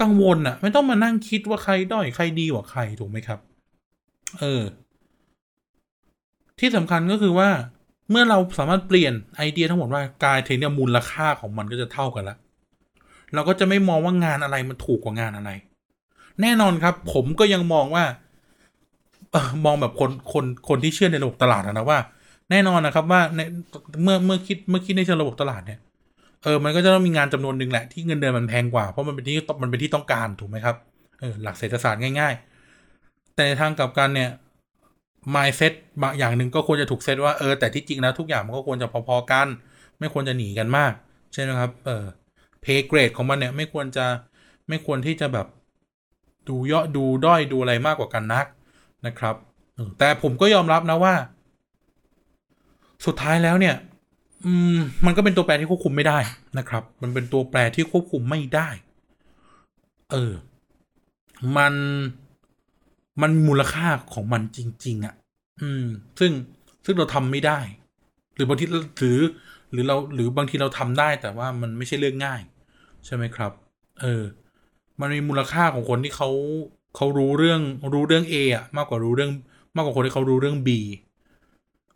[0.00, 3.38] กังวลอะไม่ต้องมานั่งคิดว่าใครด้อยใครดีกว่าใครถูกไหมครับ
[4.40, 4.62] เออ
[6.58, 7.48] ที่สำคัญก็คือว่า
[8.10, 12.36] เมื่อเราสามารถเปลี่ยนไอเดียทั้งหมดว่ากายเทนเนี่ยมูลค่าของมันก็จะเท่ากันละ
[13.34, 15.50] เราก็จะไม่มองว่างานอะไรมันถูกกว่างานอะไร
[16.42, 18.04] แน่นอนครับ ผมก็ยังมองว่า
[19.64, 21.98] มองแบบคนคนคนที่เชื่อในระบบตลาดนะว่า
[22.52, 23.40] แน่นอนนะครับว่าใน
[24.02, 25.80] เมื่อเมื่อคิดเมื่อคิดในเชิงระบบตลาดเนี่ย
[26.44, 30.76] เออมันก็จะต้องมีงานจำนวนหนึ่งแหละที่เงินเดือนมันแพงกว่าเพราะมันเป็นที่มันเป็นที่ต้องการถูกไหมครับ
[31.20, 32.34] เออหลักเศรษฐศาสตร์ง่าย
[32.84, 34.30] ๆ แต่ในทางกลับกันเนี่ย
[35.34, 35.72] mindset
[36.02, 39.48] บางอย่างหนึ่งก็ควรจะถูกเซตว่าเออแต่ที่จริงแล้วทุกอย่างมันก็ควรจะพอๆกัน
[39.98, 40.92] ไม่ควรจะหนีกันมาก
[41.32, 42.04] ใช่ไหมครับเออ
[42.64, 44.06] pay grade ของมันเนี่ยไม่ควรจะ
[44.68, 45.46] ไม่ควรที่จะแบบ
[46.48, 48.46] ดูเยาะดูด้อยดูอะไรมากกว่ากันนัก
[49.06, 49.36] นะครับ
[49.98, 51.14] แต่ผมก็ยอมรับนะว่า
[53.06, 53.76] สุดท้ายแล้วเนี่ย
[55.06, 56.18] มันก็เป็นตัวแปรที่ควบคุมไม่ได้
[56.58, 58.68] นะครับ มันเป็นตัวแปรที่ควบคุมไม่ได้
[60.12, 60.32] เออ
[61.56, 61.74] มัน
[63.22, 65.14] มันมูลค่าของมันจริง ๆอะ
[65.62, 65.84] อืม
[66.18, 66.32] ซึ่ง
[66.84, 67.58] ซึ่งเราทำไม่ได้
[68.34, 69.18] หรือบางทีหรือ
[69.72, 72.40] หรือเราหรือบางทีเราทำได้ แต่ว่ามันไม่ใช่เรื่องง่าย
[73.06, 73.52] ใช่ไหมครับ
[74.00, 74.22] เออ
[75.00, 76.30] มันมีมูลค่าของคนที่เขา
[76.96, 77.60] เขารู้เรื่อง
[77.92, 79.30] รู้เรื่อง A อะ มากกว่ารู้เรื่อง
[79.74, 80.68] มากกว่าคนที่เขารู้เรื่อง B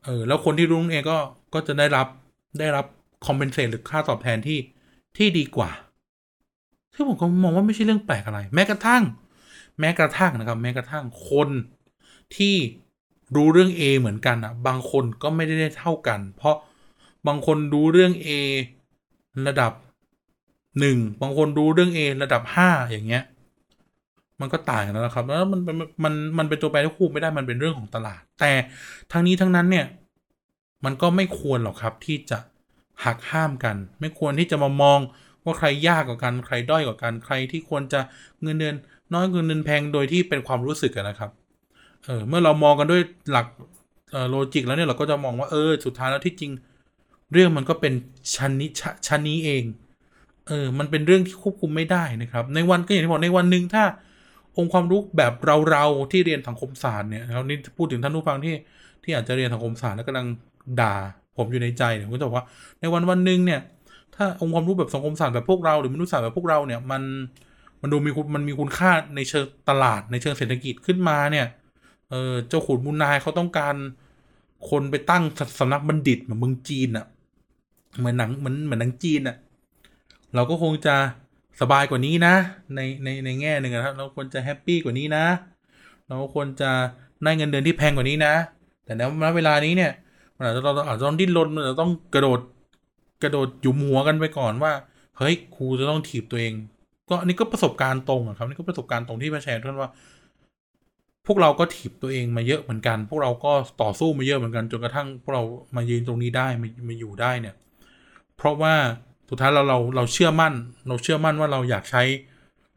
[0.06, 1.18] เออแล้วคนที่รู้เองก็
[1.54, 2.06] ก็จะได้รับ
[2.58, 2.86] ได้รับ
[3.26, 4.58] คอมเพนเซตหรือค่าตอบแทนที่
[5.16, 5.70] ที่ดีกว่า
[6.94, 9.02] ซึ่งผมก็มองว่าไม่ใช่เรื่องแปลกอะไร แม้กระทั่ง
[9.80, 11.48] แม้กระทั่งนะครับ แม้กระทั่งคน
[12.36, 12.56] ที่
[13.36, 16.56] รู้เรื่อง A เหมือนกันอะ บางคนก็ไม่ได้ได้เท่ากัน เพราะ
[17.26, 18.28] บางคนรู้เรื่อง A
[19.46, 19.72] ระดับ
[20.80, 23.24] หนึ่งบางคนรู้เรื่อง A ระดับห้าอย่างเงี้ย
[24.40, 28.52] มันก็ต่างกันแล้วนะครับ แล้วมันมันมันมันเป็นตัวแปรที่ควบไม่ได้มันเป็นเรื่องของตลาด แต่
[29.12, 29.86] ทั้งนี้ทั้งนั้นเนี่ย
[30.84, 32.38] มันก็ไม่ควรหรอกครับที่จะ
[33.04, 34.98] หักห้ามกัน ไม่ควรที่จะมามอง
[35.44, 38.00] ว่าใครยากกว่ากัน ใครด้อยกว่ากัน ใครที่ควรจะ
[38.42, 38.74] เงินเดือน
[39.12, 41.30] น้อยเงินเดือนแพงโดยที่เป็นความรู้สึกนะครับ
[42.04, 43.46] เออ เมื่อเรามองกันด้วยหลัก
[44.10, 46.52] เออโลจิกแล้วเนี่ยเราก็จะมองว่าเออสุดท้ายแล้วที่จริง
[47.32, 47.92] เรื่องมันก็เป็น
[48.34, 48.70] ชั้นนี้
[49.06, 49.64] ชั้นนี้เอง
[50.48, 53.84] เออ มันเป็นเรื่องที่ควบคุมไม่ได้นะครับ ในวันก็อย่างที่บอกในวันหนึ่งถ้า
[54.58, 58.54] องค์ความรู้แบบเราเราที่เรียนสังคมศาสตร์เนี่ยเรานี่พูดถึงท่านผู้ฟังที่
[59.04, 60.26] ที่อาจจะเรียนสังคมศาสตร์แล้วกำลัง
[60.80, 60.94] ด่า
[61.36, 62.46] ผมอยู่ในใจเนี่ยผมจะบอกว่า
[62.80, 63.60] ในวันวันหนึ่งเนี่ย
[64.14, 67.02] ถ้าองค์ความรู้แบบสังคมศาสตร์แบบพวกเราหรือมนุษยศาสตร์แบบพวกเราเนี่ยมัน
[67.82, 71.46] มันดูมีมันมีคุณค่าในเชิงตลาดในเชิงเศรษฐกิจขึ้นมาเนี่ย
[72.10, 73.74] เออเจ้าขุนมูลนายเขาต้องการ
[74.70, 75.22] คนไปตั้ง
[75.58, 77.06] สำนักบัณฑิตเหมือนเมืองจีนอะ่ะ
[77.98, 79.36] เหมือนหนังเหมือนเหมือนหนังจีนอะ่ะ
[80.34, 80.94] เราก็คงจะ
[81.60, 82.34] สบายกว่านี้นะ
[82.74, 85.24] ในในในแง่หนึ่งนะครับ เราควรจะแฮปปี้กว่านี้นะ
[86.08, 86.70] เราควรจะ
[87.24, 88.34] ได้เงินเดือนที่แพงกว่านี้นะ
[88.84, 88.92] แต่
[89.22, 89.92] ณเวลานี้เนี่ย
[90.36, 92.40] มันอาจจะเราอาจจะต้องดิ้นรนมันจะต้องกระโดด
[93.22, 94.72] กระโดดหยุมหัวกันไปก่อนว่า
[95.18, 96.52] เฮ้ยครูจะต้องถีบตัวเอง
[97.08, 99.90] ก็อันนี้ก็ประสบการณ์ตรงครับนี่ก็ประสบการณ์ตรงที่มาแชร์ท่านว่า
[101.26, 103.52] พวกเราก็ถีบตัวเองมาเยอะเหมือนกัน พวกเราก็
[103.82, 105.42] ต่อสู้มาเยอะเหมือนกันจนกระทั่งพวกเรา
[105.76, 107.54] มายืนตรงนี้ได้มามาอยู่ได้เนี่ย
[108.36, 108.74] เพราะว่า
[109.28, 110.54] สุดท้ายเราเราเราเชื่อมั่น
[110.88, 112.02] เราเชื่อมั่นว่าเราอยากใช้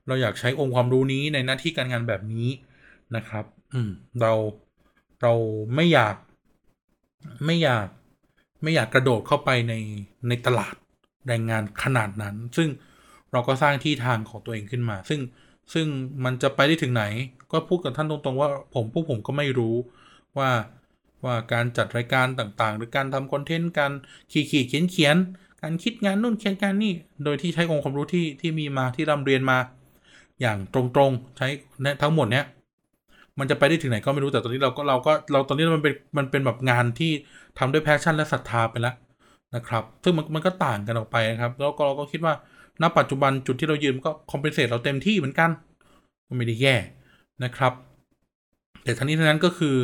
[0.08, 2.48] เราอยากใช้องค์ความรู้นี้ในหน้าที่การงานแบบนี้
[3.16, 3.92] นะครับ อืม
[4.22, 4.34] เรา
[5.22, 5.34] เรา
[5.76, 6.16] ไม่อยาก
[7.46, 7.88] ไม่อยาก
[8.64, 9.74] ไม่อยากกระโดดเข้าไปใน
[10.28, 10.76] ในตลาด
[11.28, 12.70] แรงงานขนาดนั้น ซึ่ง
[13.32, 15.20] เราก็สร้างที่ทางของตัวเองขึ้นมา ซึ่ง
[15.74, 15.88] ซึ่ง
[16.24, 17.04] มันจะไปได้ถึงไหน
[17.52, 19.76] ก็พูดกับท่านตรงๆ ว่าผมพวกผมก็ไม่รู้
[20.38, 20.50] ว่า
[21.26, 23.92] ว่าการจัดรายการต่างๆ หรือการทำคอนเทนต์การ
[24.32, 25.16] ขีดขีดเขียนเขียน
[25.62, 26.94] การคิดงานนู่นเขียนการนี่
[27.24, 29.58] โดยที่ใช้องค์ความรู้ที่ที่มีมาที่ร่ำเรียนมา
[30.42, 31.48] อย่างตรงๆใช้
[32.02, 32.46] ทั้งหมดเนี้ย
[33.40, 37.12] มันจะไปได้ถึงไหนก็ไม่รู้แต่ตอนนี้เราก็เราก็เราตอนนี้มันเป็นมันเป็นแบบงานที่
[37.58, 38.96] ทำด้วย passion และศรัทธาไปแล้ว
[39.56, 42.34] นะครับ ซึ่งมันมันก็ต่างกันออกไปนะครับ แล้วก็เราก็คิดว่า
[42.82, 45.50] ณปัจจุบันจุดที่เรายืนก็ compensate เราเต็มที่เหมือนกัน
[46.28, 46.76] ก็ไม่ได้แย่
[47.44, 47.74] นะครับ
[48.84, 49.76] แต่ทั้งนี้ทั้งนั้นก็คือ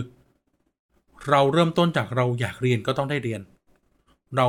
[1.30, 3.42] เราเริ่มต้นจากเราอยากเรียนก็ต้องได้เรียน
[4.38, 4.48] เรา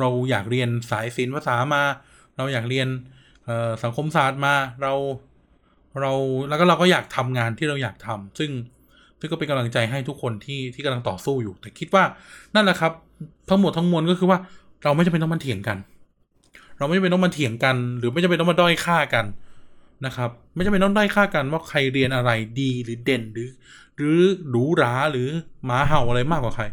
[0.00, 1.82] เราอยากเรียนสายศิลป์ภาษามา
[2.36, 2.88] เราอยากเรียน
[3.82, 4.92] สังคมศาสตร์มาเรา
[6.00, 6.12] เรา
[6.48, 8.50] แล้วก็เราก็อยากทำงานที่เราอยากทำซึ่ง
[9.20, 12.04] ซึ่งก็เป็นกำลังใจให้ทุกคนที่ที่กำลังต่อสู้อยู่ แต่คิดว่า
[12.54, 12.92] นั่นแหละครับ
[13.48, 14.38] ทั้งหมดทั้งมวลก็คือว่า
[14.84, 15.78] เราไม่จำเป็นต้องมาเถียงกัน
[16.78, 19.26] เราไม่จำเป็นต้องมาเถียงกัน หรือไม่จำเป็นต้องมาด้อยค่ากัน
[20.06, 22.30] นะครับ ไม่จำเป็นต้องด้อยค่ากันว่าใครเรียนอะไร
[22.60, 23.48] ดีหรือเด่นหรือ
[23.96, 25.28] หรือหรูหราหรือ
[25.64, 26.64] หมาเห่าอะไรมากกว่าใคร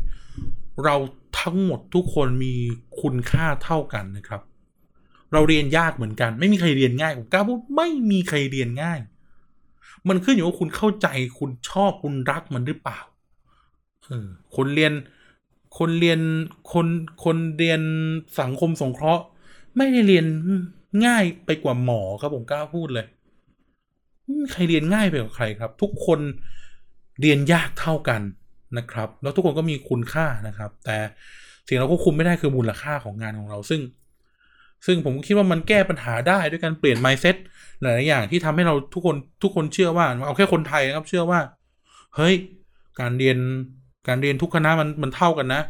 [0.83, 0.95] เรา
[1.39, 2.53] ทั้งหมดทุกคนมี
[3.01, 4.41] คุณค่าเท่ากันนะครับ
[5.33, 8.99] เราเรียนยากเหมือนกัน ไม่มีใครเรียนง่ายผมกล้าพูดไม่มีใครเรียนง่าย
[10.09, 11.07] มันขึ้นอยู่ว่าคุณเข้าใจ
[11.39, 12.99] คุณชอบคุณรักมันหรือเปล่า
[14.07, 14.93] เออคนเรียน
[15.77, 16.19] คนเรียน
[16.73, 16.87] คน
[17.23, 17.81] คนเรียน
[18.39, 19.23] สังคมสงเคราะห์
[19.77, 20.25] ไม่ได้เรียน
[21.05, 23.05] ง่ายไปกว่าหมอครับผมกล้าพูดเลย
[24.51, 26.19] ใครเรียนง่ายไปกว่าใครครับ ทุกคน
[27.21, 28.21] เรียนยากเท่ากัน
[28.77, 30.97] นะครับ แล้วทุกคนก็มีคุณค่านะครับ แต่
[31.67, 33.81] สิ่งเราควบคุมไม่ได้คือมูลค่าของงานของเราซึ่ง
[34.85, 37.35] ซึ่งผมคิดว่ามันแก้ปัญหาได้ด้วยการเปลี่ยน mindset
[37.81, 41.39] หลายๆอย่างที่ทำให้เราทุกคนทุกคนเชื่อว่าเอาแค่คนไทยนะครับเชื่อว่า
[42.15, 42.35] เฮ้ย
[42.99, 43.37] การเรียน
[44.07, 45.61] การเรียนทุกคณะมันมันเท่ากันนะ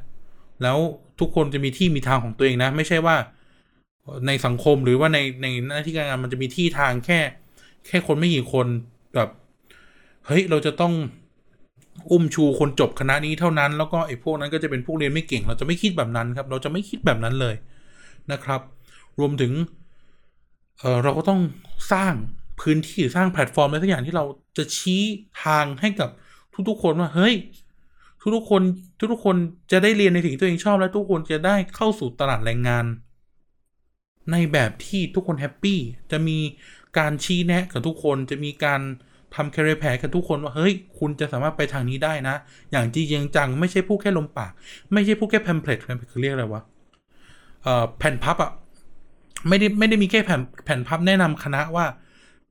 [0.63, 0.77] แล้ว
[1.19, 3.15] ทุกคนจะมีที่มีทางของตัวเองนะ ไม่ใช่ว่า
[4.27, 7.19] ในสังคมหรือว่าในในหน้าที่การงานมันจะมีที่ทางแค่
[7.87, 8.67] แค่คนไม่กี่คน
[9.15, 9.29] แบบ
[10.25, 10.93] เฮ้ยเราจะต้อง
[12.11, 17.55] อุ้มชูคนจบคณะนี้เท่านั้น แล้วก็ไอ้พวกนั้นก็จะเป็นพวกเรียนไม่เก่ง เราจะไม่คิดแบบนั้นครับ เราจะไม่คิดแบบนั้นเลย
[18.31, 18.61] นะครับ
[19.19, 19.53] รวมถึง
[20.79, 21.41] เเราก็ต้อง
[21.91, 22.13] สร้าง
[22.61, 24.25] พื้นที่สร้างแพลตฟอร์มอะไรสักอย่างที่เรา
[24.57, 25.03] จะชี้
[25.43, 26.09] ทางให้กับ
[26.69, 27.35] ทุกๆคนว่าเฮ้ย
[28.35, 28.61] ทุกๆคน
[29.11, 29.35] ทุกๆคน
[29.71, 32.85] จะได้เรียนในสิ่งที่ตัวเองชอบ และทุกคนจะได้เข้าสู่ตลาดแรงงาน
[34.31, 35.79] ในแบบที่ทุกคน happy
[36.11, 36.37] จะมี
[36.97, 38.81] การชี้แนะกับทุกคนจะมีการ
[39.35, 42.35] ทำ career path กับทุกคนว่าเฮ้ย คุณจะสามารถไปทางนี้ได้นะ
[42.71, 44.51] อย่างจริงจังไม่ใช่พูดแค่ลมปาก
[44.93, 46.61] ไม่ใช่พูดแค่ pamphlet pamphlet คือเรียกอะไรวะ
[47.63, 48.51] เอ่อแผ่นพับอะ
[49.47, 51.85] ไม่ได้ไม่ได้มีแค่แผ่นแผ่นพับแนะนำคณะว่า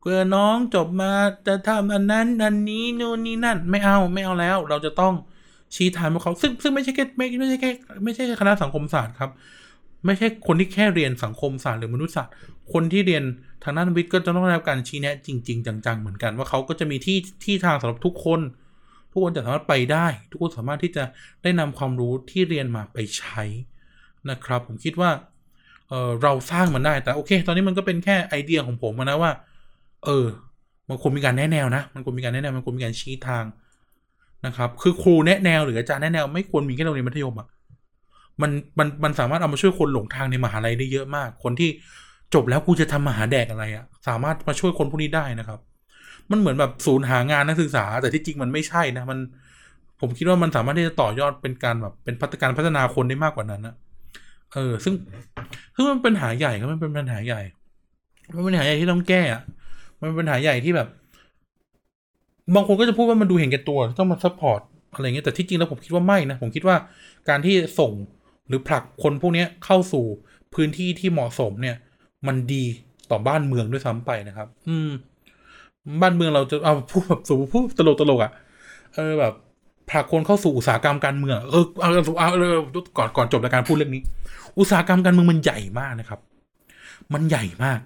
[0.01, 1.13] เพื่อน้องจบมา
[1.47, 5.15] จะทำอันนั้นอันนี้นู่นนี่นั่น ไม่เอาไม่เอาแล้ว เราจะต้อง
[5.75, 7.71] ชี้ทางพวกเขาซึ่งซึ่งไม่ใช่แค่ไม่ไม่ใช่แค่
[8.05, 9.31] ไม่ใช่แค่คณะสังคมศาสตร์ครับ
[10.07, 12.33] ไม่ใช่คนที่แค่เรียนสังคมศาสตร์หรือมนุษยศาสตร์
[12.73, 13.25] คนที่เรียน
[13.65, 18.41] ทางด้านวิทย์ก็จะต้องได้รับการชี้แนะจริง ๆ จัง ๆ เหมือนกันว่าเขาก็จะมีที่ที่ทางสำหรับทุกคน
[19.13, 21.05] ทุกคนจะสามารถไปได้ ทุกคนสามารถที่จะ
[21.43, 23.43] ได้นำความรู้ที่เรียนมาไปใช้
[24.31, 25.11] นะครับ ผมคิดว่า
[25.89, 29.31] เออเราสร้างมันได้แต่โอเค ตอนนี้มันก็เป็นแค่ไอเดียของผมนะว่า
[30.05, 30.27] เออ
[30.89, 33.45] มันควรมีการแนะแนวนะ มันควรมีการแนะแนวมันควรมีการชี้ทาง
[34.47, 37.49] นะครับ คือครูแนะแนวหรืออาจารย์แนะแนว ไม่ควรมีแค่โรงเรียนมัธยมอะ
[38.43, 41.71] มันมันมันสามารถเอามาช่วยคนหลงทางในมหาลัยได้เยอะมาก คนที่
[42.35, 45.59] จบแล้วกูจะทำมหาแดกอะไรอะสามารถมาช่วยคนพวกนี้ได้นะครับ
[46.31, 49.19] มันเหมือนแบบศูนย์หางานนักศึกษา แต่ที่จริงมันไม่ใช่นะมัน
[50.01, 53.75] ผมคิดว่ามันสามารถที่จะต่อยอดเป็นการแบบเป็นพัฒการพัฒนาคนได้มากกว่านั้นนะ
[54.55, 54.95] เออ ซึ่ง
[55.75, 57.41] คือมันเป็นปัญหาใหญ่ครับมันเป็นปัญหาใหญ่
[58.27, 59.43] มันเป็นปัญหาใหญ่ที่ต้องแก้อะ
[60.01, 60.89] มันเป็นปัญหาใหญ่ที่แบบ
[62.55, 64.61] บางคนก็จะพูดว่ามันดูเห็นแก่ตัวต้องมา support
[64.95, 66.77] อะไรเงี้ยแต่ที่จริงแล้วผมคิดว่าไม่นะผมคิดว่า
[67.29, 67.93] การที่ส่ง
[68.49, 70.05] หรือผลักคนพวกนี้เข้าสู่
[70.55, 71.77] พื้นที่ที่เหมาะสมเนี่ย
[72.27, 72.65] มันดี
[73.11, 74.91] ต่อบ้านเมืองด้วยซ้ำไปนะครับ อืม
[76.03, 78.33] บ้านเมืองเราจะเอาพูดแบบสูพูดตลกตลกอะ่ะ
[78.95, 79.33] เออแบบ
[79.91, 82.59] ผลักคนเข้าสู่อุตสาหกรรมการเมืองเออเอาเอาเอาเออ
[82.99, 84.03] ก่อนก่อนจบรายการพูดเรื่องนี้
[84.59, 86.21] อุตสาหกรรมการเมืองมันใหญ่มากนะครับ
[87.15, 87.81] มันใหญ่มาก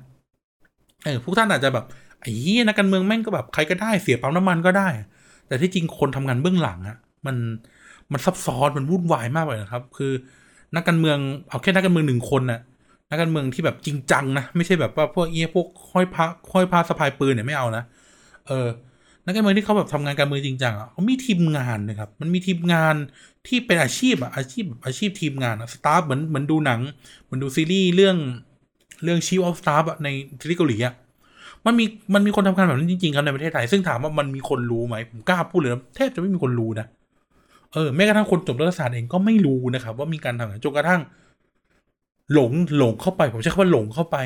[1.04, 1.84] เออพวกท่านอาจจะแบบ
[2.20, 4.88] ไอ้เหี้ยนักการเมืองแม่งก็แบบใครก็ได้เสียปั๊มน้ำมันก็ได้
[5.46, 7.36] แต่ที่จริงคนทำงานเบื้องหลังอะมัน
[8.12, 10.12] มันซับซ้อนมันวุ่นวายมากเลยนะครับ คือ
[10.74, 11.18] นักการเมือง
[11.48, 12.60] เอาแค่นักการเมืองหนึ่งคนน่ะ
[13.10, 17.84] นักการเมืองที่แบบจริงจังนะ ไม่ใช่แบบว่าพวกเอี้ยพวกห้อยพระห้อยพระสะพายปืนเนี่ยไม่เอานะ
[18.48, 18.68] เออ
[19.24, 22.94] นักการเมืองที่เขาแบบทำงานการเมืองจริงจังอะเขามีทีมงานนะครับ มันมีทีมงาน
[23.46, 26.80] ที่เป็นอาชีพอะอาชีพแบบอาชีพทีมงานอะ staff เหมือนเหมือนดูหนัง
[27.24, 28.16] เหมือนดูซีรีส์เรื่อง
[29.04, 30.08] เรื่อง Chief of Staff อะใน
[30.40, 30.94] ซีรีส์เกาหลีอะ
[31.66, 31.84] มันมี
[32.14, 36.86] มันมีคนทำงานแบบนั้นจริงๆครับในประเทศไทยซึ่งถามว่ามันมีคนรู้ไหมผมกล้าพูดเลยนะแทบจะไม่มีคนรู้นะ
[37.72, 41.00] เออแม้กระทั่งคนจบรัฐศาสตร์เองก็ไม่รู้นะครับ ว่ามีการทำงานจนกระทั่ง
[42.34, 44.16] หลงหลงเข้าไป ผมใช้คำว่าหลงเข้าไป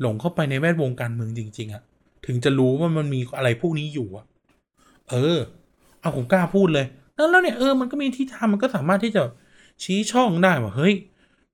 [0.00, 1.82] หลงเข้าไปในแวดวงการเมืองจริง ๆอะ
[2.26, 4.24] ถึงจะรู้ว่ามันมีอะไรพวกนี้อยู่อะ
[5.10, 5.38] เออ
[6.00, 6.86] เอาผมกล้าพูดเลย
[7.16, 9.22] แล้วแล้วเนี่ยเออมันก็มีที่ทำมันก็สามารถที่จะ
[9.82, 10.94] ชี้ช่องได้ว่าเฮ้ย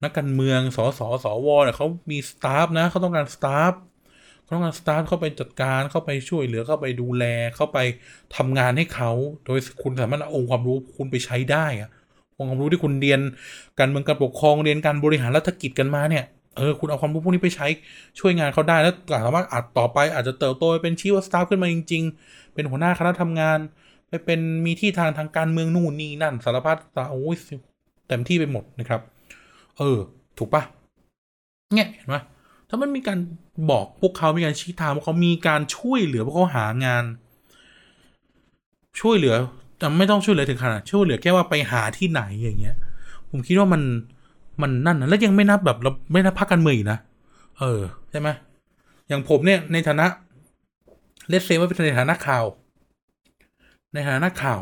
[0.03, 3.72] นักการเมืองสสสวเนี่ยเขามีสตาฟนะเขาต้องการสตาฟ
[4.43, 7.24] เขาต้องการสตาฟเข้าไปจัดการเข้าไปช่วยเหลือเข้าไปดูแล
[7.57, 7.78] เข้าไป
[8.36, 9.11] ทำงานให้เขา
[9.47, 11.91] โดยคุณสามารถเอาองค์ความรู้คุณไปใช้ได้อะ
[12.41, 13.20] องความรู้ที่คุณเรียน
[13.78, 16.24] การเมืองการปกครองเรียนการบริหารรัฐกิจกันมาเนี่ย
[16.57, 17.66] เออคุณเอาความรู้พวกนี้ไปใช้
[18.18, 18.95] ช่วยงานเขาได้แล้ว
[19.26, 23.59] สามารถอาจต่อไปอาจจะเติบโตไปเป็นชีวสตาฟขึ้นมาจริง ๆ เป็นหัวหน้าคณะทำงาน
[24.09, 27.36] ไปเป็นมีที่ทางทางการเมืองนู่นนี่นั่นสารพัดสาโอ้ย
[28.09, 29.01] เต็มที่ไปหมดนะครับ
[29.78, 29.99] เออ
[30.38, 30.62] ถูกปะ
[31.74, 32.16] เนี่ยเห็นไหม
[32.68, 33.18] ถ้ามันมีการ
[33.70, 37.05] บอกพวกเขามีการชี้ทางพวกเขามีการช่วยเหลือพวกเขาหางาน
[39.01, 39.34] ช่วยเหลือ
[39.80, 42.76] แต่ไม่ต้องช่วยเหลือถึงขนาดช่วยเหลือแค่ว่าไปหาที่ไหนอย่างเงี้ย
[43.30, 43.82] ผมคิดว่ามัน
[44.62, 46.98] มันนั่นนะแล้วยังไม่นับแบบเราไม่นับพักการเมืองอีกนะ
[47.58, 48.28] เออใช่ไหม
[49.08, 50.06] อย่างผมเนี่ยในฐานะ
[51.28, 52.44] เลสเซว่าเป็นในฐานะข่าว
[53.94, 54.60] ในฐานะข่าว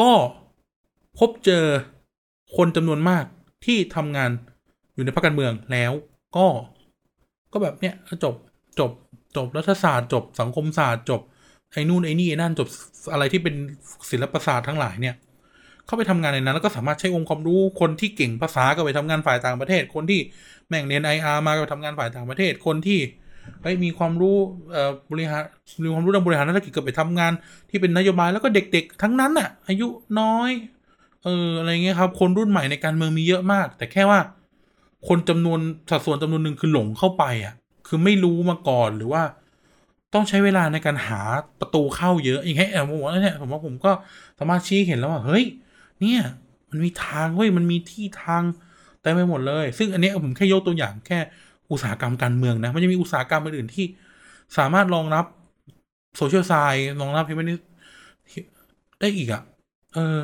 [0.00, 0.10] ก็
[1.18, 1.64] พบเจอ
[2.56, 3.24] คนจำนวนมาก
[3.64, 4.30] ที่ทำงาน
[4.94, 5.92] อยู่ในพรรคการเมืองแล้ว
[6.36, 6.46] ก็
[7.52, 8.34] ก็แบบเนี้ยจบ
[8.78, 8.90] จบ
[9.36, 11.20] จบรัฐศาสตร์จบสังคมศาสตร์จบ
[11.76, 12.68] ไอ้นู่นไอ้นี่ไอ้นั่นจบ
[13.12, 13.54] อะไรที่เป็น
[14.10, 15.14] ศิลปศาสตร์ทั้งหลายเนี่ย
[15.86, 20.20] เข้าไปทำงานในนั้น แล้วก็สามารถใช้องค์ความรู้คนที่เก่งภาษาก็ไปทำงานฝ่ายต่างประเทศ คนที่
[20.68, 23.00] แม่งเรียนไออาร์มาก็ไปทำงานฝ่ายต่างประเทศคนที่
[23.62, 24.36] เฮ้ยมีความรู้
[24.72, 25.42] เอ่อบริหาร
[25.82, 27.32] มีความรู้ด้านบริหารธุรกิจก็ไปทำงาน
[27.70, 29.86] ที่เป็นนโยบายแล้วก็เด็กๆ ทั้งนั้นน่ะ อายุ
[30.20, 30.50] น้อย
[31.24, 34.20] เอออะไรเงี้ยครับ คนรุ่นใหม่ในการเมืองมีเยอะมาก แต่แค่ว่า
[35.08, 35.60] คนจำนวน
[35.90, 37.54] สัดส่วนจำนวนหนึ่งคือหลงเข้าไปอะ
[37.86, 39.22] คือไม่รู้มาก่อนหรือว่า
[40.16, 41.20] ต้องใช้เวลาในการหา
[41.60, 43.92] ประตูเข้าเยอะอย่างเงี้ยผมว่าเนี่ยผมว่าผมก็
[44.38, 45.44] สามารถชี้เห็นแล้วว่าเฮ้ย
[46.00, 46.20] เนี่ย
[46.70, 48.42] มันมีทางเว้ยมันมีที่ทาง
[49.00, 51.18] เต็มไปหมดเลย ซึ่งอันนี้ผมแค่ยกตัวอย่างแค่
[51.70, 53.86] อุตสาหกรรมการเมืองนะ มันจะมีอุตสาหกรรมอื่นที่
[54.58, 55.24] สามารถรองรับ
[56.16, 57.54] โซเชียลไซน์รองรับฮิวแมนิ
[59.00, 59.42] ได้อีกอะ่ะ
[59.94, 60.20] เออ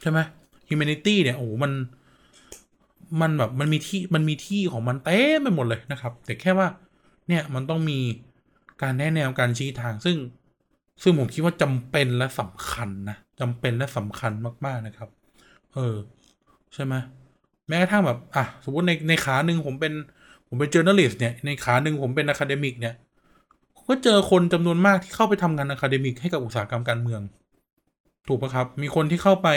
[0.00, 0.18] ใช่ไหม
[0.68, 1.72] ฮิวแมนิตี้เนี่ย โอ้มัน
[3.20, 6.68] มันแบบ มันมีที่ มันมีที่ของมันเต็มไปหมดเลยนะครับ แต่แค่ว่า
[7.28, 7.98] เนี่ยมันต้องมี
[8.82, 10.16] การแนะแนวการชี้ทาง ซึ่ง
[11.02, 14.32] ซึ่งผมคิดว่าจำเป็นและสำคัญนะจำเป็นและสำคัญ
[14.66, 15.08] มากๆนะครับ
[15.74, 15.96] เออ
[16.74, 16.94] ใช่ไหม
[17.68, 19.92] แม้กระทั่งแบบอะสมมติในในขาหนึ่งผมเป็น
[20.48, 22.94] ผมเป็น journalist เนี่ยในขาหนึ่งผมเป็น academic เนี่ย
[23.88, 27.20] ก็เจอคนจำนวนมากที่เข้าไปทำงาน academic ให้กับอุตสาหกรรมการเมือง
[28.28, 29.48] ถูกปะครับ มีคนที่เข้าไป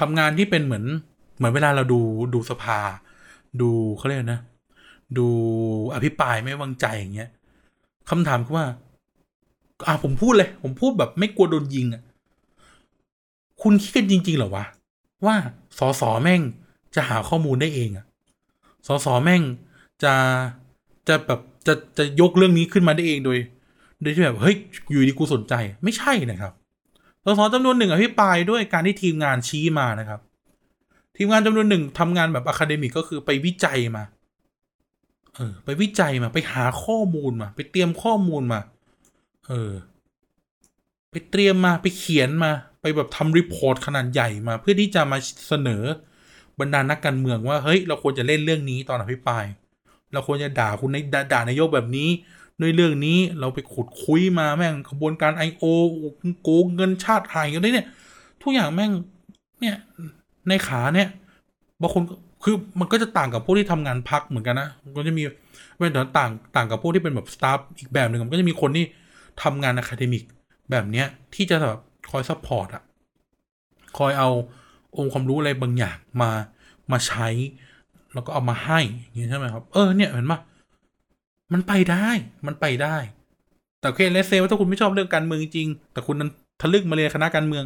[0.00, 0.84] ทำงานที่เป็นเหมือน
[1.36, 2.00] เหมือนเวลาเราดู
[2.34, 2.78] ดูสภา
[3.60, 4.40] ดูเขาเรียกนะ
[5.18, 5.28] ดู
[5.94, 7.30] อภิปรายไม่วางใจอย่างเงี้ย
[8.10, 8.66] คำถามคือว่า
[9.86, 12.02] อะผมพูดเลย ผมพูดแบบไม่กลัวโดนยิงอะ
[13.62, 14.64] คุณคิดกันจริง ๆ เหรอวะ
[15.26, 15.36] ว่า
[15.78, 16.40] สอสอแม่ง
[16.94, 18.04] จะหาข้อมูลได้เองอะ
[18.86, 19.42] สอสอแม่ง
[20.04, 20.14] จะ
[21.08, 23.38] จะแบบจะจะยกเรื่องนี้ขึ้นมาได้เองโดย
[24.02, 24.56] โดยที่แบบเฮ้ย
[24.90, 25.54] อยู่ดีกูสนใจ
[25.84, 26.52] ไม่ใช่นะครับ
[27.24, 30.20] สอสอจำนวนหนึ่งอภิปรายด้วยการที่ทีมงานชี้มานะครับ
[31.16, 34.04] ทีมงานจำนวนหนึ่งทำงานแบบ academic ก็คือไปวิจัยมา
[35.36, 38.60] เออ ไปวิจัยมา ไปหาข้อมูลมา ไปเตรียมข้อมูลมา
[39.46, 39.72] เออ
[41.10, 45.82] ไปเตรียมมา ไปเขียนมา ไปแบบทำ report ขนาดใหญ่มา เพื่อที่จะมาเสนอ
[46.60, 49.44] บรรดานักการเมืองว่า เฮ้ย เราควรจะเล่นเรื่องนี้ตอนอภิปราย
[50.12, 50.96] เราควรจะด่าคุณใน
[51.32, 52.08] ด่านายกแบบนี้
[52.60, 55.64] ด้วยเรื่องนี้เราไปขุดคุ้ยมาแม่งขบวนการ IO
[56.42, 57.86] โกงเงินชาติไทยกันได้เนี่ย
[58.42, 58.92] ทุกอย่างแม่ง
[59.60, 59.76] เนี่ย
[60.48, 61.08] ในขาเนี่ย
[61.80, 62.02] บางคน
[62.44, 65.22] คือมันก็จะต่างกับพวกที่ทำงานพรรคเหมือนกันนะมันก็จะมี
[65.76, 68.84] เว้นแต่ต่างต่างกับพวกที่เป็นแบบ staff อีกแบบหนึ่งมันก็จะมีคนที่
[69.42, 70.24] ทำงาน academic
[70.70, 71.80] แบบเนี้ยที่จะแบบ
[72.10, 72.82] คอย support อะ
[73.98, 74.28] คอยเอา
[74.96, 76.30] องค์ความรู้อะไรบางอย่างมา
[76.92, 77.28] มาใช้
[78.14, 80.40] แล้วก็เอามาให้อย่างนี้ใช่ไหมครับ เออเนี่ยเห็นปะ
[81.52, 82.08] มันไปได้
[82.46, 82.96] มันไปได้
[83.80, 86.30] แต่โอเคเลสเซว่าถ้าคุณไม่ชอบเรื่องการเมืองจริง แต่คุณนั้น
[86.60, 87.64] ทะลึ่งมาเรียนคณะการเมือง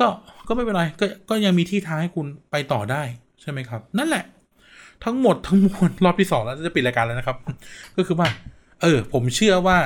[0.00, 0.06] ก็
[0.48, 3.02] ก็ไม่เป็นไรก็ก็ยังมีที่ทางให้คุณไปต่อได้
[3.44, 4.24] ใช่ไหมครับ นั่นแหละ
[5.04, 7.36] ทั้งหมดทั้งมวลรอบที่สองแล้วจะปิดรายการแล้วนะครับ
[7.96, 8.28] ก็คือว่า
[8.82, 9.78] เออ ผมเชื่อว่า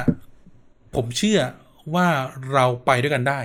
[0.97, 1.40] ผมเชื่อ
[1.94, 2.06] ว่า
[2.52, 3.40] เราไปด้วยกันได้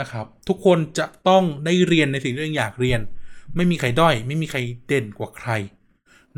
[0.00, 3.00] นะครับ ทุกคนจะต้องได้เรียนในสิ่งที่ตัวเองอยากเรียน
[3.56, 5.50] ไม่มีใครด้อย ไม่มีใครเด่นกว่าใคร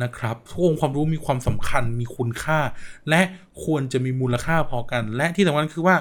[0.02, 2.60] นะครับทุกองค์ความรู้มีความสำคัญมีคุณค่า
[3.10, 3.22] และ
[3.64, 5.96] ควรจะมีมูลค่าพอกัน และที่สำคัญคือว่า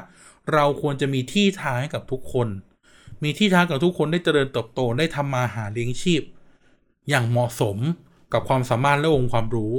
[0.54, 2.48] เราควรจะมีที่ทางให้กับทุกคน
[3.24, 6.22] มีที่ทางกับทุกคนได้เจริญเติบโตได้ทำมาหาเลี้ยงชีพ
[7.10, 7.78] อย่างเหมาะสม
[8.34, 9.74] กับความสามารถและองค์ความรู้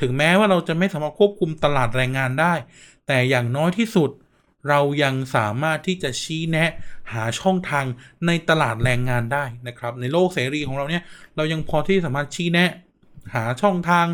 [0.00, 2.54] ถึงแม้ว่าเราจะไม่สามารถควบคุมตลาดแรงงานได้
[3.06, 4.10] แต่อย่างน้อยที่สุด
[4.68, 6.70] เรายังสามารถที่จะชี้แนะ
[7.12, 7.84] หาช่องทาง
[8.26, 11.02] ในตลาดแรงงานได้นะครับ ในโลกเสรีของเราเนี่ย
[11.36, 12.70] เรายังพอที่สามารถชี้แนะ
[13.34, 14.06] หาช่องทาง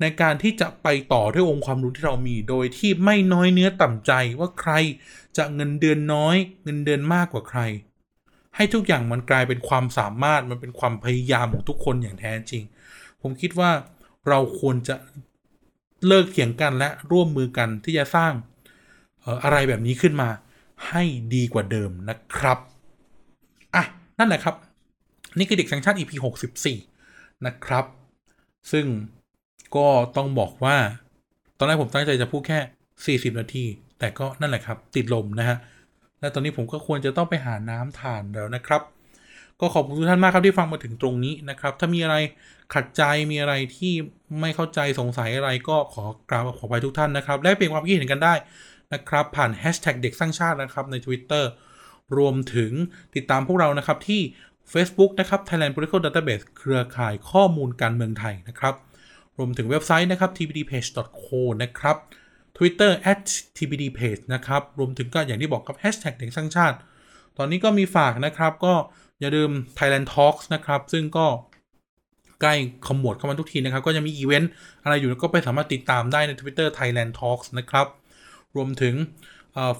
[0.00, 4.72] ในการที่จะไปต่อด้วยองค์ความรู้ที่เรามี โดยที่ไม่น้อยเนื้อต่ำใจว่าใคร
[5.36, 7.60] จะเงินเดือนน้อย เงินเดือนมากกว่าใคร
[8.60, 12.62] ให้ทุกอย่างมันกลายเป็นความสามารถมันเป็นความพยายามของทุกคนอย่างแท้จริง
[13.22, 13.70] ผมคิดว่า
[14.28, 14.96] เราควรจะ
[16.06, 18.32] เลิกเถียงกันและร่วมมือกันที่จะสร้าง
[19.20, 20.28] เอ่ออะไรแบบนี้ขึ้นมา
[20.88, 21.02] ให้
[21.34, 22.58] ดีกว่าเดิมนะครับ
[23.74, 23.84] อะ
[24.18, 24.54] นั่นแหละครับ
[25.38, 26.12] นี่คือเด็กสังชาติ EP
[26.80, 27.84] 64 นะครับ
[28.72, 28.86] ซึ่ง
[29.76, 30.76] ก็ต้องบอกว่า
[31.58, 33.64] ตอนแรกผมตั้งใจจะพูดแค่ 40 นาที
[33.98, 35.56] แต่ก็นั่นแหละครับ ติดลมนะฮะ
[36.20, 38.82] และตอนนี้ผมก็ควรจะต้องไปหาน้ำทานแล้วนะครับ
[39.60, 42.16] ก็ขอบคุณทุกท่านมากครับที่ฟังมาถึงตรงนี้นะครับ ถ้ามีอะไร
[42.74, 43.92] ขัดใจมีอะไรที่
[44.40, 48.34] ไม่เข้าใจสงสัยอะไรก็ขอกราบขอไปทุกท่านนะครับแลกเปลี่ยนความคิดเห็นกันได้
[48.94, 51.44] นะครับ ผ่านแฮชแท็กเด็กสร้างชาตินะครับใน Twitter
[52.16, 52.72] รวมถึง
[53.14, 54.20] ติดตามพวกเรานะครับที่
[54.72, 58.74] Facebook นะครับ Thailand Political Database เครือข่ายข้อมูลการเมืองไทยนะครับ
[59.38, 61.32] รวมถึงเว็บไซต์นะครับ tbdpage.co
[61.62, 61.96] นะครับ
[62.56, 62.90] Twitter
[63.56, 66.76] @tbdpage นะครับ รวมถึงก็อย่างที่บอกกับ Hashtag เด็กสร้างชาติ
[67.38, 68.74] ตอนนี้ก็มีฝากนะครับ ก็
[69.20, 71.26] อย่าลืม Thailand Talks นะครับ ซึ่งก็
[72.40, 72.54] ใกล้
[72.86, 74.50] ขมวดเข้ามาทุกทีนะครับ ก็จะมีอีเวนต์
[74.82, 77.86] อะไรอยู่ก็ไปสามารถติดตามได้ใน Twitter Thailand Talks นะครับ
[78.56, 78.94] รวมถึง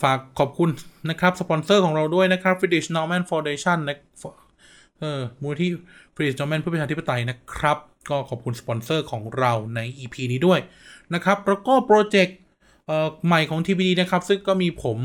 [0.02, 0.70] ฝากขอบคุณ
[1.10, 3.96] นะครับสปอนเซอร์ของเราด้วยนะครับ Friedrich Naumann Foundation นะ
[5.00, 5.70] เออมูลที่
[6.14, 7.78] British Norman เพื่อประชาธิปไตยนะครับ
[8.10, 10.60] ก็ขอบคุณสปอนเซอร์ของเราใน EP นี้ด้วย
[11.14, 12.36] นะครับ แล้วก็ project
[12.86, 14.98] เอ่อใหม่ของ TBD นะครับ ซึ่งก็มีผม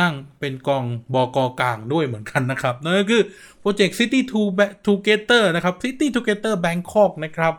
[0.00, 0.84] นั่งเป็นกอง
[1.14, 3.22] บอกอกลางด้วยเหมือนกันนะครับ นั่นก็คือ
[3.60, 4.40] โปรเจกต์ City to
[4.86, 7.54] Together นะครับ City Together Bangkok นะครับ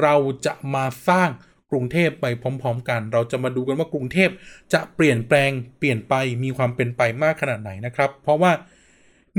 [0.00, 0.14] เรา
[0.46, 1.28] จะมาสร้าง
[1.70, 4.30] กรุงเทพไปพร้อม ๆ กัน เราจะมาดูกันว่ากรุงเทพ
[4.72, 6.14] จะเปลี่ยนแปลงเปลี่ยนไป
[6.44, 8.52] มีความเป็นไปมากขนาดไหนนะครับ เพราะว่า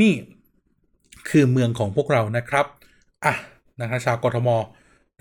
[0.02, 0.14] นี่
[1.30, 2.66] คือเมืองของพวกเรานะครับ
[3.26, 3.34] อะ
[3.82, 4.50] นะครับชาวกทม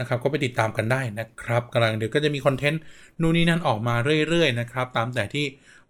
[0.01, 2.81] นะครับก็ไปติดตามกันได้นะครับกำลังเดี๋ยวก็จะมีคอนเทนต์
[3.21, 3.95] นู่นนี่นั่นออกมา
[4.29, 5.45] เรื่อยๆนะครับตามแต่ที่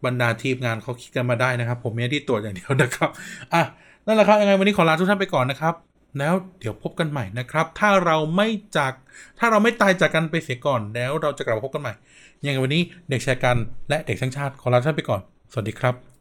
[0.05, 3.11] บรรดาทีมงานเขาคิดกันมาได้นะครับ ผมมีหน้าที่ตรวจอย่างเดียวนะครับ
[3.55, 3.63] อะ
[4.07, 5.75] นั่นแหละครับยังไงวันนี้ขอลาทุกท่านไปก่อนนะครับ
[6.19, 8.93] แล้วเดี๋ยวพบกันใหม่นะครับ ถ้าเราไม่จาก
[9.39, 11.93] ถ้าเราไม่ตายจากกันไปเสียก่อนแล้วเราจะกลับมาพบกันใหม่
[12.45, 13.57] ยังไงวันนี้เด็กชายกัน
[13.89, 15.21] และเด็กช่างชาติขอลาท่านไปก่อน
[15.53, 16.14] สวัสดีครับ